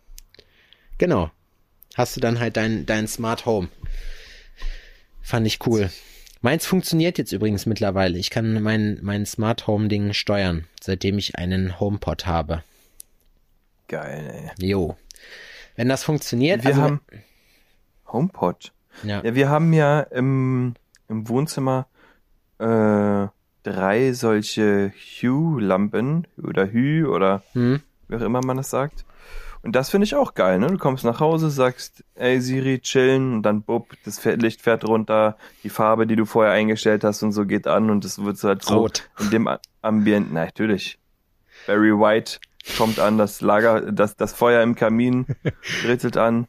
Genau. 0.98 1.32
Hast 1.96 2.14
du 2.14 2.20
dann 2.20 2.38
halt 2.38 2.56
dein, 2.56 2.86
dein 2.86 3.08
Smart 3.08 3.44
Home. 3.44 3.70
Fand 5.20 5.48
ich 5.48 5.66
cool. 5.66 5.90
Meins 6.42 6.66
funktioniert 6.66 7.18
jetzt 7.18 7.32
übrigens 7.32 7.66
mittlerweile. 7.66 8.18
Ich 8.18 8.30
kann 8.30 8.62
mein, 8.62 8.98
mein 9.02 9.26
Smart 9.26 9.66
Home 9.66 9.88
Ding 9.88 10.12
steuern, 10.12 10.64
seitdem 10.80 11.18
ich 11.18 11.36
einen 11.36 11.80
HomePod 11.80 12.26
habe. 12.26 12.62
Geil, 13.88 14.50
Jo. 14.58 14.96
Wenn 15.76 15.88
das 15.88 16.04
funktioniert, 16.04 16.60
ey. 16.60 16.64
Wir 16.64 16.70
also, 16.70 16.82
haben 16.82 17.00
HomePod. 18.08 18.72
ja. 19.02 19.22
Ja, 19.24 19.34
wir 19.34 19.48
haben 19.48 19.72
ja 19.72 20.00
im, 20.00 20.74
im 21.08 21.28
Wohnzimmer 21.28 21.86
äh, 22.58 23.26
drei 23.62 24.12
solche 24.12 24.92
Hue-Lampen 25.20 26.26
oder 26.42 26.72
Hue 26.72 27.08
oder 27.08 27.42
Hm? 27.52 27.80
wie 28.08 28.16
auch 28.16 28.20
immer 28.22 28.40
man 28.44 28.56
das 28.58 28.70
sagt. 28.70 29.04
Und 29.66 29.72
das 29.74 29.90
finde 29.90 30.04
ich 30.04 30.14
auch 30.14 30.34
geil, 30.34 30.60
ne? 30.60 30.68
Du 30.68 30.78
kommst 30.78 31.04
nach 31.04 31.18
Hause, 31.18 31.50
sagst, 31.50 32.04
ey 32.14 32.40
Siri, 32.40 32.78
chillen, 32.78 33.34
und 33.34 33.42
dann 33.42 33.62
bupp, 33.62 33.94
das 34.04 34.24
Licht 34.24 34.62
fährt 34.62 34.84
runter, 34.84 35.36
die 35.64 35.70
Farbe, 35.70 36.06
die 36.06 36.14
du 36.14 36.24
vorher 36.24 36.52
eingestellt 36.52 37.02
hast 37.02 37.24
und 37.24 37.32
so 37.32 37.44
geht 37.44 37.66
an 37.66 37.90
und 37.90 38.04
das 38.04 38.22
wird 38.24 38.38
so 38.38 38.46
halt 38.46 38.62
so 38.62 38.76
Rot. 38.78 39.08
in 39.18 39.30
dem 39.30 39.48
Ambient, 39.82 40.28
na, 40.32 40.44
natürlich. 40.44 41.00
Barry 41.66 41.90
White 41.90 42.38
kommt 42.78 43.00
an, 43.00 43.18
das 43.18 43.40
Lager, 43.40 43.90
das, 43.90 44.14
das 44.14 44.34
Feuer 44.34 44.62
im 44.62 44.76
Kamin 44.76 45.26
ritzelt 45.84 46.16
an, 46.16 46.46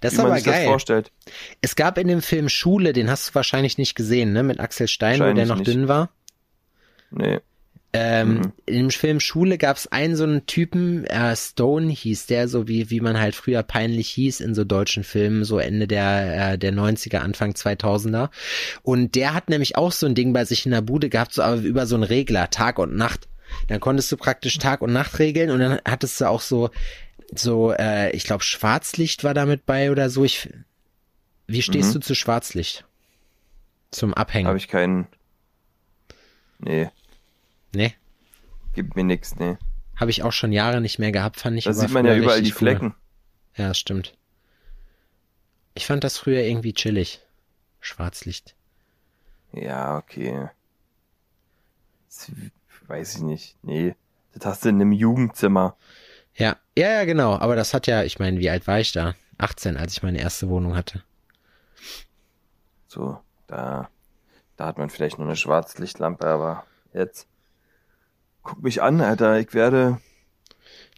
Das 0.00 0.12
ist 0.12 0.18
man 0.18 0.26
aber 0.26 0.36
sich 0.36 0.44
das 0.44 0.54
geil. 0.54 0.66
vorstellt. 0.68 1.10
Es 1.62 1.74
gab 1.74 1.98
in 1.98 2.06
dem 2.06 2.22
Film 2.22 2.48
Schule, 2.48 2.92
den 2.92 3.10
hast 3.10 3.30
du 3.30 3.34
wahrscheinlich 3.34 3.76
nicht 3.76 3.96
gesehen, 3.96 4.32
ne? 4.32 4.44
Mit 4.44 4.60
Axel 4.60 4.86
Stein, 4.86 5.18
wo 5.18 5.32
der 5.32 5.46
noch 5.46 5.56
nicht. 5.56 5.66
dünn 5.66 5.88
war. 5.88 6.10
Nee. 7.10 7.40
Ähm, 7.98 8.28
Mhm. 8.34 8.52
In 8.66 8.74
dem 8.76 8.90
Film 8.90 9.20
Schule 9.20 9.58
gab 9.58 9.76
es 9.76 9.86
einen 9.86 10.16
so 10.16 10.24
einen 10.24 10.46
Typen, 10.46 11.04
äh, 11.06 11.34
Stone 11.36 11.90
hieß 11.90 12.26
der, 12.26 12.48
so 12.48 12.68
wie, 12.68 12.90
wie 12.90 13.00
man 13.00 13.18
halt 13.18 13.34
früher 13.34 13.62
peinlich 13.62 14.08
hieß 14.10 14.40
in 14.40 14.54
so 14.54 14.64
deutschen 14.64 15.04
Filmen, 15.04 15.44
so 15.44 15.58
Ende 15.58 15.86
der, 15.86 16.52
äh, 16.52 16.58
der 16.58 16.72
90er, 16.72 17.18
Anfang 17.18 17.52
2000er. 17.52 18.30
Und 18.82 19.14
der 19.14 19.34
hat 19.34 19.48
nämlich 19.48 19.76
auch 19.76 19.92
so 19.92 20.06
ein 20.06 20.14
Ding 20.14 20.32
bei 20.32 20.44
sich 20.44 20.66
in 20.66 20.72
der 20.72 20.82
Bude 20.82 21.08
gehabt, 21.08 21.32
so 21.32 21.42
aber 21.42 21.56
über 21.62 21.86
so 21.86 21.94
einen 21.94 22.04
Regler, 22.04 22.50
Tag 22.50 22.78
und 22.78 22.94
Nacht. 22.96 23.28
Dann 23.68 23.80
konntest 23.80 24.10
du 24.10 24.16
praktisch 24.16 24.58
Tag 24.58 24.82
und 24.82 24.92
Nacht 24.92 25.18
regeln 25.18 25.50
und 25.50 25.60
dann 25.60 25.80
hattest 25.86 26.20
du 26.20 26.26
auch 26.28 26.40
so, 26.40 26.70
so, 27.34 27.72
äh, 27.72 28.10
ich 28.10 28.24
glaube, 28.24 28.42
Schwarzlicht 28.42 29.24
war 29.24 29.34
damit 29.34 29.66
bei 29.66 29.90
oder 29.90 30.10
so. 30.10 30.24
Ich, 30.24 30.48
wie 31.46 31.62
stehst 31.62 31.90
Mhm. 31.90 31.94
du 31.94 32.00
zu 32.00 32.14
Schwarzlicht? 32.14 32.84
Zum 33.92 34.12
Abhängen? 34.14 34.48
Habe 34.48 34.58
ich 34.58 34.68
keinen. 34.68 35.06
Nee, 36.58 36.88
nee, 37.76 37.94
gibt 38.74 38.96
mir 38.96 39.04
nix, 39.04 39.36
nee. 39.36 39.56
habe 39.96 40.10
ich 40.10 40.22
auch 40.22 40.32
schon 40.32 40.52
Jahre 40.52 40.80
nicht 40.80 40.98
mehr 40.98 41.12
gehabt, 41.12 41.40
fand 41.40 41.56
ich. 41.56 41.64
Da 41.64 41.72
sieht 41.72 41.90
man 41.90 42.06
ja 42.06 42.14
überall 42.16 42.40
die 42.40 42.48
richtig 42.48 42.62
cool. 42.62 42.68
Flecken. 42.68 42.94
Ja, 43.56 43.74
stimmt. 43.74 44.16
Ich 45.74 45.86
fand 45.86 46.04
das 46.04 46.18
früher 46.18 46.42
irgendwie 46.42 46.72
chillig. 46.72 47.20
Schwarzlicht. 47.80 48.54
Ja, 49.52 49.96
okay. 49.98 50.48
Das 52.08 52.30
weiß 52.86 53.16
ich 53.16 53.22
nicht. 53.22 53.56
Nee. 53.62 53.94
Das 54.34 54.46
hast 54.46 54.64
du 54.64 54.68
in 54.68 54.76
einem 54.76 54.92
Jugendzimmer. 54.92 55.76
Ja, 56.34 56.56
ja, 56.76 56.90
ja, 56.90 57.04
genau. 57.04 57.38
Aber 57.38 57.56
das 57.56 57.72
hat 57.72 57.86
ja, 57.86 58.02
ich 58.02 58.18
meine, 58.18 58.38
wie 58.38 58.50
alt 58.50 58.66
war 58.66 58.80
ich 58.80 58.92
da? 58.92 59.14
18, 59.38 59.76
als 59.76 59.92
ich 59.94 60.02
meine 60.02 60.20
erste 60.20 60.48
Wohnung 60.48 60.76
hatte. 60.76 61.02
So, 62.88 63.18
da, 63.46 63.88
da 64.56 64.66
hat 64.66 64.78
man 64.78 64.90
vielleicht 64.90 65.18
nur 65.18 65.26
eine 65.26 65.36
Schwarzlichtlampe, 65.36 66.26
aber 66.26 66.64
jetzt. 66.92 67.26
Guck 68.46 68.62
mich 68.62 68.80
an, 68.80 69.00
Alter. 69.00 69.40
Ich 69.40 69.54
werde. 69.54 70.00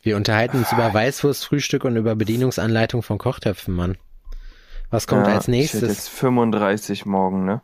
Wir 0.02 0.16
unterhalten 0.16 0.58
uns 0.58 0.68
Ah. 0.70 0.74
über 0.76 0.92
Weißwurstfrühstück 0.94 1.84
und 1.84 1.96
über 1.96 2.14
Bedienungsanleitung 2.14 3.02
von 3.02 3.16
Kochtöpfen, 3.16 3.74
Mann. 3.74 3.96
Was 4.90 5.06
kommt 5.06 5.26
ja, 5.26 5.32
als 5.34 5.44
Ich 5.44 5.48
nächstes? 5.48 5.80
jetzt 5.82 6.08
35 6.10 7.06
morgen, 7.06 7.46
ne? 7.46 7.62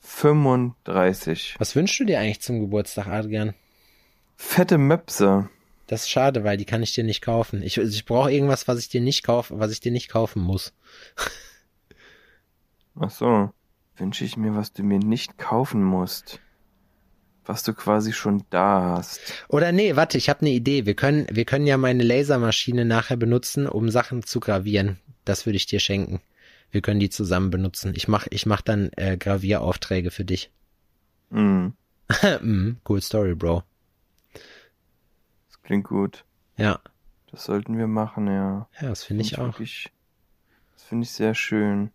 35. 0.00 1.56
Was 1.58 1.76
wünschst 1.76 2.00
du 2.00 2.04
dir 2.04 2.20
eigentlich 2.20 2.40
zum 2.40 2.60
Geburtstag, 2.60 3.06
Adrian? 3.08 3.52
Fette 4.36 4.78
Möpse. 4.78 5.48
Das 5.88 6.02
ist 6.02 6.10
schade, 6.10 6.42
weil 6.42 6.56
die 6.56 6.64
kann 6.64 6.82
ich 6.82 6.94
dir 6.94 7.04
nicht 7.04 7.20
kaufen. 7.20 7.62
Ich, 7.62 7.76
ich 7.76 8.04
brauche 8.06 8.32
irgendwas, 8.32 8.66
was 8.66 8.78
ich 8.78 8.88
dir 8.88 9.00
nicht 9.02 9.22
kaufe, 9.24 9.58
was 9.58 9.72
ich 9.72 9.80
dir 9.80 9.92
nicht 9.92 10.08
kaufen 10.08 10.40
muss. 10.42 10.72
Ach 12.98 13.10
so. 13.10 13.50
Wünsche 13.96 14.24
ich 14.24 14.36
mir, 14.36 14.54
was 14.56 14.72
du 14.72 14.82
mir 14.82 14.98
nicht 14.98 15.38
kaufen 15.38 15.82
musst. 15.82 16.40
Was 17.46 17.62
du 17.62 17.74
quasi 17.74 18.12
schon 18.12 18.42
da 18.50 18.96
hast. 18.96 19.20
Oder 19.48 19.70
nee, 19.70 19.94
warte, 19.94 20.18
ich 20.18 20.28
habe 20.28 20.40
eine 20.40 20.50
Idee. 20.50 20.84
Wir 20.84 20.94
können, 20.94 21.26
wir 21.30 21.44
können 21.44 21.66
ja 21.66 21.76
meine 21.76 22.02
Lasermaschine 22.02 22.84
nachher 22.84 23.16
benutzen, 23.16 23.68
um 23.68 23.88
Sachen 23.88 24.24
zu 24.24 24.40
gravieren. 24.40 24.98
Das 25.24 25.46
würde 25.46 25.56
ich 25.56 25.66
dir 25.66 25.78
schenken. 25.78 26.20
Wir 26.72 26.80
können 26.82 26.98
die 26.98 27.10
zusammen 27.10 27.50
benutzen. 27.50 27.92
Ich 27.96 28.08
mach, 28.08 28.26
ich 28.30 28.46
mach 28.46 28.62
dann 28.62 28.90
äh, 28.96 29.16
Gravieraufträge 29.16 30.10
für 30.10 30.24
dich. 30.24 30.50
Mm, 31.30 31.68
mm, 32.42 32.70
cool 32.88 33.00
Story, 33.00 33.34
Bro. 33.34 33.62
das 34.32 35.62
klingt 35.62 35.84
gut. 35.84 36.24
Ja, 36.56 36.80
Das 37.30 37.44
sollten 37.44 37.76
wir 37.78 37.86
machen, 37.86 38.26
ja. 38.26 38.68
ja, 38.80 38.88
das 38.88 39.04
finde 39.04 39.22
ich 39.22 39.38
auch. 39.38 39.46
Wirklich, 39.46 39.92
das 40.74 40.84
finde 40.84 41.04
ich 41.04 41.12
sehr 41.12 41.34
schön. 41.34 41.90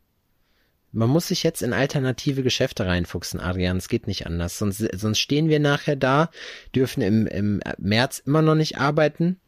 Man 0.94 1.10
muss 1.10 1.28
sich 1.28 1.44
jetzt 1.44 1.62
in 1.62 1.74
alternative 1.74 2.44
Geschäfte 2.44 2.86
reinfuchsen, 2.86 3.40
Adrian. 3.40 3.78
Es 3.78 3.88
geht 3.88 4.08
nicht 4.08 4.26
anders. 4.28 4.58
Sonst, 4.58 4.80
sonst 5.00 5.20
stehen 5.20 5.48
wir 5.48 5.60
nachher 5.60 5.96
da, 5.96 6.30
dürfen 6.76 7.02
im, 7.02 7.28
im 7.28 7.62
März 7.78 8.20
immer 8.20 8.42
noch 8.42 8.56
nicht 8.56 8.78
arbeiten. 8.78 9.40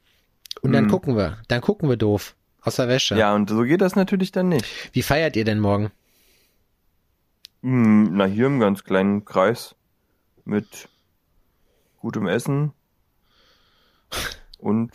Und 0.61 0.71
dann 0.71 0.85
Hm. 0.85 0.91
gucken 0.91 1.17
wir. 1.17 1.37
Dann 1.49 1.61
gucken 1.61 1.89
wir 1.89 1.97
doof. 1.97 2.35
Aus 2.61 2.77
der 2.77 2.87
Wäsche. 2.87 3.15
Ja, 3.17 3.35
und 3.35 3.49
so 3.49 3.63
geht 3.63 3.81
das 3.81 3.95
natürlich 3.97 4.31
dann 4.31 4.47
nicht. 4.49 4.65
Wie 4.93 5.01
feiert 5.01 5.35
ihr 5.35 5.43
denn 5.43 5.59
morgen? 5.59 5.91
Hm, 7.61 8.15
na, 8.15 8.25
hier 8.25 8.45
im 8.47 8.59
ganz 8.59 8.83
kleinen 8.83 9.25
Kreis. 9.25 9.75
Mit 10.45 10.87
gutem 11.99 12.27
Essen. 12.27 12.71
Und 14.59 14.91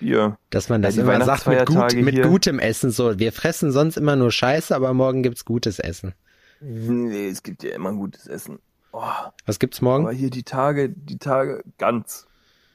Bier. 0.00 0.38
Dass 0.50 0.68
man 0.68 0.82
das 0.82 0.96
Ja, 0.96 1.02
immer 1.02 1.24
sagt 1.24 1.46
mit, 1.46 1.66
gut, 1.66 1.94
mit 1.94 2.22
gutem 2.22 2.58
Essen. 2.58 2.90
So, 2.90 3.18
wir 3.18 3.32
fressen 3.32 3.72
sonst 3.72 3.96
immer 3.96 4.16
nur 4.16 4.30
Scheiße, 4.30 4.74
aber 4.74 4.92
morgen 4.94 5.22
gibt's 5.22 5.44
gutes 5.44 5.78
Essen. 5.78 6.14
Nee, 6.60 7.28
es 7.28 7.42
gibt 7.42 7.62
ja 7.62 7.74
immer 7.74 7.92
gutes 7.92 8.26
Essen. 8.26 8.58
Oh, 8.92 9.02
Was 9.46 9.58
gibt's 9.58 9.80
morgen? 9.82 10.04
aber 10.04 10.14
hier 10.14 10.30
die 10.30 10.44
Tage, 10.44 10.88
die 10.88 11.18
Tage 11.18 11.62
ganz, 11.78 12.26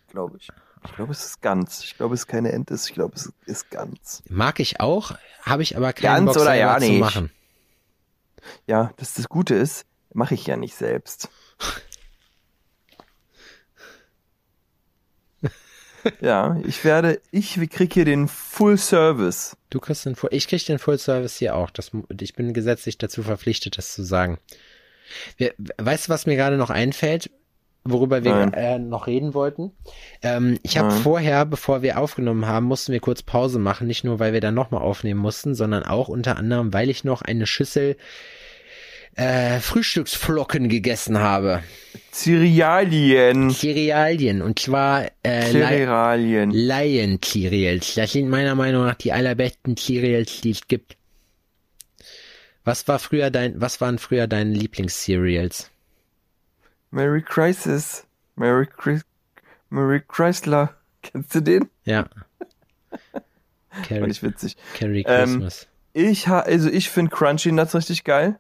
glaube 0.10 0.38
ich. 0.38 0.50
Ich 0.86 0.96
glaube, 0.96 1.12
es 1.12 1.26
ist 1.26 1.42
ganz. 1.42 1.84
Ich 1.84 1.98
glaube, 1.98 2.14
es 2.16 2.22
ist 2.22 2.28
keine 2.28 2.52
Ente, 2.52 2.74
ich 2.74 2.94
glaube, 2.94 3.16
es 3.16 3.32
ist 3.46 3.70
ganz. 3.70 4.22
Mag 4.30 4.60
ich 4.60 4.80
auch, 4.80 5.14
habe 5.42 5.62
ich 5.64 5.76
aber 5.76 5.92
keinen 5.94 6.26
Ganz 6.26 6.34
Bock 6.34 6.44
oder 6.44 6.54
ja 6.54 6.78
zu 6.78 6.86
nicht? 6.86 7.00
machen. 7.00 7.32
Ja, 8.68 8.92
das 8.98 9.14
das 9.14 9.28
Gute 9.28 9.56
ist, 9.56 9.86
mache 10.14 10.36
ich 10.36 10.46
ja 10.46 10.56
nicht 10.58 10.76
selbst. 10.76 11.30
Ja, 16.22 16.58
ich 16.66 16.84
werde, 16.84 17.22
ich 17.32 17.60
krieg 17.70 17.94
hier 17.94 18.06
den 18.06 18.28
Full 18.28 18.78
Service. 18.78 19.58
Du 19.70 19.80
kriegst 19.80 20.06
den 20.06 20.16
Full, 20.16 20.30
ich 20.34 20.48
krieg 20.48 20.66
den 20.66 20.80
Full 20.80 20.98
Service 20.98 21.38
hier 21.38 21.56
auch. 21.56 21.70
Das, 21.70 21.92
ich 22.20 22.34
bin 22.34 22.54
gesetzlich 22.54 22.98
dazu 22.98 23.24
verpflichtet, 23.24 23.78
das 23.78 23.94
zu 23.94 24.04
sagen. 24.04 24.38
Wir, 25.38 25.54
weißt 25.78 26.08
du, 26.08 26.10
was 26.14 26.26
mir 26.26 26.36
gerade 26.36 26.58
noch 26.58 26.70
einfällt, 26.70 27.32
worüber 27.84 28.24
wir 28.24 28.52
äh, 28.54 28.80
noch 28.80 29.08
reden 29.08 29.34
wollten? 29.34 29.72
Ähm, 30.22 30.60
ich 30.64 30.78
habe 30.78 30.92
vorher, 30.92 31.46
bevor 31.46 31.82
wir 31.82 32.00
aufgenommen 32.00 32.46
haben, 32.46 32.66
mussten 32.66 32.92
wir 32.92 33.00
kurz 33.00 33.24
Pause 33.24 33.60
machen, 33.60 33.88
nicht 33.88 34.04
nur, 34.04 34.20
weil 34.20 34.34
wir 34.34 34.42
dann 34.42 34.54
nochmal 34.54 34.82
aufnehmen 34.82 35.20
mussten, 35.20 35.56
sondern 35.56 35.84
auch 35.84 36.08
unter 36.08 36.38
anderem, 36.38 36.74
weil 36.74 36.90
ich 36.90 37.04
noch 37.04 37.22
eine 37.22 37.48
Schüssel 37.48 37.98
äh, 39.16 39.60
Frühstücksflocken 39.60 40.70
gegessen 40.70 41.20
habe. 41.20 41.64
Cerealien. 42.12 43.50
Cerealien 43.52 44.42
und 44.42 44.60
zwar 44.60 45.06
äh, 45.24 45.52
Li- 45.52 45.60
Cerealien. 45.60 46.52
Lion 46.52 47.20
Cereals. 47.24 47.96
Das 47.96 48.12
sind 48.14 48.30
meiner 48.30 48.56
Meinung 48.56 48.86
nach 48.86 48.96
die 48.96 49.12
allerbesten 49.12 49.76
Cereals, 49.78 50.42
die 50.42 50.52
es 50.52 50.68
gibt. 50.68 50.96
Was 52.64 52.88
war 52.88 53.00
früher 53.00 53.30
dein, 53.32 53.60
was 53.60 53.82
waren 53.82 53.98
früher 53.98 54.28
deine 54.28 54.54
Lieblings-Cereals? 54.54 55.72
Merry 56.92 57.22
Crisis. 57.22 58.06
Merry, 58.36 58.68
Chris 58.68 59.02
Merry 59.70 60.02
Chrysler. 60.08 60.76
Kennst 61.02 61.34
du 61.36 61.42
den? 61.42 61.70
Ja. 61.86 62.08
Fand 63.72 63.88
Carry, 63.88 64.10
ich 64.12 64.24
witzig. 64.24 64.58
Carry 64.78 65.04
Ähm, 65.08 65.26
Christmas. 65.26 65.68
Ich 65.94 66.28
ha, 66.28 66.40
also 66.40 66.70
ich 66.70 66.90
finde 66.90 67.12
Crunchy 67.16 67.52
Nuts 67.52 67.76
richtig 67.76 68.04
geil. 68.04 68.40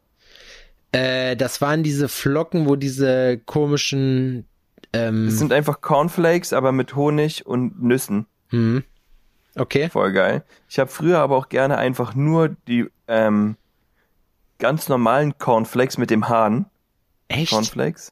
Äh, 0.92 1.36
das 1.36 1.62
waren 1.62 1.84
diese 1.84 2.08
Flocken, 2.08 2.68
wo 2.68 2.76
diese 2.76 3.38
komischen, 3.46 4.48
ähm, 4.94 5.26
Das 5.28 5.38
sind 5.38 5.54
einfach 5.54 5.82
Cornflakes, 5.82 6.54
aber 6.54 6.72
mit 6.72 6.96
Honig 6.96 7.46
und 7.46 7.82
Nüssen. 7.82 8.26
hm. 8.50 8.84
okay. 9.56 9.90
Voll 9.90 10.12
geil. 10.12 10.44
Ich 10.68 10.80
habe 10.80 10.90
früher 10.90 11.20
aber 11.20 11.38
auch 11.38 11.50
gerne 11.50 11.78
einfach 11.78 12.16
nur 12.16 12.50
die 12.68 12.88
ähm, 13.08 13.56
ganz 14.58 14.90
normalen 14.90 15.38
Cornflakes 15.38 15.98
mit 15.98 16.10
dem 16.10 16.28
Hahn. 16.28 16.66
Echt? 17.28 17.52
Cornflakes. 17.52 18.12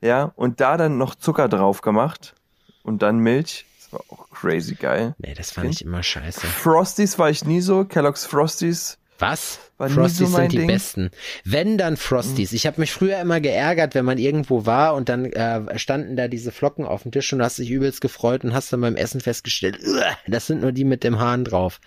Ja, 0.00 0.32
und 0.36 0.60
da 0.60 0.76
dann 0.76 0.96
noch 0.98 1.14
Zucker 1.16 1.48
drauf 1.48 1.80
gemacht 1.80 2.34
und 2.82 3.02
dann 3.02 3.18
Milch. 3.18 3.66
Das 3.80 3.92
war 3.92 4.00
auch 4.08 4.30
crazy 4.30 4.74
geil. 4.74 5.14
Nee, 5.18 5.34
das 5.34 5.50
fand 5.50 5.70
ich 5.70 5.82
immer 5.82 6.02
scheiße. 6.02 6.46
Frosties 6.46 7.18
war 7.18 7.30
ich 7.30 7.44
nie 7.44 7.60
so. 7.60 7.84
Kellogg's 7.84 8.24
Frosties. 8.24 8.98
Was? 9.18 9.58
War 9.78 9.88
Frosties 9.88 10.30
so 10.30 10.36
sind 10.36 10.52
die 10.52 10.58
Ding. 10.58 10.66
besten. 10.66 11.10
Wenn 11.44 11.78
dann 11.78 11.96
Frosties. 11.96 12.52
Ich 12.52 12.66
habe 12.66 12.80
mich 12.80 12.92
früher 12.92 13.18
immer 13.20 13.40
geärgert, 13.40 13.94
wenn 13.94 14.04
man 14.04 14.18
irgendwo 14.18 14.66
war 14.66 14.94
und 14.94 15.08
dann 15.08 15.26
äh, 15.26 15.78
standen 15.78 16.16
da 16.16 16.28
diese 16.28 16.52
Flocken 16.52 16.84
auf 16.84 17.02
dem 17.02 17.12
Tisch 17.12 17.32
und 17.32 17.38
du 17.40 17.44
hast 17.44 17.58
dich 17.58 17.70
übelst 17.70 18.00
gefreut 18.00 18.44
und 18.44 18.54
hast 18.54 18.72
dann 18.72 18.80
beim 18.80 18.96
Essen 18.96 19.20
festgestellt, 19.20 19.78
"Uah, 19.84 20.16
das 20.26 20.46
sind 20.46 20.60
nur 20.60 20.72
die 20.72 20.84
mit 20.84 21.04
dem 21.04 21.18
Hahn 21.18 21.44
drauf. 21.44 21.80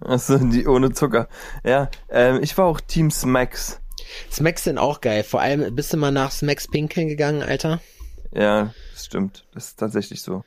Also 0.00 0.38
die 0.38 0.66
ohne 0.66 0.92
Zucker. 0.92 1.28
Ja, 1.64 1.90
ähm, 2.10 2.40
ich 2.42 2.56
war 2.58 2.66
auch 2.66 2.80
Team 2.80 3.10
Smacks. 3.10 3.80
Smacks 4.30 4.64
sind 4.64 4.78
auch 4.78 5.00
geil. 5.00 5.22
Vor 5.24 5.40
allem, 5.40 5.74
bist 5.74 5.92
du 5.92 5.96
mal 5.96 6.10
nach 6.10 6.30
Smacks 6.30 6.68
pinkeln 6.68 7.08
gegangen, 7.08 7.42
Alter? 7.42 7.80
Ja, 8.32 8.74
das 8.92 9.06
stimmt. 9.06 9.46
Das 9.54 9.68
ist 9.68 9.78
tatsächlich 9.78 10.20
so. 10.22 10.44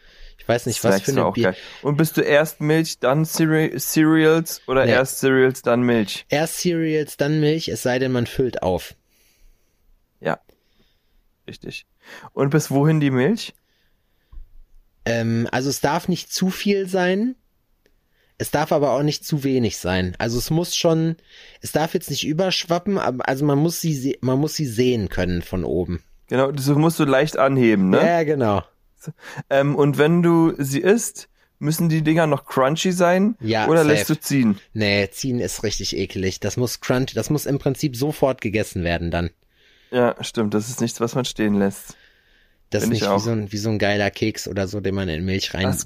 Ich 0.47 0.49
weiß 0.49 0.65
nicht, 0.65 0.81
was 0.85 1.01
für 1.01 1.11
eine 1.11 1.29
Bier. 1.33 1.43
geil. 1.51 1.55
Und 1.81 1.97
bist 1.97 2.15
du 2.15 2.21
erst 2.21 2.61
Milch, 2.61 2.99
dann 2.99 3.25
Cere 3.25 3.69
Cereals 3.77 4.61
oder 4.65 4.85
Nee. 4.85 4.91
erst 4.93 5.19
Cereals, 5.19 5.61
dann 5.61 5.81
Milch? 5.81 6.25
Erst 6.29 6.59
Cereals, 6.59 7.17
dann 7.17 7.41
Milch, 7.41 7.67
es 7.67 7.83
sei 7.83 7.99
denn, 7.99 8.13
man 8.13 8.27
füllt 8.27 8.63
auf. 8.63 8.95
Ja. 10.21 10.39
Richtig. 11.49 11.85
Und 12.31 12.51
bis 12.51 12.71
wohin 12.71 13.01
die 13.01 13.11
Milch? 13.11 13.53
Ähm, 15.05 15.49
also 15.51 15.69
es 15.69 15.81
darf 15.81 16.07
nicht 16.07 16.31
zu 16.31 16.49
viel 16.49 16.87
sein. 16.87 17.35
Es 18.37 18.49
darf 18.51 18.71
aber 18.71 18.91
auch 18.91 19.03
nicht 19.03 19.25
zu 19.25 19.43
wenig 19.43 19.77
sein. 19.77 20.15
Also 20.17 20.37
es 20.37 20.49
muss 20.49 20.77
schon, 20.77 21.17
es 21.61 21.73
darf 21.73 21.93
jetzt 21.93 22.09
nicht 22.09 22.25
überschwappen, 22.25 22.97
aber 22.99 23.27
also 23.27 23.43
man 23.43 23.57
muss 23.57 23.81
sie, 23.81 24.17
man 24.21 24.39
muss 24.39 24.55
sie 24.55 24.67
sehen 24.67 25.09
können 25.09 25.41
von 25.41 25.65
oben. 25.65 26.03
Genau, 26.27 26.51
das 26.53 26.67
musst 26.67 26.99
du 26.99 27.03
leicht 27.03 27.35
anheben, 27.37 27.89
ne? 27.89 27.97
Ja, 27.97 28.23
genau. 28.23 28.63
Ähm, 29.49 29.75
und 29.75 29.97
wenn 29.97 30.21
du 30.23 30.53
sie 30.57 30.81
isst, 30.81 31.29
müssen 31.59 31.89
die 31.89 32.01
Dinger 32.03 32.27
noch 32.27 32.45
crunchy 32.45 32.91
sein? 32.91 33.35
Ja, 33.39 33.67
Oder 33.67 33.79
safe. 33.83 33.89
lässt 33.93 34.09
du 34.09 34.19
ziehen? 34.19 34.59
Nee, 34.73 35.09
ziehen 35.11 35.39
ist 35.39 35.63
richtig 35.63 35.95
ekelig. 35.97 36.39
Das 36.39 36.57
muss 36.57 36.81
crunch, 36.81 37.13
das 37.13 37.29
muss 37.29 37.45
im 37.45 37.59
Prinzip 37.59 37.95
sofort 37.95 38.41
gegessen 38.41 38.83
werden 38.83 39.09
dann. 39.11 39.29
Ja, 39.91 40.15
stimmt. 40.23 40.53
Das 40.53 40.69
ist 40.69 40.81
nichts, 40.81 40.99
was 40.99 41.15
man 41.15 41.25
stehen 41.25 41.55
lässt. 41.55 41.95
Das 42.69 42.83
ist 42.83 42.89
nicht 42.89 43.09
wie 43.09 43.19
so, 43.19 43.31
ein, 43.31 43.51
wie 43.51 43.57
so 43.57 43.69
ein 43.69 43.79
geiler 43.79 44.11
Keks 44.11 44.47
oder 44.47 44.67
so, 44.67 44.81
den 44.81 44.93
man 44.95 45.07
in 45.09 45.23
Milch 45.23 45.53
rein 45.53 45.63
Das- 45.63 45.85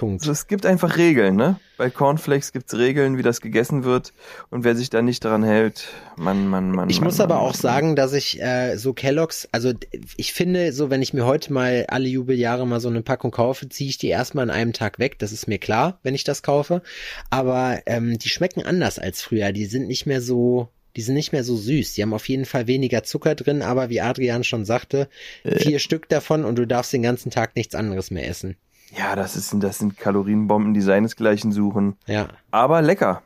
tunkt. 0.00 0.22
Also 0.22 0.32
es 0.32 0.46
gibt 0.46 0.64
einfach 0.64 0.96
Regeln, 0.96 1.36
ne? 1.36 1.60
Bei 1.76 1.90
Cornflakes 1.90 2.52
gibt's 2.52 2.74
Regeln, 2.74 3.18
wie 3.18 3.22
das 3.22 3.40
gegessen 3.40 3.84
wird. 3.84 4.12
Und 4.50 4.64
wer 4.64 4.74
sich 4.74 4.88
da 4.88 5.02
nicht 5.02 5.24
daran 5.24 5.42
hält, 5.42 5.88
Mann, 6.16 6.48
Mann, 6.48 6.70
Mann. 6.70 6.88
Ich 6.88 7.00
Mann, 7.00 7.04
muss 7.04 7.18
Mann, 7.18 7.26
aber 7.26 7.34
Mann, 7.36 7.44
auch 7.50 7.54
sagen, 7.54 7.96
dass 7.96 8.14
ich 8.14 8.40
äh, 8.40 8.76
so 8.76 8.94
Kelloggs, 8.94 9.48
also 9.52 9.72
ich 10.16 10.32
finde, 10.32 10.72
so 10.72 10.88
wenn 10.90 11.02
ich 11.02 11.12
mir 11.12 11.26
heute 11.26 11.52
mal 11.52 11.84
alle 11.88 12.08
Jubeljahre 12.08 12.66
mal 12.66 12.80
so 12.80 12.88
eine 12.88 13.02
Packung 13.02 13.30
kaufe, 13.30 13.68
ziehe 13.68 13.90
ich 13.90 13.98
die 13.98 14.08
erstmal 14.08 14.44
an 14.44 14.50
einem 14.50 14.72
Tag 14.72 14.98
weg. 14.98 15.18
Das 15.18 15.32
ist 15.32 15.46
mir 15.46 15.58
klar, 15.58 15.98
wenn 16.02 16.14
ich 16.14 16.24
das 16.24 16.42
kaufe. 16.42 16.82
Aber 17.28 17.80
ähm, 17.84 18.18
die 18.18 18.30
schmecken 18.30 18.64
anders 18.64 18.98
als 18.98 19.20
früher. 19.20 19.52
Die 19.52 19.66
sind 19.66 19.86
nicht 19.86 20.06
mehr 20.06 20.22
so, 20.22 20.68
die 20.96 21.02
sind 21.02 21.14
nicht 21.14 21.32
mehr 21.32 21.44
so 21.44 21.56
süß. 21.56 21.92
Die 21.92 22.02
haben 22.02 22.14
auf 22.14 22.28
jeden 22.28 22.46
Fall 22.46 22.66
weniger 22.66 23.02
Zucker 23.02 23.34
drin, 23.34 23.60
aber 23.60 23.90
wie 23.90 24.00
Adrian 24.00 24.44
schon 24.44 24.64
sagte, 24.64 25.08
vier 25.44 25.78
Stück 25.78 26.08
davon 26.08 26.46
und 26.46 26.56
du 26.56 26.66
darfst 26.66 26.92
den 26.92 27.02
ganzen 27.02 27.30
Tag 27.30 27.54
nichts 27.54 27.74
anderes 27.74 28.10
mehr 28.10 28.26
essen. 28.26 28.56
Ja, 28.96 29.14
das, 29.16 29.36
ist, 29.36 29.54
das 29.60 29.78
sind 29.78 29.96
Kalorienbomben, 29.96 30.74
die 30.74 30.80
seinesgleichen 30.80 31.52
suchen. 31.52 31.96
Ja. 32.06 32.28
Aber 32.50 32.82
lecker. 32.82 33.22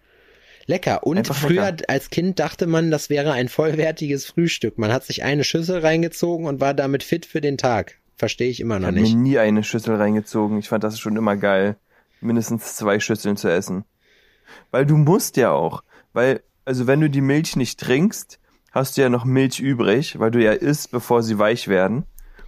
Lecker. 0.67 1.05
Und 1.05 1.19
Einfach 1.19 1.35
früher 1.37 1.71
lecker. 1.73 1.85
als 1.89 2.11
Kind 2.11 2.39
dachte 2.39 2.67
man, 2.67 2.91
das 2.91 3.11
wäre 3.11 3.33
ein 3.33 3.49
vollwertiges 3.49 4.27
Frühstück. 4.27 4.79
Man 4.79 4.93
hat 4.93 5.05
sich 5.05 5.23
eine 5.25 5.45
Schüssel 5.45 5.79
reingezogen 5.81 6.47
und 6.47 6.61
war 6.61 6.75
damit 6.75 7.03
fit 7.03 7.27
für 7.27 7.41
den 7.41 7.59
Tag. 7.59 7.99
Verstehe 8.17 8.49
ich 8.49 8.61
immer 8.61 8.77
Ich 8.77 8.81
noch 8.83 8.89
habe 8.89 9.01
nicht. 9.01 9.15
mir 9.15 9.21
nie 9.23 9.39
eine 9.39 9.65
Schüssel 9.65 9.97
reingezogen. 9.97 10.59
Ich 10.59 10.69
fand 10.69 10.85
das 10.85 10.99
schon 10.99 11.17
immer 11.17 11.37
geil, 11.37 11.77
mindestens 12.21 12.77
zwei 12.77 13.01
Schüsseln 13.01 13.37
zu 13.37 13.49
essen. 13.49 13.85
Weil 14.71 14.87
du 14.87 14.97
musst 14.97 15.37
ja 15.37 15.51
auch. 15.51 15.83
Weil, 16.13 16.43
also 16.65 16.87
wenn 16.87 17.01
du 17.01 17.11
die 17.11 17.21
Milch 17.21 17.57
nicht 17.57 17.81
trinkst, 17.81 18.39
hast 18.71 18.97
du 18.97 19.03
ja 19.03 19.09
noch 19.09 19.25
Milch 19.25 19.61
übrig, 19.61 20.19
weil 20.19 20.31
du 20.31 20.43
ja 20.43 20.53
isst, 20.53 20.91
bevor 20.91 21.23
sie 21.23 21.39
weich 21.39 21.69
werden. 21.69 22.05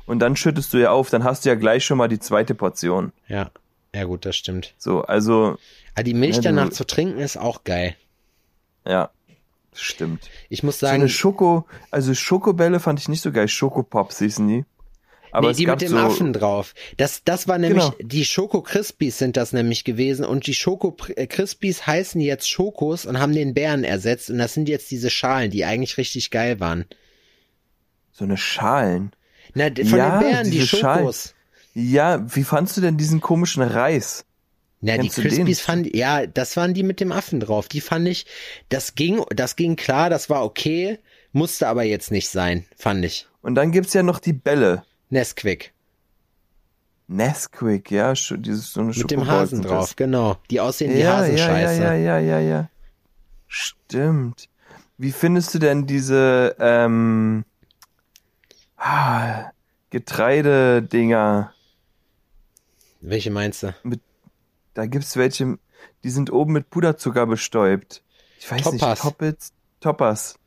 Und 0.07 0.21
dann 0.21 0.37
schüttest 0.37 0.73
du 0.73 0.79
ja 0.79 0.91
auf, 0.93 1.11
dann 1.11 1.25
hast 1.25 1.45
du 1.45 1.49
ja 1.49 1.55
gleich 1.57 1.85
schon 1.85 1.99
mal 1.99 2.09
die 2.09 2.19
zweite 2.21 2.55
Portion. 2.55 3.13
Ja. 3.29 3.51
Ja 3.95 4.05
gut, 4.05 4.25
das 4.27 4.37
stimmt. 4.37 4.75
So, 4.79 5.03
also, 5.03 5.59
Aber 5.95 6.05
die 6.05 6.15
Milch 6.15 6.37
Ja, 6.37 6.43
du- 6.43 6.49
danach 6.49 6.71
zu 6.71 6.87
trinken 6.87 7.19
ist 7.19 7.37
auch 7.37 7.65
geil. 7.65 7.97
ja, 8.87 9.11
stimmt. 9.75 10.31
Ich 10.49 10.63
muss 10.63 10.79
So 10.81 10.87
sagen, 10.87 11.01
eine 11.03 11.09
Schoko, 11.09 11.67
also 11.91 12.15
Schokobälle 12.15 12.79
fand 12.81 13.01
ich 13.01 13.09
nicht 13.09 13.23
so 13.23 13.33
geil. 13.33 13.49
Schokopops 13.49 14.19
hießen 14.21 14.47
die. 14.49 14.65
Aber 15.33 15.49
nee, 15.51 15.55
die 15.57 15.67
mit 15.67 15.81
dem 15.83 15.89
so, 15.91 15.99
Affen 15.99 16.33
drauf. 16.33 16.75
Das, 16.97 17.23
das 17.25 17.47
war 17.49 17.59
nämlich, 17.59 17.83
Genau. 17.85 17.95
die 18.01 18.25
Schoko 18.25 18.63
Crispies 18.63 19.19
sind 19.19 19.37
das 19.37 19.53
nämlich 19.53 19.85
gewesen 19.85 20.25
und 20.25 20.47
die 20.47 20.55
Schoko 20.55 20.97
äh, 21.17 21.27
Crispies 21.27 21.87
heißen 21.87 22.21
jetzt 22.23 22.49
Schokos 22.49 23.05
und 23.05 23.19
haben 23.19 23.35
den 23.35 23.53
Bären 23.53 23.85
ersetzt 23.85 24.31
und 24.31 24.39
das 24.39 24.55
sind 24.55 24.69
jetzt 24.69 24.91
diese 24.91 25.11
Schalen, 25.11 25.51
die 25.51 25.65
eigentlich 25.67 25.99
richtig 25.99 26.31
geil 26.31 26.59
waren. 26.61 26.85
so 28.13 28.25
eine 28.25 28.37
Schalen. 28.39 29.13
Na, 29.57 29.65
von 29.69 29.99
Ja, 29.99 30.19
den 30.21 30.29
Bären, 30.31 30.51
die. 30.51 30.67
Schokos. 30.67 31.35
Ja, 31.73 32.23
wie 32.35 32.45
fandst 32.45 32.77
du 32.77 32.81
denn 32.83 32.97
diesen 32.99 33.21
komischen 33.21 33.63
Reis? 33.63 34.25
Ja, 34.83 34.95
die 34.99 35.09
Kennst 35.09 35.17
den? 35.19 35.25
Crispies 35.25 35.61
fand, 35.61 35.97
ja, 35.97 36.27
das 36.27 36.57
waren 36.57 36.75
die 36.75 36.83
mit 36.83 37.01
dem 37.01 37.11
Affen 37.11 37.41
drauf. 37.41 37.67
Die 37.69 37.81
fand 37.81 38.07
ich, 38.07 38.27
das 38.69 38.95
ging, 38.95 39.23
das 39.35 39.57
ging 39.57 39.75
klar, 39.77 40.11
das 40.11 40.29
war 40.29 40.45
okay, 40.45 40.99
musste 41.33 41.67
aber 41.69 41.85
jetzt 41.85 42.11
nicht 42.11 42.29
sein, 42.29 42.67
fand 42.77 43.05
ich. 43.05 43.27
Und 43.41 43.55
dann 43.55 43.73
gibt's 43.73 43.95
ja 43.95 44.03
noch 44.03 44.19
die 44.19 44.35
Bälle. 44.35 44.85
Nesquik. 45.09 45.73
Nesquik, 47.09 47.91
ja, 47.91 48.13
dieses 48.13 48.73
so 48.73 48.81
eine 48.81 48.93
Mit 48.93 49.11
dem 49.11 49.27
Hasen 49.27 49.63
das. 49.63 49.71
drauf, 49.71 49.97
genau. 49.97 50.37
Die 50.51 50.61
aussehen 50.61 50.93
wie 50.93 50.99
Ja, 50.99 51.25
ja, 51.25 51.33
ja, 51.35 51.45
Hasenscheiße. 51.47 51.83
ja, 51.83 51.95
ja, 51.95 52.19
ja, 52.19 52.41
ja. 52.41 52.71
Stimmt. 53.47 54.49
Wie 54.99 55.13
findest 55.13 55.55
du 55.55 55.59
denn 55.59 55.87
diese 55.87 56.57
ähm, 56.59 57.45
ah, 58.77 59.51
Getreidedinger 59.91 61.53
Welche 63.01 63.31
meinst 63.31 63.63
du? 63.63 63.75
mit 63.83 64.01
da 64.75 64.87
gibt's 64.87 65.17
welche, 65.17 65.59
die 66.05 66.11
sind 66.11 66.31
oben 66.33 66.53
mit 66.53 66.71
Puderzucker 66.71 67.27
bestäubt. 67.27 68.03
Ich 68.39 68.51
weiß 68.51 68.63
Toppers. 68.63 68.73
nicht, 68.73 69.03
Toppets, 69.03 69.53
Toppers. 69.81 70.39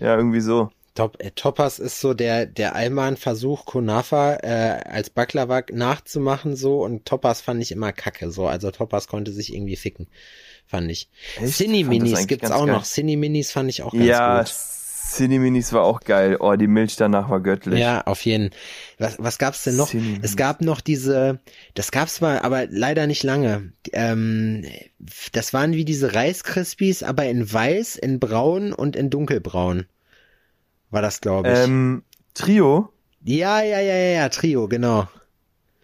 Ja, 0.00 0.16
irgendwie 0.16 0.40
so. 0.40 0.70
Top, 0.94 1.16
äh, 1.20 1.32
Toppers 1.32 1.80
ist 1.80 2.00
so 2.00 2.14
der, 2.14 2.46
der 2.46 2.76
Alman-Versuch, 2.76 3.64
Kunafa 3.64 4.34
äh, 4.42 4.80
als 4.88 5.10
Baklava 5.10 5.62
nachzumachen 5.72 6.54
so 6.54 6.82
und 6.84 7.04
Toppers 7.04 7.40
fand 7.40 7.60
ich 7.62 7.72
immer 7.72 7.92
kacke 7.92 8.30
so. 8.30 8.46
Also 8.46 8.70
Toppers 8.70 9.08
konnte 9.08 9.32
sich 9.32 9.52
irgendwie 9.52 9.76
ficken, 9.76 10.08
fand 10.66 10.90
ich. 10.90 11.10
Echt? 11.34 11.54
Cine 11.54 11.84
Fand 11.84 12.28
gibt's 12.28 12.50
auch 12.52 12.66
geil. 12.66 12.74
noch. 12.74 12.84
Cine 12.84 13.16
Minis 13.16 13.50
fand 13.50 13.70
ich 13.70 13.82
auch 13.82 13.98
ganz 13.98 14.04
Ja, 14.04 14.38
gut. 14.42 14.54
Cine 15.14 15.38
Minis 15.38 15.72
war 15.72 15.82
auch 15.82 16.00
geil. 16.00 16.36
Oh, 16.40 16.54
die 16.54 16.66
Milch 16.66 16.96
danach 16.96 17.30
war 17.30 17.40
göttlich. 17.40 17.78
Ja, 17.78 18.02
auf 18.02 18.24
jeden. 18.24 18.50
Was, 18.98 19.16
was 19.18 19.38
gab's 19.38 19.64
denn 19.64 19.76
noch? 19.76 19.88
Cine 19.88 20.18
Es 20.22 20.36
gab 20.36 20.60
noch 20.60 20.80
diese, 20.80 21.40
das 21.74 21.90
gab's 21.90 22.20
mal, 22.20 22.40
aber 22.40 22.66
leider 22.68 23.06
nicht 23.06 23.22
lange. 23.22 23.72
Ähm, 23.92 24.64
das 25.32 25.52
waren 25.52 25.72
wie 25.72 25.84
diese 25.84 26.14
Reiskrispies, 26.14 27.02
aber 27.02 27.26
in 27.26 27.52
weiß, 27.52 27.96
in 27.96 28.18
braun 28.18 28.72
und 28.72 28.96
in 28.96 29.10
dunkelbraun. 29.10 29.86
War 30.90 31.02
das, 31.02 31.20
glaube 31.20 31.52
ich. 31.52 31.58
Ähm, 31.58 32.02
Trio, 32.34 32.92
ja, 33.26 33.62
ja, 33.62 33.80
ja, 33.80 33.94
ja, 33.94 34.10
ja, 34.20 34.28
Trio, 34.28 34.68
genau. 34.68 35.08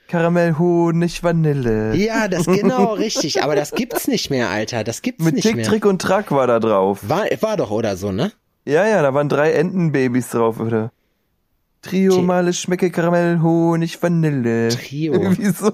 Karamell, 0.08 0.58
Honig, 0.58 1.22
Vanille. 1.22 1.94
Ja, 1.94 2.28
das 2.28 2.44
genau 2.46 2.92
richtig. 2.94 3.42
Aber 3.42 3.54
das 3.56 3.70
gibt's 3.70 4.08
nicht 4.08 4.28
mehr, 4.28 4.50
Alter. 4.50 4.84
Das 4.84 5.00
gibt's 5.00 5.24
Mit 5.24 5.36
nicht 5.36 5.44
Tick, 5.44 5.56
mehr. 5.56 5.64
Trick 5.64 5.86
und 5.86 6.02
Track 6.02 6.32
war 6.32 6.46
da 6.46 6.60
drauf. 6.60 7.08
War, 7.08 7.26
war 7.40 7.56
doch 7.56 7.70
oder 7.70 7.96
so, 7.96 8.12
ne? 8.12 8.32
Ja, 8.64 8.86
ja, 8.86 9.02
da 9.02 9.14
waren 9.14 9.28
drei 9.28 9.52
Entenbabys 9.52 10.30
drauf, 10.30 10.60
oder? 10.60 10.92
Trio, 11.82 12.16
Ti- 12.16 12.22
Male, 12.22 12.52
Schmecke, 12.52 12.90
Karamell, 12.90 13.40
Honig, 13.40 14.02
Vanille. 14.02 14.68
Trio. 14.68 15.14
Irgendwie 15.20 15.50
so. 15.50 15.72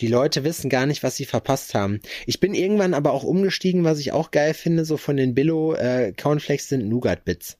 Die 0.00 0.08
Leute 0.08 0.44
wissen 0.44 0.68
gar 0.68 0.84
nicht, 0.84 1.02
was 1.02 1.16
sie 1.16 1.24
verpasst 1.24 1.74
haben. 1.74 2.00
Ich 2.26 2.40
bin 2.40 2.54
irgendwann 2.54 2.92
aber 2.92 3.12
auch 3.12 3.24
umgestiegen, 3.24 3.84
was 3.84 3.98
ich 4.00 4.12
auch 4.12 4.30
geil 4.30 4.52
finde, 4.52 4.84
so 4.84 4.96
von 4.96 5.16
den 5.16 5.34
Billo 5.34 5.74
äh, 5.74 6.12
Cornflakes 6.12 6.68
sind 6.68 6.88
Nougat 6.88 7.24
Bits. 7.24 7.56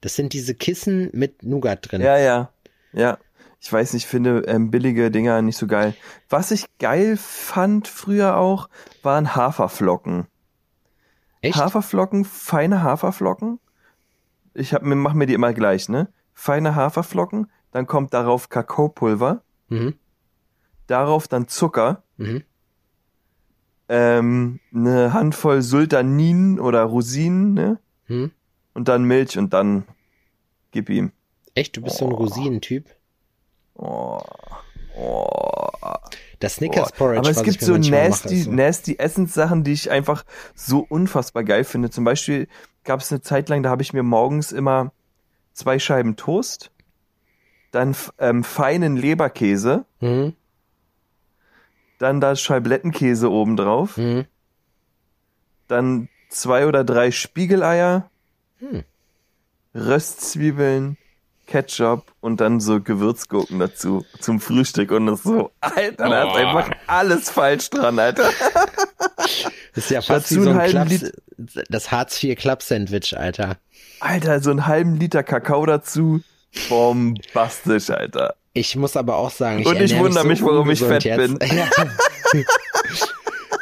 Das 0.00 0.14
sind 0.14 0.32
diese 0.32 0.54
Kissen 0.54 1.10
mit 1.12 1.42
Nougat 1.42 1.90
drin. 1.90 2.00
Ja, 2.00 2.16
ja, 2.16 2.52
ja. 2.92 3.18
Ich 3.60 3.70
weiß 3.72 3.92
nicht, 3.94 4.06
finde 4.06 4.44
ähm, 4.46 4.70
billige 4.70 5.10
Dinger 5.10 5.42
nicht 5.42 5.56
so 5.56 5.66
geil. 5.66 5.94
Was 6.28 6.52
ich 6.52 6.64
geil 6.78 7.16
fand 7.16 7.88
früher 7.88 8.36
auch, 8.36 8.68
waren 9.02 9.34
Haferflocken. 9.34 10.26
Echt? 11.42 11.56
Haferflocken, 11.56 12.24
feine 12.24 12.82
Haferflocken. 12.82 13.58
Ich 14.54 14.72
hab, 14.74 14.82
mir- 14.82 14.94
mach 14.96 15.14
mir 15.14 15.26
die 15.26 15.34
immer 15.34 15.52
gleich, 15.52 15.88
ne? 15.88 16.08
Feine 16.34 16.74
Haferflocken, 16.74 17.50
dann 17.72 17.86
kommt 17.86 18.14
darauf 18.14 18.48
Kakaopulver, 18.48 19.42
Mhm. 19.68 19.94
darauf 20.86 21.28
dann 21.28 21.48
Zucker, 21.48 22.02
Mhm. 22.16 22.42
ähm, 23.88 24.60
eine 24.74 25.12
Handvoll 25.12 25.62
Sultanin 25.62 26.60
oder 26.60 26.82
Rosinen, 26.84 27.54
ne? 27.54 27.78
Mhm. 28.06 28.30
Und 28.74 28.88
dann 28.88 29.04
Milch 29.04 29.38
und 29.38 29.52
dann 29.52 29.84
gib 30.70 30.88
ihm. 30.90 31.12
Echt, 31.54 31.76
du 31.76 31.82
bist 31.82 31.96
so 31.98 32.06
ein 32.06 32.12
Rosinentyp? 32.12 32.86
Oh, 33.74 34.20
oh, 34.96 35.68
Das 36.40 36.54
Snickers 36.56 36.92
Porridge, 36.92 37.18
Aber 37.20 37.30
es 37.30 37.42
gibt 37.42 37.60
so 37.60 37.76
nasty, 37.76 38.34
mache, 38.34 38.44
so. 38.44 38.52
nasty 38.52 38.96
Essenssachen, 38.98 39.64
die 39.64 39.72
ich 39.72 39.90
einfach 39.90 40.24
so 40.54 40.86
unfassbar 40.88 41.42
geil 41.42 41.64
finde. 41.64 41.90
Zum 41.90 42.04
Beispiel 42.04 42.46
gab 42.88 43.00
es 43.00 43.12
eine 43.12 43.20
Zeit 43.20 43.48
lang, 43.50 43.62
da 43.62 43.68
habe 43.70 43.82
ich 43.82 43.92
mir 43.92 44.02
morgens 44.02 44.50
immer 44.50 44.92
zwei 45.52 45.78
Scheiben 45.78 46.16
Toast, 46.16 46.70
dann 47.70 47.94
ähm, 48.18 48.42
feinen 48.44 48.96
Leberkäse, 48.96 49.84
Mhm. 50.00 50.32
dann 51.98 52.20
da 52.20 52.34
Scheiblettenkäse 52.34 53.30
oben 53.30 53.56
drauf, 53.56 53.98
Mhm. 53.98 54.24
dann 55.68 56.08
zwei 56.30 56.66
oder 56.66 56.82
drei 56.82 57.10
Spiegeleier, 57.10 58.10
Hm. 58.58 58.84
Röstzwiebeln, 59.74 60.96
Ketchup 61.46 62.12
und 62.20 62.40
dann 62.40 62.58
so 62.60 62.80
Gewürzgurken 62.80 63.58
dazu 63.58 64.04
zum 64.18 64.40
Frühstück 64.40 64.90
und 64.92 65.06
das 65.06 65.22
so, 65.22 65.50
Alter, 65.60 66.08
da 66.08 66.22
ist 66.24 66.34
Oh. 66.34 66.36
einfach 66.38 66.70
alles 66.86 67.30
falsch 67.30 67.68
dran, 67.70 67.98
Alter. 67.98 68.30
Das 69.74 69.84
ist 69.84 69.90
ja 69.90 70.02
fast 70.02 70.30
wie 70.30 70.40
so 70.40 70.50
ein 70.50 70.68
Klaps, 70.68 71.12
das 71.68 71.90
Hartz 71.90 72.22
IV 72.22 72.36
Klapp-Sandwich, 72.38 73.16
Alter. 73.16 73.58
Alter, 74.00 74.40
so 74.40 74.50
einen 74.50 74.66
halben 74.66 74.96
Liter 74.96 75.22
Kakao 75.22 75.66
dazu. 75.66 76.20
Bombastisch, 76.68 77.90
Alter. 77.90 78.34
Ich 78.54 78.74
muss 78.76 78.96
aber 78.96 79.16
auch 79.16 79.30
sagen, 79.30 79.60
ich 79.60 79.66
Und 79.66 79.80
ich 79.80 79.96
wundere 79.98 80.24
mich, 80.24 80.40
so 80.40 80.46
warum 80.46 80.70
ich 80.70 80.80
fett 80.80 81.04
jetzt. 81.04 81.18
bin. 81.18 81.38
Ja. 81.56 81.68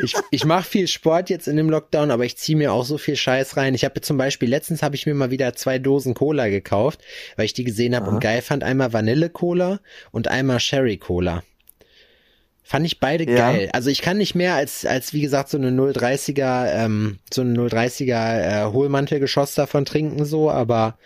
Ich, 0.03 0.15
ich 0.31 0.45
mache 0.45 0.69
viel 0.69 0.89
Sport 0.89 1.31
jetzt 1.31 1.49
in 1.49 1.57
dem 1.57 1.71
Lockdown, 1.71 2.11
aber 2.11 2.25
ich 2.25 2.37
ziehe 2.37 2.59
mir 2.59 2.73
auch 2.73 2.85
so 2.85 2.99
viel 2.99 3.17
Scheiß 3.17 3.57
rein. 3.57 3.75
Ich 3.75 3.85
habe 3.85 4.01
zum 4.03 4.19
Beispiel, 4.19 4.49
letztens 4.49 4.83
habe 4.83 4.95
ich 4.95 5.07
mir 5.07 5.15
mal 5.15 5.31
wieder 5.31 5.55
zwei 5.55 5.79
Dosen 5.79 6.13
Cola 6.13 6.49
gekauft, 6.49 7.01
weil 7.37 7.47
ich 7.47 7.55
die 7.55 7.65
gesehen 7.65 7.97
habe 7.97 8.11
und 8.11 8.21
geil 8.21 8.43
fand. 8.43 8.63
Einmal 8.63 8.93
Vanille-Cola 8.93 9.81
und 10.13 10.29
einmal 10.29 10.61
Sherry-Cola. 10.61 11.43
Fand 12.69 12.85
ich 12.85 12.99
beide 12.99 13.25
Ja. 13.31 13.37
geil. 13.53 13.71
Also 13.73 13.91
ich 13.91 14.03
kann 14.03 14.17
nicht 14.17 14.35
mehr 14.35 14.55
als, 14.57 14.85
als 14.85 15.13
wie 15.13 15.21
gesagt, 15.21 15.49
so 15.51 15.57
eine 15.57 15.71
030er, 15.71 16.67
ähm, 16.73 17.21
so 17.33 17.43
eine 17.43 17.53
030er 17.57 18.65
äh, 18.69 18.73
Hohlmantelgeschoss 18.73 19.55
davon 19.55 19.85
trinken, 19.85 20.25
so, 20.25 20.51
aber 20.51 20.99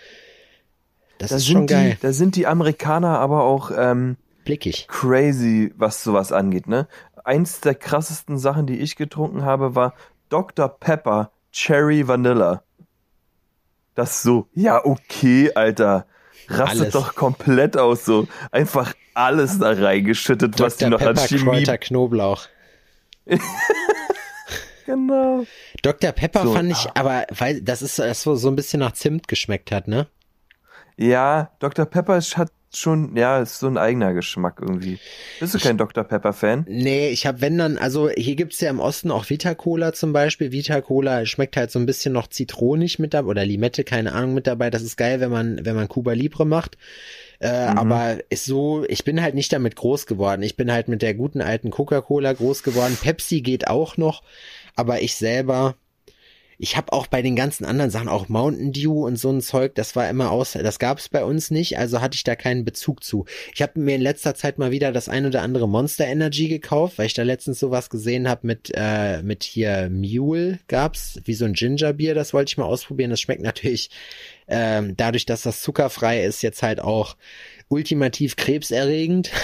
das 1.18 1.28
Da 1.30 1.36
ist 1.36 1.46
schon 1.46 1.56
sind, 1.58 1.66
geil. 1.70 1.90
die, 1.96 2.00
da 2.00 2.12
sind 2.14 2.36
die 2.36 2.46
Amerikaner 2.46 3.18
aber 3.18 3.42
auch 3.44 3.70
ähm, 3.76 4.16
Blickig. 4.46 4.86
crazy, 4.88 5.72
was 5.76 6.02
sowas 6.02 6.32
angeht, 6.32 6.66
ne? 6.66 6.88
Eins 7.24 7.60
der 7.60 7.74
krassesten 7.74 8.38
Sachen, 8.38 8.66
die 8.66 8.78
ich 8.78 8.96
getrunken 8.96 9.44
habe, 9.44 9.74
war 9.74 9.92
Dr. 10.30 10.66
Pepper 10.68 11.30
Cherry 11.52 12.08
Vanilla. 12.08 12.62
Das 13.94 14.22
so, 14.22 14.48
ja, 14.54 14.82
okay, 14.82 15.52
Alter. 15.54 16.06
Rastet 16.48 16.80
Alles. 16.80 16.92
doch 16.94 17.14
komplett 17.14 17.76
aus, 17.76 18.04
so. 18.06 18.26
Einfach 18.50 18.94
alles 19.24 19.58
da 19.58 19.70
reingeschüttet, 19.72 20.58
was 20.60 20.76
die 20.76 20.84
Dr. 20.84 20.90
noch 20.98 21.06
an 21.06 21.14
Pepper, 21.14 21.28
Chemie. 21.28 21.44
Kräuter, 21.44 21.78
Knoblauch. 21.78 22.46
Genau. 24.86 25.44
Dr. 25.82 26.10
Pepper 26.12 26.42
So, 26.44 26.52
fand 26.52 26.72
ich, 26.72 26.88
aber 26.94 27.24
weil 27.30 27.60
das 27.62 27.80
ist 27.82 27.98
das 28.00 28.22
so, 28.22 28.34
so 28.34 28.48
ein 28.48 28.56
bisschen 28.56 28.80
nach 28.80 28.92
Zimt 28.92 29.28
geschmeckt 29.28 29.70
hat, 29.70 29.86
ne? 29.86 30.08
Ja, 30.96 31.52
Dr. 31.60 31.86
Pepper 31.86 32.16
ist- 32.16 32.36
hat 32.36 32.50
schon, 32.74 33.16
ja, 33.16 33.40
ist 33.40 33.58
so 33.60 33.66
ein 33.68 33.78
eigener 33.78 34.14
Geschmack 34.14 34.58
irgendwie. 34.60 34.98
Bist 35.38 35.54
du 35.54 35.58
kein 35.58 35.76
Dr. 35.78 36.04
Pepper-Fan? 36.04 36.66
Nee, 36.68 37.08
ich 37.10 37.26
habe 37.26 37.40
wenn 37.40 37.56
dann, 37.58 37.78
also 37.78 38.08
hier 38.10 38.36
gibt's 38.36 38.60
ja 38.60 38.70
im 38.70 38.80
Osten 38.80 39.10
auch 39.10 39.28
Vita 39.30 39.54
Cola 39.54 39.92
zum 39.92 40.12
Beispiel. 40.12 40.50
Vita 40.52 40.80
Cola 40.80 41.24
schmeckt 41.26 41.56
halt 41.56 41.70
so 41.70 41.78
ein 41.78 41.86
bisschen 41.86 42.12
noch 42.12 42.26
zitronig 42.28 42.98
mit 42.98 43.14
dabei 43.14 43.28
oder 43.28 43.44
Limette, 43.44 43.82
keine 43.84 44.12
Ahnung 44.12 44.34
mit 44.34 44.46
dabei. 44.46 44.70
Das 44.70 44.82
ist 44.82 44.96
geil, 44.96 45.20
wenn 45.20 45.30
man 45.30 45.64
wenn 45.64 45.74
man 45.76 45.88
Cuba 45.88 46.12
Libre 46.12 46.46
macht. 46.46 46.78
Äh, 47.40 47.48
Aber 47.48 48.18
ist 48.28 48.44
so, 48.44 48.84
ich 48.88 49.04
bin 49.04 49.22
halt 49.22 49.34
nicht 49.34 49.52
damit 49.52 49.74
groß 49.74 50.06
geworden. 50.06 50.42
Ich 50.42 50.56
bin 50.56 50.70
halt 50.70 50.88
mit 50.88 51.00
der 51.00 51.14
guten 51.14 51.40
alten 51.40 51.70
Coca-Cola 51.70 52.34
groß 52.34 52.62
geworden. 52.62 52.98
Pepsi 53.00 53.40
geht 53.40 53.66
auch 53.66 53.96
noch, 53.96 54.22
aber 54.76 55.00
ich 55.00 55.14
selber, 55.14 55.74
ich 56.58 56.76
habe 56.76 56.92
auch 56.92 57.06
bei 57.06 57.22
den 57.22 57.36
ganzen 57.36 57.64
anderen 57.64 57.90
Sachen, 57.90 58.10
auch 58.10 58.28
Mountain 58.28 58.72
Dew 58.72 59.06
und 59.06 59.16
so 59.16 59.30
ein 59.30 59.40
Zeug, 59.40 59.74
das 59.74 59.96
war 59.96 60.10
immer 60.10 60.30
aus, 60.30 60.52
das 60.52 60.78
gab 60.78 60.98
es 60.98 61.08
bei 61.08 61.24
uns 61.24 61.50
nicht, 61.50 61.78
also 61.78 62.02
hatte 62.02 62.16
ich 62.16 62.24
da 62.24 62.36
keinen 62.36 62.66
Bezug 62.66 63.02
zu. 63.02 63.24
Ich 63.54 63.62
habe 63.62 63.80
mir 63.80 63.94
in 63.94 64.02
letzter 64.02 64.34
Zeit 64.34 64.58
mal 64.58 64.70
wieder 64.70 64.92
das 64.92 65.08
ein 65.08 65.24
oder 65.24 65.40
andere 65.40 65.66
Monster 65.66 66.06
Energy 66.06 66.48
gekauft, 66.48 66.98
weil 66.98 67.06
ich 67.06 67.14
da 67.14 67.22
letztens 67.22 67.58
sowas 67.58 67.88
gesehen 67.88 68.28
habe 68.28 68.46
mit 68.46 68.70
äh, 68.74 69.22
mit 69.22 69.44
hier 69.44 69.88
Mule 69.90 70.58
gab's, 70.68 71.18
wie 71.24 71.32
so 71.32 71.46
ein 71.46 71.54
Gingerbier, 71.54 72.14
das 72.14 72.34
wollte 72.34 72.50
ich 72.50 72.58
mal 72.58 72.66
ausprobieren. 72.66 73.08
Das 73.08 73.20
schmeckt 73.22 73.42
natürlich 73.42 73.88
ähm, 74.50 74.94
dadurch, 74.96 75.24
dass 75.26 75.42
das 75.42 75.62
zuckerfrei 75.62 76.24
ist, 76.24 76.42
jetzt 76.42 76.62
halt 76.62 76.80
auch 76.80 77.16
ultimativ 77.68 78.36
krebserregend. 78.36 79.30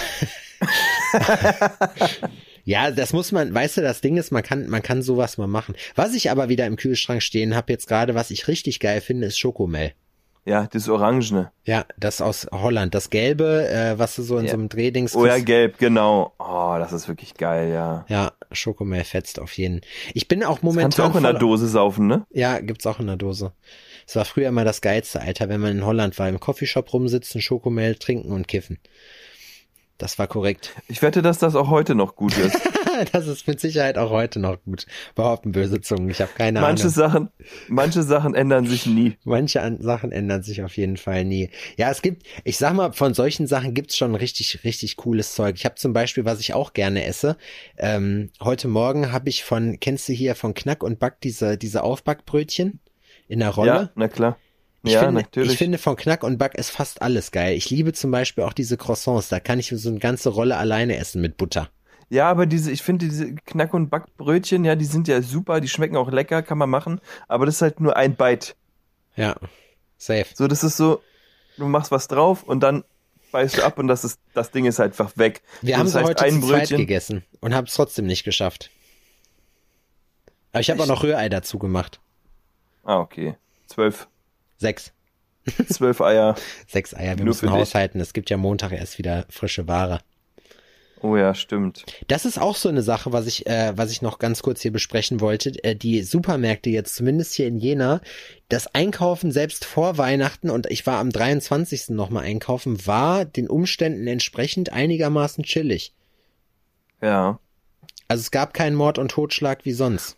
Ja, 2.63 2.91
das 2.91 3.13
muss 3.13 3.31
man, 3.31 3.53
weißt 3.53 3.77
du, 3.77 3.81
das 3.81 4.01
Ding 4.01 4.17
ist, 4.17 4.31
man 4.31 4.43
kann, 4.43 4.67
man 4.67 4.83
kann 4.83 5.01
sowas 5.01 5.37
mal 5.37 5.47
machen. 5.47 5.73
Was 5.95 6.13
ich 6.13 6.29
aber 6.31 6.49
wieder 6.49 6.65
im 6.65 6.75
Kühlschrank 6.75 7.23
stehen 7.23 7.55
habe 7.55 7.71
jetzt 7.71 7.87
gerade, 7.87 8.13
was 8.13 8.29
ich 8.29 8.49
richtig 8.49 8.81
geil 8.81 8.99
finde, 8.99 9.27
ist 9.27 9.39
Schokomel. 9.39 9.93
Ja, 10.43 10.67
das 10.71 10.89
Orangene. 10.89 11.51
Ja, 11.63 11.85
das 11.97 12.19
aus 12.19 12.45
Holland. 12.51 12.93
Das 12.93 13.09
Gelbe, 13.09 13.69
äh, 13.69 13.97
was 13.99 14.17
du 14.17 14.21
so 14.23 14.37
in 14.37 14.45
Ja. 14.45 14.51
so 14.51 14.57
einem 14.57 14.67
Drehdings 14.67 15.15
Oh 15.15 15.25
ja, 15.25 15.39
gelb, 15.39 15.77
genau. 15.77 16.33
Oh, 16.39 16.75
das 16.77 16.91
ist 16.91 17.07
wirklich 17.07 17.35
geil, 17.35 17.69
ja. 17.71 18.05
Ja, 18.09 18.33
Schokomel 18.51 19.05
fetzt 19.05 19.39
auf 19.39 19.53
jeden. 19.57 19.79
Ich 20.13 20.27
bin 20.27 20.43
auch 20.43 20.59
Das 20.59 20.75
kannst 20.75 20.97
du 20.97 21.01
momentan. 21.03 21.11
auch 21.11 21.15
in 21.15 21.23
der 21.23 21.33
Dose 21.33 21.67
saufen, 21.69 22.07
ne? 22.07 22.25
Ja, 22.31 22.59
gibt's 22.59 22.85
auch 22.85 22.99
in 22.99 23.07
der 23.07 23.15
Dose. 23.17 23.53
Es 24.07 24.15
war 24.15 24.23
früher 24.23 24.47
immer 24.47 24.63
das 24.63 24.79
geilste, 24.79 25.21
Alter, 25.21 25.49
wenn 25.49 25.59
man 25.59 25.71
in 25.73 25.85
Holland 25.85 26.17
war, 26.17 26.29
im 26.29 26.39
Coffeeshop 26.39 26.93
rumsitzen, 26.93 27.41
Schokomel 27.41 27.95
trinken 27.95 28.31
und 28.31 28.47
kiffen. 28.47 28.79
Das 29.97 30.17
war 30.17 30.27
korrekt. 30.27 30.75
Ich 30.87 31.01
wette, 31.01 31.21
dass 31.21 31.39
das 31.39 31.55
auch 31.55 31.69
heute 31.69 31.93
noch 31.93 32.15
gut 32.15 32.37
ist. 32.37 32.55
das 33.11 33.27
ist 33.27 33.47
mit 33.47 33.59
Sicherheit 33.59 33.97
auch 33.97 34.11
heute 34.11 34.39
noch 34.39 34.63
gut. 34.63 34.85
Behaupten 35.15 35.51
böse 35.51 35.81
Zungen. 35.81 36.09
Ich 36.09 36.21
habe 36.21 36.31
keine 36.37 36.61
manche 36.61 36.83
Ahnung. 36.83 36.93
Sachen, 36.93 37.29
manche 37.67 38.03
Sachen 38.03 38.33
ändern 38.33 38.65
sich 38.65 38.85
nie. 38.85 39.17
Manche 39.25 39.61
an 39.61 39.81
Sachen 39.81 40.13
ändern 40.13 40.41
sich 40.41 40.63
auf 40.63 40.77
jeden 40.77 40.97
Fall 40.97 41.25
nie. 41.25 41.49
Ja, 41.77 41.89
es 41.91 42.01
gibt, 42.01 42.23
ich 42.45 42.57
sag 42.57 42.75
mal, 42.75 42.93
von 42.93 43.13
solchen 43.13 43.45
Sachen 43.45 43.73
gibt's 43.73 43.97
schon 43.97 44.15
richtig, 44.15 44.63
richtig 44.63 44.95
cooles 44.95 45.33
Zeug. 45.33 45.55
Ich 45.57 45.65
habe 45.65 45.75
zum 45.75 45.91
Beispiel, 45.91 46.23
was 46.23 46.39
ich 46.39 46.53
auch 46.53 46.71
gerne 46.71 47.03
esse. 47.03 47.35
Ähm, 47.77 48.29
heute 48.39 48.69
Morgen 48.69 49.11
habe 49.11 49.27
ich 49.27 49.43
von, 49.43 49.81
kennst 49.81 50.07
du 50.07 50.13
hier 50.13 50.35
von 50.35 50.53
Knack 50.53 50.81
und 50.81 50.99
Back 50.99 51.19
diese, 51.21 51.57
diese 51.57 51.83
Aufbackbrötchen 51.83 52.79
in 53.27 53.39
der 53.39 53.49
Rolle? 53.49 53.69
Ja, 53.71 53.89
na 53.95 54.07
klar. 54.07 54.37
Ich, 54.83 54.93
ja, 54.93 54.99
finde, 55.01 55.21
natürlich. 55.21 55.51
ich 55.53 55.57
finde, 55.57 55.77
von 55.79 55.95
Knack 55.95 56.23
und 56.23 56.37
Back 56.37 56.55
ist 56.55 56.69
fast 56.69 57.01
alles 57.01 57.31
geil. 57.31 57.55
Ich 57.57 57.69
liebe 57.69 57.91
zum 57.93 58.11
Beispiel 58.11 58.43
auch 58.43 58.53
diese 58.53 58.77
Croissants. 58.77 59.27
Da 59.27 59.39
kann 59.39 59.59
ich 59.59 59.69
so 59.75 59.89
eine 59.89 59.99
ganze 59.99 60.29
Rolle 60.29 60.55
alleine 60.57 60.95
essen 60.97 61.21
mit 61.21 61.35
Butter. 61.35 61.69
ja, 62.09 62.29
aber 62.29 62.45
diese, 62.45 62.71
ich 62.71 62.83
finde 62.83 63.07
diese 63.07 63.33
Knack- 63.35 63.73
und 63.73 63.89
Backbrötchen, 63.89 64.63
ja, 64.63 64.75
die 64.75 64.85
sind 64.85 65.07
ja 65.09 65.21
super, 65.21 65.59
die 65.59 65.67
schmecken 65.67 65.97
auch 65.97 66.09
lecker, 66.11 66.41
kann 66.41 66.57
man 66.57 66.69
machen, 66.69 67.01
aber 67.27 67.45
das 67.45 67.55
ist 67.55 67.61
halt 67.61 67.81
nur 67.81 67.97
ein 67.97 68.15
Bite. 68.15 68.53
Ja, 69.17 69.35
safe. 69.97 70.27
So, 70.35 70.47
das 70.47 70.63
ist 70.63 70.77
so, 70.77 71.01
du 71.57 71.65
machst 71.67 71.91
was 71.91 72.07
drauf 72.07 72.43
und 72.43 72.61
dann 72.61 72.85
beißt 73.33 73.57
du 73.57 73.63
ab 73.65 73.77
und 73.79 73.87
das 73.89 74.05
ist, 74.05 74.19
das 74.33 74.51
Ding 74.51 74.63
ist 74.65 74.79
halt 74.79 74.93
einfach 74.93 75.17
weg. 75.17 75.41
Wir 75.61 75.73
So, 75.73 75.79
haben 75.79 75.93
heißt, 75.93 75.95
heute 76.09 76.23
ein 76.23 76.41
zu 76.41 76.47
zweit 76.47 76.67
Brötchen- 76.69 76.77
gegessen 76.77 77.23
und 77.41 77.53
haben 77.53 77.65
es 77.65 77.73
trotzdem 77.73 78.05
nicht 78.05 78.23
geschafft. 78.23 78.69
Aber 80.53 80.61
ich 80.61 80.69
habe 80.69 80.81
auch 80.81 80.87
noch 80.87 81.03
Rührei 81.03 81.27
dazu 81.29 81.59
gemacht. 81.59 81.99
Ah, 82.87 83.01
okay. 83.01 83.35
Zwölf, 83.67 84.07
Sechs. 84.55 84.93
zwölf 85.69 85.99
Eier. 85.99 86.35
Sechs 86.67 86.93
Eier. 86.93 87.17
Wir 87.17 87.25
Nur 87.25 87.25
müssen 87.25 87.51
haushalten. 87.51 87.99
Es 87.99 88.13
gibt 88.13 88.29
ja 88.29 88.37
Montag 88.37 88.71
erst 88.71 88.97
wieder 88.97 89.25
frische 89.29 89.67
Ware. 89.67 89.99
Oh 91.01 91.17
ja, 91.17 91.35
stimmt. 91.35 91.85
Das 92.07 92.23
ist 92.23 92.39
auch 92.39 92.55
so 92.55 92.69
eine 92.69 92.81
Sache, 92.81 93.11
was 93.11 93.27
ich, 93.27 93.45
äh, 93.45 93.73
was 93.75 93.91
ich 93.91 94.01
noch 94.01 94.19
ganz 94.19 94.41
kurz 94.41 94.61
hier 94.61 94.71
besprechen 94.71 95.19
wollte. 95.19 95.51
Äh, 95.65 95.75
die 95.75 96.01
Supermärkte 96.01 96.69
jetzt, 96.69 96.95
zumindest 96.95 97.33
hier 97.33 97.47
in 97.47 97.57
Jena, 97.57 97.99
das 98.47 98.73
Einkaufen 98.73 99.33
selbst 99.33 99.65
vor 99.65 99.97
Weihnachten 99.97 100.49
und 100.49 100.65
ich 100.71 100.87
war 100.87 100.99
am 100.99 101.11
23. 101.11 101.89
nochmal 101.89 102.23
einkaufen, 102.23 102.87
war 102.87 103.25
den 103.25 103.49
Umständen 103.49 104.07
entsprechend 104.07 104.71
einigermaßen 104.71 105.43
chillig. 105.43 105.93
Ja. 107.01 107.39
Also 108.07 108.21
es 108.21 108.31
gab 108.31 108.53
keinen 108.53 108.75
Mord 108.75 108.97
und 108.97 109.11
Totschlag 109.11 109.65
wie 109.65 109.73
sonst. 109.73 110.17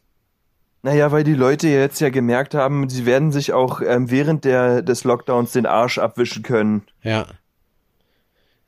Naja, 0.82 1.12
weil 1.12 1.24
die 1.24 1.34
Leute 1.34 1.68
jetzt 1.68 2.00
ja 2.00 2.10
gemerkt 2.10 2.54
haben, 2.56 2.90
sie 2.90 3.06
werden 3.06 3.32
sich 3.32 3.52
auch 3.52 3.82
ähm, 3.82 4.10
während 4.10 4.46
der, 4.46 4.82
des 4.82 5.04
Lockdowns 5.04 5.52
den 5.52 5.66
Arsch 5.66 5.98
abwischen 5.98 6.42
können. 6.42 6.84
Ja. 7.04 7.28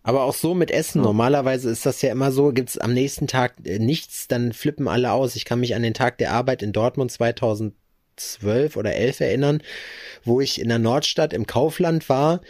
Aber 0.03 0.23
auch 0.23 0.33
so 0.33 0.53
mit 0.53 0.71
Essen. 0.71 1.01
Normalerweise 1.01 1.69
ist 1.69 1.85
das 1.85 2.01
ja 2.01 2.11
immer 2.11 2.31
so, 2.31 2.51
gibt's 2.51 2.77
am 2.77 2.93
nächsten 2.93 3.27
Tag 3.27 3.53
äh, 3.63 3.79
nichts, 3.79 4.27
dann 4.27 4.51
flippen 4.51 4.87
alle 4.87 5.11
aus. 5.11 5.35
Ich 5.35 5.45
kann 5.45 5.59
mich 5.59 5.75
an 5.75 5.83
den 5.83 5.93
Tag 5.93 6.17
der 6.17 6.33
Arbeit 6.33 6.63
in 6.63 6.73
Dortmund 6.73 7.11
2012 7.11 8.75
oder 8.75 8.93
11 8.93 9.21
erinnern, 9.21 9.63
wo 10.25 10.41
ich 10.41 10.59
in 10.59 10.67
der 10.67 10.79
Nordstadt 10.79 11.31
im 11.31 11.47
Kaufland 11.47 12.09
war. 12.09 12.41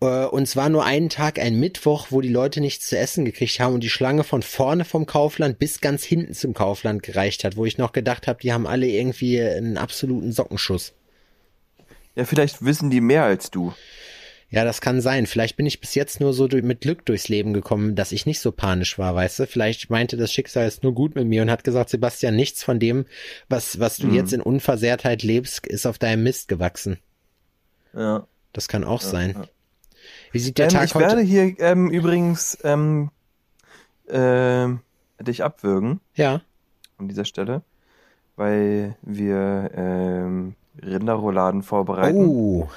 Äh, 0.00 0.24
Und 0.26 0.44
es 0.44 0.56
war 0.56 0.68
nur 0.68 0.84
einen 0.84 1.08
Tag, 1.08 1.38
ein 1.38 1.58
Mittwoch, 1.58 2.08
wo 2.10 2.20
die 2.20 2.28
Leute 2.28 2.60
nichts 2.60 2.88
zu 2.88 2.96
essen 2.98 3.24
gekriegt 3.24 3.60
haben 3.60 3.74
und 3.74 3.82
die 3.82 3.90
Schlange 3.90 4.24
von 4.24 4.42
vorne 4.42 4.84
vom 4.84 5.06
Kaufland 5.06 5.58
bis 5.58 5.80
ganz 5.80 6.04
hinten 6.04 6.34
zum 6.34 6.54
Kaufland 6.54 7.02
gereicht 7.02 7.44
hat, 7.44 7.56
wo 7.56 7.64
ich 7.64 7.78
noch 7.78 7.92
gedacht 7.92 8.26
habe, 8.26 8.40
die 8.40 8.52
haben 8.52 8.66
alle 8.66 8.86
irgendwie 8.86 9.40
einen 9.40 9.78
absoluten 9.78 10.32
Sockenschuss. 10.32 10.94
Ja, 12.14 12.24
vielleicht 12.24 12.64
wissen 12.64 12.90
die 12.90 13.00
mehr 13.00 13.24
als 13.24 13.50
du. 13.50 13.72
Ja, 14.50 14.64
das 14.64 14.80
kann 14.80 15.02
sein. 15.02 15.26
Vielleicht 15.26 15.56
bin 15.56 15.66
ich 15.66 15.78
bis 15.78 15.94
jetzt 15.94 16.20
nur 16.20 16.32
so 16.32 16.48
mit 16.48 16.80
Glück 16.80 17.04
durchs 17.04 17.28
Leben 17.28 17.52
gekommen, 17.52 17.94
dass 17.96 18.12
ich 18.12 18.24
nicht 18.24 18.40
so 18.40 18.50
panisch 18.50 18.98
war, 18.98 19.14
weißt 19.14 19.40
du? 19.40 19.46
Vielleicht 19.46 19.90
meinte 19.90 20.16
das 20.16 20.32
Schicksal 20.32 20.66
ist 20.66 20.82
nur 20.82 20.94
gut 20.94 21.14
mit 21.14 21.26
mir 21.26 21.42
und 21.42 21.50
hat 21.50 21.64
gesagt, 21.64 21.90
Sebastian, 21.90 22.34
nichts 22.34 22.64
von 22.64 22.78
dem, 22.80 23.04
was, 23.50 23.78
was 23.78 23.98
du 23.98 24.06
Mhm. 24.06 24.14
jetzt 24.14 24.32
in 24.32 24.40
Unversehrtheit 24.40 25.22
lebst, 25.22 25.66
ist 25.66 25.86
auf 25.86 25.98
deinem 25.98 26.22
Mist 26.22 26.48
gewachsen. 26.48 26.98
Ja. 27.94 28.26
Das 28.54 28.68
kann 28.68 28.84
auch 28.84 29.02
sein. 29.02 29.36
Wie 30.32 30.38
sieht 30.38 30.58
der 30.58 30.66
Ähm, 30.66 30.72
Tag 30.72 30.84
ich 30.84 30.94
werde 30.94 31.16
heute? 31.16 31.20
hier 31.22 31.58
ähm, 31.60 31.90
übrigens 31.90 32.58
ähm, 32.64 33.10
ähm, 34.08 34.80
dich 35.20 35.42
abwürgen 35.44 36.00
Ja. 36.14 36.40
an 36.98 37.08
dieser 37.08 37.24
Stelle, 37.24 37.62
weil 38.36 38.96
wir 39.02 39.70
ähm, 39.74 40.54
Rinderrouladen 40.82 41.62
vorbereiten. 41.62 42.26
Oh, 42.26 42.68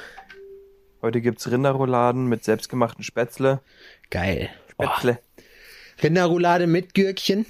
Heute 1.02 1.20
gibt's 1.22 1.49
Rinderrouladen 1.49 2.28
mit 2.28 2.43
selbstgemachten 2.43 3.04
Spätzle. 3.04 3.60
geil. 4.12 4.49
Oh, 4.78 4.84
Spätzle. 4.86 5.20
Rinderroulade 6.04 6.68
mit 6.68 6.93
Gürkchen. 6.93 7.45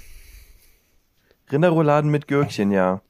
Rinderrouladen 1.50 2.10
mit 2.10 2.28
Gürkchen, 2.28 2.70
ja. 2.70 3.02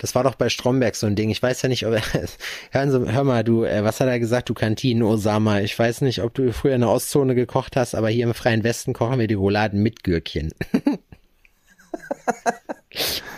Das 0.00 0.14
war 0.14 0.24
doch 0.24 0.34
bei 0.34 0.48
Stromberg 0.48 0.96
so 0.96 1.06
ein 1.06 1.14
Ding. 1.14 1.30
Ich 1.30 1.42
weiß 1.42 1.62
ja 1.62 1.68
nicht, 1.68 1.86
ob 1.86 1.94
hören 2.70 2.90
Sie, 2.90 3.12
hör 3.12 3.24
mal, 3.24 3.44
du, 3.44 3.64
äh, 3.64 3.84
was 3.84 4.00
hat 4.00 4.08
er 4.08 4.18
gesagt, 4.18 4.48
du 4.48 4.54
Kantinen 4.54 5.02
Osama? 5.02 5.60
Ich 5.60 5.78
weiß 5.78 6.00
nicht, 6.00 6.22
ob 6.22 6.34
du 6.34 6.52
früher 6.52 6.74
in 6.74 6.80
der 6.80 6.90
Ostzone 6.90 7.34
gekocht 7.34 7.76
hast, 7.76 7.94
aber 7.94 8.08
hier 8.08 8.24
im 8.24 8.34
Freien 8.34 8.64
Westen 8.64 8.94
kochen 8.94 9.18
wir 9.18 9.28
die 9.28 9.34
Rouladen 9.34 9.82
mit 9.82 10.02
Gürkchen. 10.02 10.52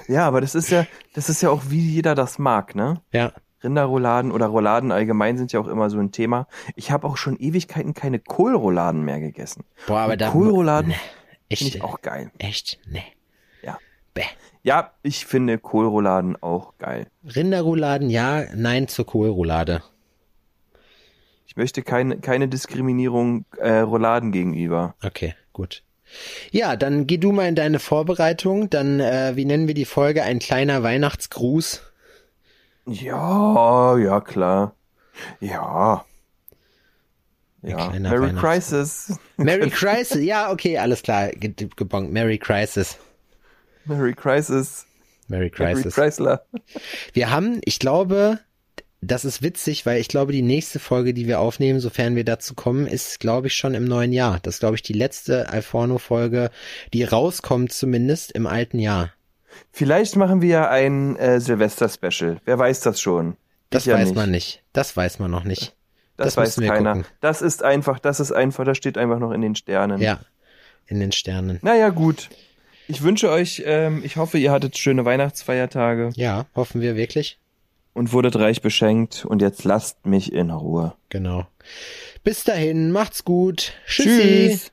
Ja, 0.08 0.26
aber 0.26 0.40
das 0.40 0.54
ist 0.54 0.70
ja, 0.70 0.86
das 1.14 1.28
ist 1.28 1.42
ja 1.42 1.50
auch 1.50 1.62
wie 1.68 1.80
jeder 1.80 2.14
das 2.14 2.38
mag, 2.38 2.74
ne? 2.74 3.00
Ja. 3.12 3.32
Rinderrouladen 3.62 4.32
oder 4.32 4.46
Rouladen 4.46 4.90
allgemein 4.90 5.38
sind 5.38 5.52
ja 5.52 5.60
auch 5.60 5.68
immer 5.68 5.88
so 5.88 5.98
ein 5.98 6.10
Thema. 6.10 6.48
Ich 6.74 6.90
habe 6.90 7.06
auch 7.06 7.16
schon 7.16 7.38
Ewigkeiten 7.38 7.94
keine 7.94 8.18
Kohlrouladen 8.18 9.04
mehr 9.04 9.20
gegessen. 9.20 9.64
Boah, 9.86 10.00
aber 10.00 10.16
da 10.16 10.30
Kohlrouladen 10.30 10.92
echt, 11.48 11.62
finde 11.62 11.76
ich 11.76 11.82
auch 11.82 12.00
geil. 12.00 12.32
echt, 12.38 12.80
nee. 12.88 13.04
Ja. 14.16 14.22
Bäh. 14.22 14.28
Ja, 14.64 14.92
ich 15.02 15.26
finde 15.26 15.58
Kohlrouladen 15.58 16.40
auch 16.40 16.78
geil. 16.78 17.08
Rinderrouladen 17.24 18.10
ja, 18.10 18.44
nein 18.54 18.86
zur 18.86 19.06
Kohlroulade. 19.06 19.82
Ich 21.46 21.56
möchte 21.56 21.82
keine, 21.82 22.18
keine 22.18 22.48
Diskriminierung 22.48 23.44
äh, 23.58 23.78
Rouladen 23.80 24.30
gegenüber. 24.32 24.94
Okay, 25.04 25.34
gut. 25.52 25.82
Ja, 26.50 26.76
dann 26.76 27.06
geh 27.06 27.18
du 27.18 27.32
mal 27.32 27.48
in 27.48 27.54
deine 27.56 27.78
Vorbereitung. 27.78 28.70
Dann, 28.70 29.00
äh, 29.00 29.32
wie 29.34 29.44
nennen 29.44 29.66
wir 29.66 29.74
die 29.74 29.84
Folge? 29.84 30.22
Ein 30.22 30.38
kleiner 30.38 30.82
Weihnachtsgruß. 30.82 31.82
Ja, 32.86 33.96
ja, 33.98 34.20
klar. 34.20 34.74
Ja. 35.40 36.04
Ein 37.62 37.70
Ja. 37.70 37.88
kleiner 37.88 38.10
Merry 38.10 38.32
Crisis. 38.34 39.18
Merry 39.36 39.70
Crisis. 39.70 40.22
Ja, 40.22 40.50
okay, 40.52 40.78
alles 40.78 41.02
klar. 41.02 41.28
Ge 41.30 41.52
gebongt. 41.76 42.12
Merry 42.12 42.38
Crisis. 42.38 42.98
Merry 43.84 44.14
Crisis. 44.14 44.86
Merry 45.28 45.50
Merry 45.58 45.74
Crisis. 45.74 45.94
Chrysler. 45.94 46.44
Wir 47.12 47.30
haben, 47.30 47.60
ich 47.64 47.78
glaube, 47.78 48.38
das 49.00 49.24
ist 49.24 49.42
witzig, 49.42 49.84
weil 49.86 50.00
ich 50.00 50.08
glaube, 50.08 50.32
die 50.32 50.42
nächste 50.42 50.78
Folge, 50.78 51.12
die 51.14 51.26
wir 51.26 51.40
aufnehmen, 51.40 51.80
sofern 51.80 52.14
wir 52.14 52.24
dazu 52.24 52.54
kommen, 52.54 52.86
ist, 52.86 53.18
glaube 53.20 53.48
ich, 53.48 53.54
schon 53.54 53.74
im 53.74 53.84
neuen 53.84 54.12
Jahr. 54.12 54.38
Das 54.42 54.54
ist, 54.54 54.60
glaube 54.60 54.76
ich, 54.76 54.82
die 54.82 54.92
letzte 54.92 55.48
Alforno-Folge, 55.50 56.50
die 56.92 57.04
rauskommt 57.04 57.72
zumindest 57.72 58.32
im 58.32 58.46
alten 58.46 58.78
Jahr. 58.78 59.10
Vielleicht 59.72 60.16
machen 60.16 60.40
wir 60.40 60.48
ja 60.48 60.70
ein 60.70 61.16
äh, 61.16 61.40
Silvester-Special. 61.40 62.38
Wer 62.44 62.58
weiß 62.58 62.80
das 62.80 63.00
schon? 63.00 63.36
Das 63.70 63.82
Ich 63.82 63.86
ja 63.86 63.96
weiß 63.96 64.08
nicht. 64.08 64.16
man 64.16 64.30
nicht. 64.30 64.62
Das 64.72 64.96
weiß 64.96 65.18
man 65.18 65.30
noch 65.30 65.44
nicht. 65.44 65.74
Das, 66.16 66.34
das 66.34 66.36
weiß 66.36 66.66
keiner. 66.66 66.92
gucken. 66.94 67.06
Das 67.20 67.42
ist 67.42 67.62
einfach, 67.62 67.98
das 67.98 68.20
ist 68.20 68.32
einfach, 68.32 68.64
das 68.64 68.76
steht 68.76 68.96
einfach 68.98 69.18
noch 69.18 69.32
in 69.32 69.40
den 69.40 69.54
Sternen. 69.56 70.00
Ja, 70.00 70.20
in 70.86 71.00
den 71.00 71.10
Sternen. 71.12 71.58
Naja, 71.62 71.88
gut. 71.88 72.28
Ich 72.88 73.02
wünsche 73.02 73.30
euch, 73.30 73.62
ähm, 73.64 74.02
ich 74.04 74.16
hoffe, 74.16 74.38
ihr 74.38 74.50
hattet 74.50 74.76
schöne 74.76 75.04
Weihnachtsfeiertage 75.04 76.10
Ja, 76.16 76.46
hoffen 76.56 76.80
wir 76.80 76.96
wirklich. 76.96 77.38
und 77.94 78.12
wurdet 78.12 78.36
reich 78.36 78.60
beschenkt. 78.62 79.24
Und 79.24 79.40
jetzt 79.42 79.64
lasst 79.64 80.04
mich 80.06 80.32
in 80.32 80.50
Ruhe. 80.50 80.94
Genau. 81.08 81.46
Bis 82.24 82.44
dahin, 82.44 82.90
macht's 82.90 83.24
gut. 83.24 83.72
Tschüssi. 83.86 84.48
Tschüss. 84.50 84.71